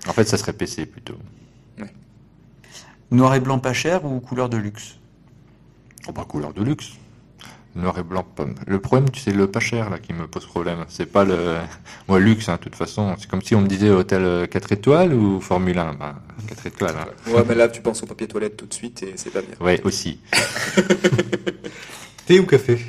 En 0.08 0.14
fait, 0.14 0.26
ça 0.28 0.38
serait 0.38 0.54
PC 0.54 0.86
plutôt. 0.86 1.18
Noir 3.12 3.36
et 3.36 3.40
blanc 3.40 3.60
pas 3.60 3.74
cher 3.74 4.04
ou 4.06 4.20
couleur 4.20 4.50
de 4.50 4.58
luxe? 4.58 4.96
Oh 6.08 6.12
bah, 6.12 6.26
couleur 6.28 6.54
de 6.54 6.64
luxe. 6.64 6.92
Noir 7.76 7.98
et 8.00 8.04
blanc. 8.04 8.26
Le 8.68 8.80
problème, 8.80 9.10
tu 9.10 9.20
sais, 9.20 9.32
le 9.32 9.48
pas 9.48 9.60
cher 9.60 9.90
là 9.90 10.00
qui 10.00 10.14
me 10.14 10.28
pose 10.28 10.46
problème. 10.46 10.86
C'est 10.88 11.06
pas 11.12 11.26
le. 11.26 11.58
Moi, 12.08 12.20
luxe, 12.20 12.48
hein, 12.48 12.56
de 12.56 12.60
toute 12.60 12.76
façon. 12.76 13.16
C'est 13.20 13.30
comme 13.30 13.42
si 13.42 13.54
on 13.54 13.60
me 13.62 13.68
disait 13.68 13.90
hôtel 13.90 14.24
euh, 14.24 14.48
4 14.48 14.72
étoiles 14.72 15.14
ou 15.14 15.42
Formule 15.42 15.78
1. 15.78 15.94
Bah, 15.96 16.16
4 16.48 16.68
étoiles. 16.68 16.96
Hein. 16.98 17.32
Ouais, 17.32 17.44
mais 17.48 17.54
là, 17.56 17.68
tu 17.68 17.82
penses 17.82 18.02
au 18.04 18.06
papier 18.06 18.28
toilette 18.28 18.56
tout 18.56 18.66
de 18.66 18.74
suite 18.74 19.04
et 19.04 19.14
c'est 19.18 19.30
pas 19.30 19.42
bien. 19.42 19.56
Ouais, 19.60 19.82
aussi. 19.84 20.20
Thé 22.26 22.40
ou 22.40 22.46
café? 22.46 22.80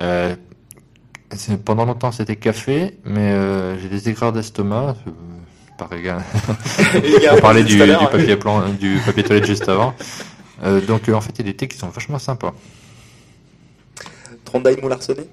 Euh, 0.00 0.34
c'est- 1.32 1.62
pendant 1.62 1.84
longtemps, 1.84 2.10
c'était 2.10 2.36
café, 2.36 2.98
mais 3.04 3.30
euh, 3.30 3.78
j'ai 3.78 3.88
des 3.88 4.08
aigreurs 4.08 4.32
d'estomac. 4.32 4.96
les 5.92 6.02
gars, 6.02 6.18
On 7.32 7.40
parlait 7.40 7.62
du, 7.64 7.78
papier 7.78 8.36
plan, 8.36 8.68
du 8.68 8.98
papier 9.06 9.22
toilette 9.22 9.46
juste 9.46 9.68
avant. 9.68 9.94
Euh, 10.64 10.80
donc, 10.80 11.08
en 11.08 11.20
fait, 11.20 11.32
il 11.38 11.46
y 11.46 11.48
a 11.48 11.52
des 11.52 11.56
thés 11.56 11.68
qui 11.68 11.78
sont 11.78 11.88
vachement 11.88 12.18
sympas. 12.18 12.52
Trondheim 14.50 14.76
ou 14.82 14.88
Larsenet? 14.88 15.28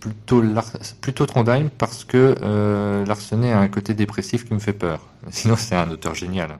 Plutôt, 0.00 0.42
Lar- 0.42 0.72
plutôt 1.00 1.26
Trondheim 1.26 1.68
parce 1.78 2.04
que 2.04 2.34
euh, 2.42 3.04
Larsenet 3.06 3.52
a 3.52 3.58
un 3.60 3.68
côté 3.68 3.94
dépressif 3.94 4.44
qui 4.44 4.54
me 4.54 4.58
fait 4.60 4.72
peur. 4.72 5.00
Sinon, 5.30 5.56
c'est 5.56 5.74
un 5.76 5.90
auteur 5.90 6.14
génial. 6.14 6.58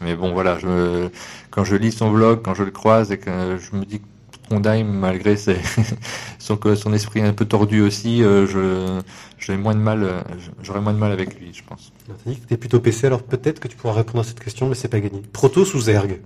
Mais 0.00 0.16
bon, 0.16 0.32
voilà, 0.32 0.58
je 0.58 0.66
me- 0.66 1.10
quand 1.50 1.64
je 1.64 1.76
lis 1.76 1.92
son 1.92 2.10
blog, 2.12 2.42
quand 2.44 2.54
je 2.54 2.62
le 2.64 2.70
croise 2.70 3.10
et 3.12 3.18
que 3.18 3.58
je 3.58 3.76
me 3.76 3.84
dis 3.84 4.00
que 4.00 4.04
Trondheim, 4.48 4.84
malgré 4.86 5.36
ses- 5.36 5.56
son, 6.38 6.56
que 6.56 6.74
son 6.74 6.92
esprit 6.92 7.22
un 7.22 7.32
peu 7.32 7.44
tordu 7.44 7.80
aussi, 7.80 8.22
euh, 8.22 8.46
je, 8.46 9.00
j'aurais 9.38 9.58
moins 9.58 9.74
de 9.74 9.80
mal, 9.80 10.02
euh, 10.04 10.20
j'aurais 10.62 10.80
moins 10.80 10.92
de 10.92 10.98
mal 10.98 11.12
avec 11.12 11.38
lui, 11.40 11.52
je 11.54 11.62
pense. 11.64 11.92
T'as 12.06 12.30
dit 12.30 12.38
que 12.40 12.46
t'es 12.46 12.56
plutôt 12.56 12.80
PC, 12.80 13.06
alors 13.06 13.22
peut-être 13.22 13.60
que 13.60 13.68
tu 13.68 13.76
pourras 13.76 13.94
répondre 13.94 14.20
à 14.20 14.24
cette 14.24 14.40
question, 14.40 14.68
mais 14.68 14.74
c'est 14.74 14.88
pas 14.88 15.00
gagné. 15.00 15.22
Protoss 15.32 15.74
ou 15.74 15.80
Zerg 15.80 16.20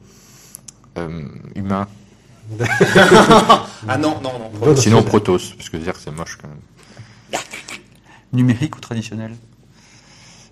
Euh, 0.97 1.23
humain. 1.55 1.87
Ah 3.89 3.97
non, 3.97 4.21
non, 4.21 4.39
non. 4.39 4.51
Bonne 4.59 4.77
Sinon. 4.77 5.03
Protoss, 5.03 5.55
parce 5.55 5.71
que 5.71 5.81
Zerg 5.81 5.97
c'est 5.99 6.11
moche 6.11 6.37
quand 6.41 6.49
même. 6.49 7.41
Numérique 8.33 8.77
ou 8.77 8.81
traditionnel? 8.81 9.35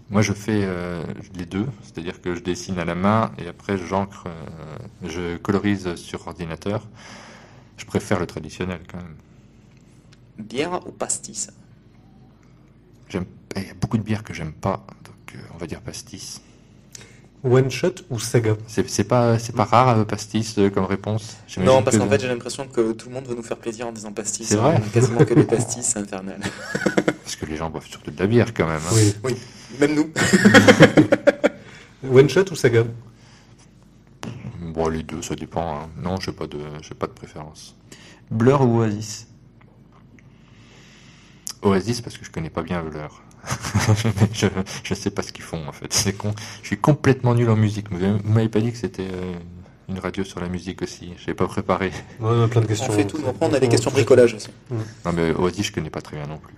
Moi, 0.09 0.23
je 0.23 0.33
fais 0.33 0.61
euh, 0.63 1.03
les 1.35 1.47
deux, 1.47 1.67
c'est-à-dire 1.83 2.23
que 2.23 2.35
je 2.35 2.41
dessine 2.41 2.79
à 2.79 2.85
la 2.85 2.95
main 2.95 3.33
et 3.39 3.49
après 3.49 3.77
j'encre, 3.77 4.25
euh, 4.27 4.79
je 5.03 5.37
colorise 5.37 5.97
sur 5.97 6.27
ordinateur. 6.29 6.87
Je 7.77 7.85
préfère 7.85 8.21
le 8.21 8.27
traditionnel 8.27 8.81
quand 8.91 8.99
même. 8.99 9.17
Bière 10.39 10.87
ou 10.87 10.93
pastis? 10.93 11.49
J'aime, 13.09 13.27
il 13.57 13.63
y 13.67 13.71
a 13.71 13.75
beaucoup 13.75 13.99
de 13.99 14.03
bières 14.03 14.23
que 14.23 14.33
j'aime 14.33 14.53
pas, 14.53 14.87
donc 15.05 15.35
euh, 15.35 15.39
on 15.55 15.59
va 15.59 15.67
dire 15.67 15.81
pastis. 15.81 16.41
One 17.49 17.71
Shot 17.71 17.95
ou 18.11 18.19
Saga 18.19 18.57
C'est, 18.67 19.05
pas, 19.05 19.39
c'est 19.39 19.55
pas 19.55 19.65
rare 19.65 19.99
euh, 19.99 20.05
pastis 20.05 20.59
euh, 20.59 20.69
comme 20.71 20.85
réponse. 20.85 21.37
Non, 21.59 21.83
parce 21.83 21.97
que- 21.97 22.03
qu'en 22.03 22.09
fait, 22.09 22.21
j'ai 22.21 22.29
l'impression 22.29 22.67
que 22.67 22.93
tout 22.93 23.09
le 23.09 23.15
monde 23.15 23.27
veut 23.27 23.35
nous 23.37 23.43
faire 23.43 23.57
plaisir 23.57 23.87
en 23.87 23.93
disant 23.93 24.13
pastis. 24.13 24.49
C'est 24.49 24.57
vrai 24.57 24.75
On 24.81 24.85
a 24.87 24.91
Quasiment 24.91 25.25
que 25.25 25.35
des 25.35 25.45
pastis, 25.45 25.85
c'est 25.87 25.99
infernal. 26.01 26.41
parce 27.23 27.37
que 27.37 27.47
les 27.47 27.57
gens 27.57 27.71
boivent 27.71 27.87
surtout 27.87 28.11
de 28.11 28.19
la 28.19 28.27
bière 28.27 28.53
quand 28.53 28.67
même. 28.67 28.81
hein. 28.85 28.95
Oui. 28.95 29.15
Oui, 29.25 29.37
même 29.79 29.95
nous. 29.95 30.11
One 32.13 32.29
Shot 32.29 32.51
ou 32.51 32.57
Saga 32.57 32.85
Bon, 34.61 34.89
les 34.89 35.03
deux, 35.03 35.23
ça 35.23 35.35
dépend. 35.35 35.83
hein. 35.83 35.89
Non, 36.03 36.19
j'ai 36.21 36.33
pas 36.33 36.47
de, 36.47 36.59
j'ai 36.83 36.95
pas 36.95 37.07
de 37.07 37.13
préférence. 37.13 37.77
Blur 38.31 38.61
ou 38.63 38.81
Oasis? 38.81 39.29
Oasis 41.63 42.01
parce 42.01 42.19
que 42.19 42.25
je 42.25 42.31
connais 42.31 42.51
pas 42.51 42.63
bien 42.63 42.83
leur. 42.83 43.23
je, 44.33 44.47
je 44.83 44.95
sais 44.95 45.11
pas 45.11 45.23
ce 45.23 45.33
qu'ils 45.33 45.45
font 45.45 45.67
en 45.69 45.73
fait. 45.73 45.93
C'est 45.93 46.13
con. 46.15 46.35
Je 46.63 46.67
suis 46.69 46.79
complètement 46.79 47.35
nul 47.35 47.49
en 47.51 47.57
musique. 47.57 47.87
Vous 47.91 47.99
m'avez- 48.25 48.49
pas 48.49 48.61
dit 48.61 48.73
que 48.73 48.79
c'était 48.79 49.09
euh, 49.13 49.35
une 49.89 49.99
radio 49.99 50.25
sur 50.25 50.41
la 50.41 50.49
musique 50.49 50.83
aussi. 50.83 51.13
Je 51.25 51.33
pas 51.33 51.47
préparé. 51.47 51.87
Ouais, 52.21 52.29
On 52.31 52.45
a 52.45 52.49
plein 52.49 52.61
de 52.61 52.67
questions. 52.67 52.89
On 52.93 52.97
fait 52.97 53.07
tout. 53.07 53.19
Après, 53.27 53.47
on 53.47 53.53
a 53.53 53.61
des 53.61 53.69
questions 53.69 53.91
bricolage 53.91 54.35
aussi. 54.35 54.49
Non 55.05 55.13
mais 55.13 55.33
Oasis 55.33 55.67
je 55.67 55.73
connais 55.73 55.91
pas 55.91 56.01
très 56.01 56.17
bien 56.17 56.27
non 56.27 56.39
plus. 56.39 56.55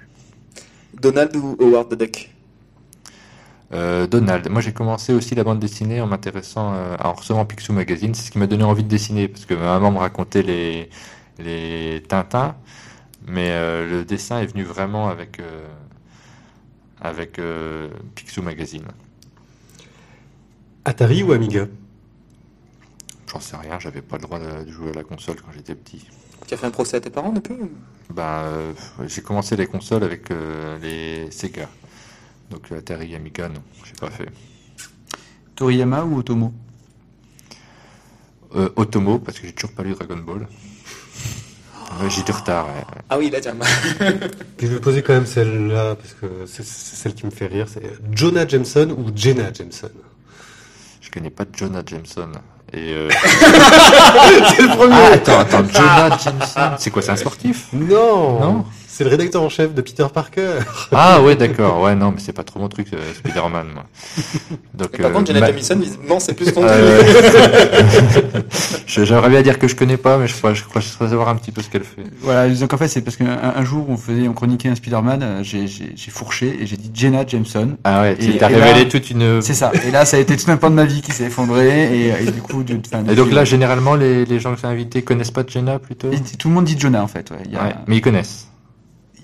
Donald 1.00 1.34
ou 1.36 1.56
Howard 1.60 1.88
the 1.90 1.94
Duck? 1.98 2.30
Euh, 3.74 4.06
Donald. 4.06 4.48
Moi 4.48 4.62
j'ai 4.62 4.72
commencé 4.72 5.12
aussi 5.12 5.34
la 5.34 5.44
bande 5.44 5.58
dessinée 5.58 6.00
en 6.00 6.06
m'intéressant 6.06 6.72
euh, 6.74 6.96
en 7.04 7.12
recevant 7.12 7.44
Picsou 7.44 7.72
Magazine. 7.74 8.14
C'est 8.14 8.22
ce 8.26 8.30
qui 8.30 8.38
m'a 8.38 8.46
donné 8.46 8.64
envie 8.64 8.82
de 8.82 8.88
dessiner 8.88 9.28
parce 9.28 9.44
que 9.44 9.52
ma 9.54 9.64
maman 9.78 9.90
me 9.92 9.98
racontait 9.98 10.42
les 10.42 10.88
les 11.38 12.02
Tintins, 12.08 12.56
mais 13.26 13.50
euh, 13.50 13.88
le 13.88 14.04
dessin 14.04 14.40
est 14.40 14.46
venu 14.46 14.64
vraiment 14.64 15.08
avec 15.08 15.38
euh, 15.38 15.66
avec 17.00 17.38
euh, 17.38 17.88
Picsou 18.14 18.42
Magazine. 18.42 18.86
Atari 20.84 21.22
ou 21.22 21.32
Amiga? 21.32 21.66
J'en 23.30 23.40
sais 23.40 23.56
rien, 23.56 23.78
j'avais 23.78 24.00
pas 24.00 24.16
le 24.16 24.22
droit 24.22 24.38
de 24.38 24.70
jouer 24.70 24.90
à 24.90 24.94
la 24.94 25.04
console 25.04 25.36
quand 25.36 25.52
j'étais 25.54 25.74
petit. 25.74 26.06
Tu 26.46 26.54
as 26.54 26.56
fait 26.56 26.66
un 26.66 26.70
procès 26.70 26.96
à 26.96 27.00
tes 27.00 27.10
parents 27.10 27.32
depuis 27.32 27.56
Ben, 28.10 28.22
euh, 28.22 28.72
j'ai 29.06 29.20
commencé 29.20 29.54
les 29.54 29.66
consoles 29.66 30.02
avec 30.02 30.30
euh, 30.30 30.78
les 30.78 31.30
Sega. 31.30 31.68
Donc 32.50 32.72
Atari, 32.72 33.14
Amiga, 33.14 33.48
non, 33.48 33.62
j'ai 33.84 33.92
pas 33.92 34.10
fait. 34.10 34.30
Toriyama 35.54 36.04
ou 36.04 36.18
Otomo? 36.18 36.54
Euh, 38.54 38.70
Otomo, 38.76 39.18
parce 39.18 39.38
que 39.38 39.46
j'ai 39.46 39.52
toujours 39.52 39.72
pas 39.74 39.82
lu 39.82 39.92
Dragon 39.92 40.16
Ball. 40.16 40.48
Ouais, 41.90 42.10
j'ai 42.10 42.22
du 42.22 42.32
retard. 42.32 42.66
ouais. 42.66 42.84
Ah 43.08 43.18
oui, 43.18 43.30
là, 43.30 43.40
tiens. 43.40 43.54
Puis 44.56 44.66
je 44.66 44.74
vais 44.74 44.80
poser 44.80 45.02
quand 45.02 45.14
même 45.14 45.26
celle-là, 45.26 45.96
parce 45.96 46.14
que 46.14 46.46
c'est 46.46 46.64
c'est 46.64 46.96
celle 46.96 47.14
qui 47.14 47.24
me 47.26 47.30
fait 47.30 47.46
rire. 47.46 47.66
C'est 47.72 47.82
Jonah 48.12 48.46
Jameson 48.46 48.90
ou 48.96 49.10
Jenna 49.14 49.52
Jameson? 49.52 49.90
Je 51.00 51.10
connais 51.10 51.30
pas 51.30 51.44
Jonah 51.56 51.82
Jameson. 51.86 52.30
Et 52.72 52.92
euh... 52.92 53.08
C'est 54.54 54.62
le 54.62 54.76
premier 54.76 54.94
ah, 54.94 55.12
attends, 55.14 55.38
attends, 55.40 55.64
Jonah 55.72 56.18
Jameson. 56.22 56.76
C'est 56.78 56.90
quoi, 56.90 57.00
c'est 57.00 57.12
un 57.12 57.16
sportif? 57.16 57.68
Non 57.72 58.40
Non 58.40 58.64
C'est 58.98 59.04
le 59.04 59.10
rédacteur 59.10 59.42
en 59.42 59.48
chef 59.48 59.74
de 59.74 59.80
Peter 59.80 60.06
Parker. 60.12 60.54
Ah 60.90 61.22
ouais, 61.22 61.36
d'accord. 61.36 61.80
Ouais, 61.82 61.94
non, 61.94 62.10
mais 62.10 62.16
c'est 62.18 62.32
pas 62.32 62.42
trop 62.42 62.58
mon 62.58 62.66
truc, 62.68 62.88
euh, 62.92 62.96
Spider-Man, 63.14 63.68
moi. 63.72 63.84
Donc, 64.74 64.96
Par 64.98 65.06
euh, 65.06 65.12
contre, 65.12 65.26
Janet 65.28 65.40
ma- 65.40 65.46
Jamison, 65.46 65.76
visiblement, 65.78 66.18
c'est 66.18 66.34
plus 66.34 66.52
ton 66.52 66.64
Euh, 66.64 67.00
J'aimerais 68.88 69.28
bien 69.28 69.42
dire 69.42 69.60
que 69.60 69.68
je 69.68 69.76
connais 69.76 69.98
pas, 69.98 70.18
mais 70.18 70.26
je 70.26 70.34
crois, 70.34 70.52
je 70.52 70.64
crois 70.64 70.80
je 70.80 70.92
crois 70.92 71.08
savoir 71.08 71.28
un 71.28 71.36
petit 71.36 71.52
peu 71.52 71.62
ce 71.62 71.70
qu'elle 71.70 71.84
fait. 71.84 72.02
Voilà, 72.22 72.48
donc 72.48 72.72
en 72.74 72.76
fait, 72.76 72.88
c'est 72.88 73.02
parce 73.02 73.16
qu'un 73.16 73.38
un 73.54 73.64
jour, 73.64 73.86
on 73.88 73.96
faisait, 73.96 74.26
on 74.26 74.32
chroniquait 74.32 74.68
un 74.68 74.74
Spider-Man, 74.74 75.22
euh, 75.22 75.42
j'ai 75.44 75.68
j'ai- 75.68 75.92
j'ai 75.94 76.10
fourché 76.10 76.58
et 76.60 76.66
j'ai 76.66 76.76
dit 76.76 76.90
Jenna 76.92 77.24
Jameson. 77.24 77.76
Ah 77.84 78.00
ouais, 78.02 78.14
Et- 78.14 78.32
tu 78.32 78.36
t'as 78.38 78.50
et 78.50 78.56
là- 78.56 78.64
révélé 78.64 78.88
toute 78.88 79.10
une. 79.10 79.40
C'est 79.42 79.54
ça. 79.54 79.70
Et 79.86 79.92
là, 79.92 80.06
ça 80.06 80.16
a 80.16 80.20
été 80.20 80.36
tout 80.36 80.50
un 80.50 80.56
pan 80.56 80.70
de 80.70 80.74
ma 80.74 80.86
vie 80.86 81.02
qui 81.02 81.12
s'est 81.12 81.26
effondré 81.26 81.68
et, 81.96 82.08
et 82.08 82.30
du 82.32 82.42
coup, 82.42 82.64
du, 82.64 82.80
enfin, 82.84 83.04
Et 83.08 83.14
donc 83.14 83.30
là, 83.30 83.44
généralement, 83.44 83.94
les, 83.94 84.24
les 84.24 84.40
gens 84.40 84.54
que 84.56 84.60
j'ai 84.60 84.66
invités 84.66 85.02
connaissent 85.02 85.30
pas 85.30 85.44
Jenna 85.46 85.78
plutôt? 85.78 86.10
Et 86.10 86.18
tout 86.36 86.48
le 86.48 86.54
monde 86.54 86.64
dit 86.64 86.76
Jonah 86.76 87.04
en 87.04 87.08
fait. 87.08 87.30
Ouais. 87.30 87.36
Il 87.44 87.52
y, 87.52 87.56
a- 87.56 87.62
Ouais, 87.62 87.74
mais 87.86 87.96
ils 87.98 88.00
connaissent. 88.00 88.48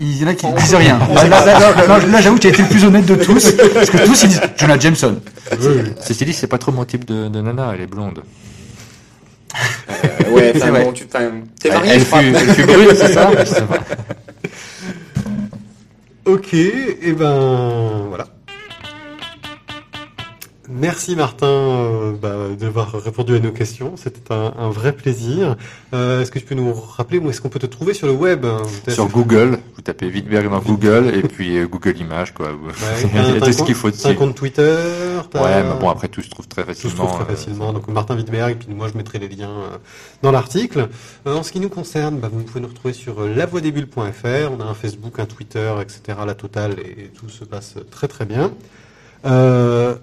Il 0.01 0.23
y 0.23 0.25
en 0.25 0.29
a 0.29 0.35
qui 0.35 0.47
disent 0.53 0.75
rien. 0.75 0.99
Là, 0.99 1.25
là, 1.29 1.45
là, 1.45 1.59
là, 1.61 1.87
là, 1.87 1.99
là, 2.07 2.21
j'avoue 2.21 2.37
que 2.37 2.43
tu 2.43 2.47
as 2.49 2.51
été 2.51 2.63
le 2.63 2.69
plus 2.69 2.85
honnête 2.85 3.07
de 3.07 3.15
tous 3.15 3.53
parce 3.75 3.91
que 3.91 4.05
tous 4.05 4.23
ils 4.25 4.29
disent 4.29 4.41
Jonah 4.57 4.79
Jameson. 4.79 5.21
Ceci 6.01 6.25
dit, 6.25 6.33
c'est 6.33 6.47
pas 6.47 6.59
trop 6.59 6.73
mon 6.73 6.85
type 6.85 7.05
de, 7.05 7.29
de 7.29 7.41
nana, 7.41 7.73
elle 7.75 7.83
est 7.83 7.87
blonde. 7.87 8.23
Euh, 9.89 10.31
ouais, 10.31 10.53
C'est 10.59 10.71
bon, 10.71 10.93
tu, 10.93 11.07
t'es 11.07 11.71
marié, 11.71 11.93
elle 11.93 12.01
fut, 12.01 12.17
elle 12.17 12.55
fut 12.55 12.65
brune, 12.65 12.89
c'est 12.97 13.13
ça. 13.13 13.31
Ok, 16.27 16.55
et 16.55 17.13
ben 17.13 18.07
voilà. 18.09 18.27
Merci 20.77 21.15
Martin 21.15 21.47
euh, 21.47 22.13
bah, 22.21 22.49
d'avoir 22.59 22.91
répondu 23.01 23.37
à 23.37 23.39
nos 23.39 23.53
questions. 23.53 23.93
C'était 23.97 24.33
un, 24.33 24.53
un 24.59 24.71
vrai 24.71 24.93
plaisir. 24.93 25.55
Euh, 25.95 26.21
est-ce 26.21 26.33
que 26.33 26.41
tu 26.41 26.45
peux 26.45 26.57
nous 26.57 26.75
rappeler 26.75 27.19
où 27.19 27.31
est-ce 27.31 27.41
qu'on 27.41 27.49
peut 27.49 27.61
te 27.61 27.67
trouver 27.67 27.95
sur 27.95 28.09
le 28.09 28.13
web 28.13 28.45
Sur 28.89 29.07
Google, 29.09 29.59
vous 29.77 29.83
tapez 29.83 30.07
Wittberg 30.07 30.51
dans 30.51 30.59
Google 30.59 31.13
et 31.15 31.23
puis 31.23 31.59
euh, 31.59 31.69
Google 31.69 31.97
Images 31.99 32.35
quoi. 32.35 32.49
Ouais, 32.49 32.73
Il 33.15 33.35
y 33.35 33.37
a 33.37 33.41
tout 33.41 33.53
ce 33.53 33.63
qu'il 33.63 33.77
faut 33.77 33.89
t'as 33.91 33.97
un 33.97 34.09
dessus. 34.09 34.19
compte 34.19 34.35
Twitter 34.35 34.77
Ouais, 35.35 35.63
mais 35.63 35.79
bon 35.81 35.91
après 35.91 36.09
tout 36.09 36.23
se 36.23 36.31
trouve 36.31 36.49
très 36.49 36.65
Tout 36.65 36.73
se 36.75 36.75
facilement. 36.89 37.07
trouve 37.07 37.21
très 37.25 37.33
euh, 37.33 37.37
facilement. 37.37 37.73
Donc 37.73 37.87
Martin 37.87 38.17
Wittberg, 38.17 38.51
et 38.51 38.55
puis 38.57 38.75
moi 38.75 38.89
je 38.93 38.97
mettrai 38.97 39.21
les 39.21 39.29
liens 39.29 39.51
euh, 39.51 39.77
dans 40.23 40.33
l'article. 40.33 40.89
Euh, 41.29 41.37
en 41.37 41.45
ce 41.45 41.53
qui 41.53 41.61
nous 41.61 41.69
concerne, 41.69 42.19
bah, 42.19 42.29
vous 42.33 42.43
pouvez 42.43 42.61
nous 42.61 42.69
retrouver 42.69 42.95
sur 42.95 43.21
euh, 43.23 43.33
lavoidesbulles.fr. 43.33 44.51
On 44.51 44.61
a 44.61 44.65
un 44.65 44.75
Facebook, 44.75 45.21
un 45.21 45.27
Twitter, 45.27 45.73
etc. 45.81 46.19
La 46.27 46.35
totale 46.35 46.73
et 46.81 47.11
tout 47.17 47.29
se 47.29 47.45
passe 47.45 47.77
très 47.93 48.09
très 48.09 48.25
bien. 48.25 48.51
Euh, 49.25 49.95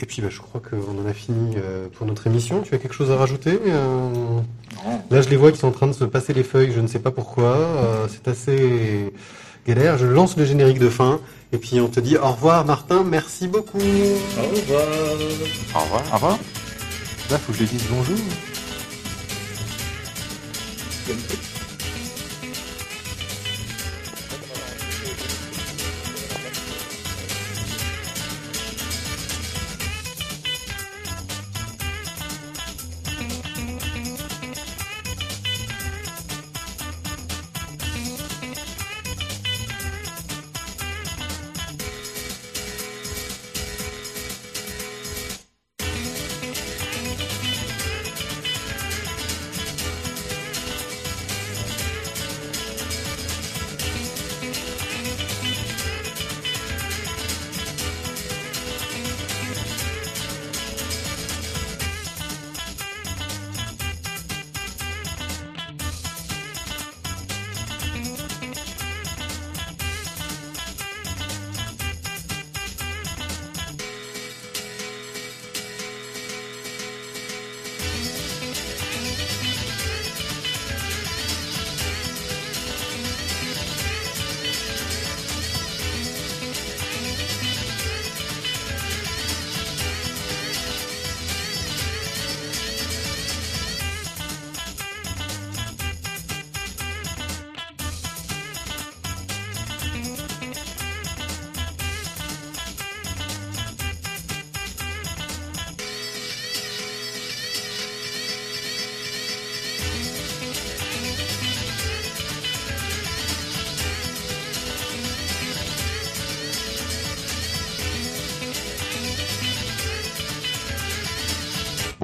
et 0.00 0.06
puis 0.06 0.22
bah, 0.22 0.28
je 0.30 0.38
crois 0.40 0.60
qu'on 0.60 0.98
en 0.98 1.06
a 1.08 1.12
fini 1.12 1.56
euh, 1.56 1.88
pour 1.92 2.06
notre 2.06 2.26
émission. 2.26 2.62
Tu 2.62 2.74
as 2.74 2.78
quelque 2.78 2.94
chose 2.94 3.10
à 3.10 3.16
rajouter 3.16 3.58
euh, 3.66 4.10
Non. 4.12 4.44
Là 5.10 5.22
je 5.22 5.28
les 5.28 5.36
vois 5.36 5.50
qui 5.50 5.58
sont 5.58 5.68
en 5.68 5.72
train 5.72 5.88
de 5.88 5.92
se 5.92 6.04
passer 6.04 6.32
les 6.32 6.44
feuilles, 6.44 6.72
je 6.74 6.80
ne 6.80 6.86
sais 6.86 7.00
pas 7.00 7.10
pourquoi. 7.10 7.56
Euh, 7.56 8.06
C'est 8.08 8.28
assez 8.28 9.12
galère. 9.66 9.98
Je 9.98 10.06
lance 10.06 10.36
le 10.36 10.44
générique 10.44 10.78
de 10.78 10.88
fin. 10.88 11.20
Et 11.52 11.58
puis 11.58 11.80
on 11.80 11.88
te 11.88 12.00
dit 12.00 12.16
au 12.16 12.30
revoir 12.32 12.64
Martin, 12.64 13.02
merci 13.04 13.48
beaucoup. 13.48 13.78
Au 13.78 14.42
revoir. 14.56 14.86
Au 15.74 15.80
revoir. 15.80 16.02
Au 16.10 16.14
revoir. 16.14 16.38
Là, 17.30 17.38
faut 17.38 17.52
que 17.52 17.58
je 17.58 17.64
dise 17.64 17.84
bonjour. 17.90 18.16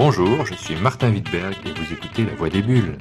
Bonjour, 0.07 0.45
je 0.45 0.53
suis 0.53 0.77
Martin 0.77 1.11
Wittberg 1.11 1.55
et 1.65 1.71
vous 1.71 1.93
écoutez 1.95 2.27
La 2.27 2.35
Voix 2.35 2.51
des 2.51 2.61
Bulles. 2.61 2.99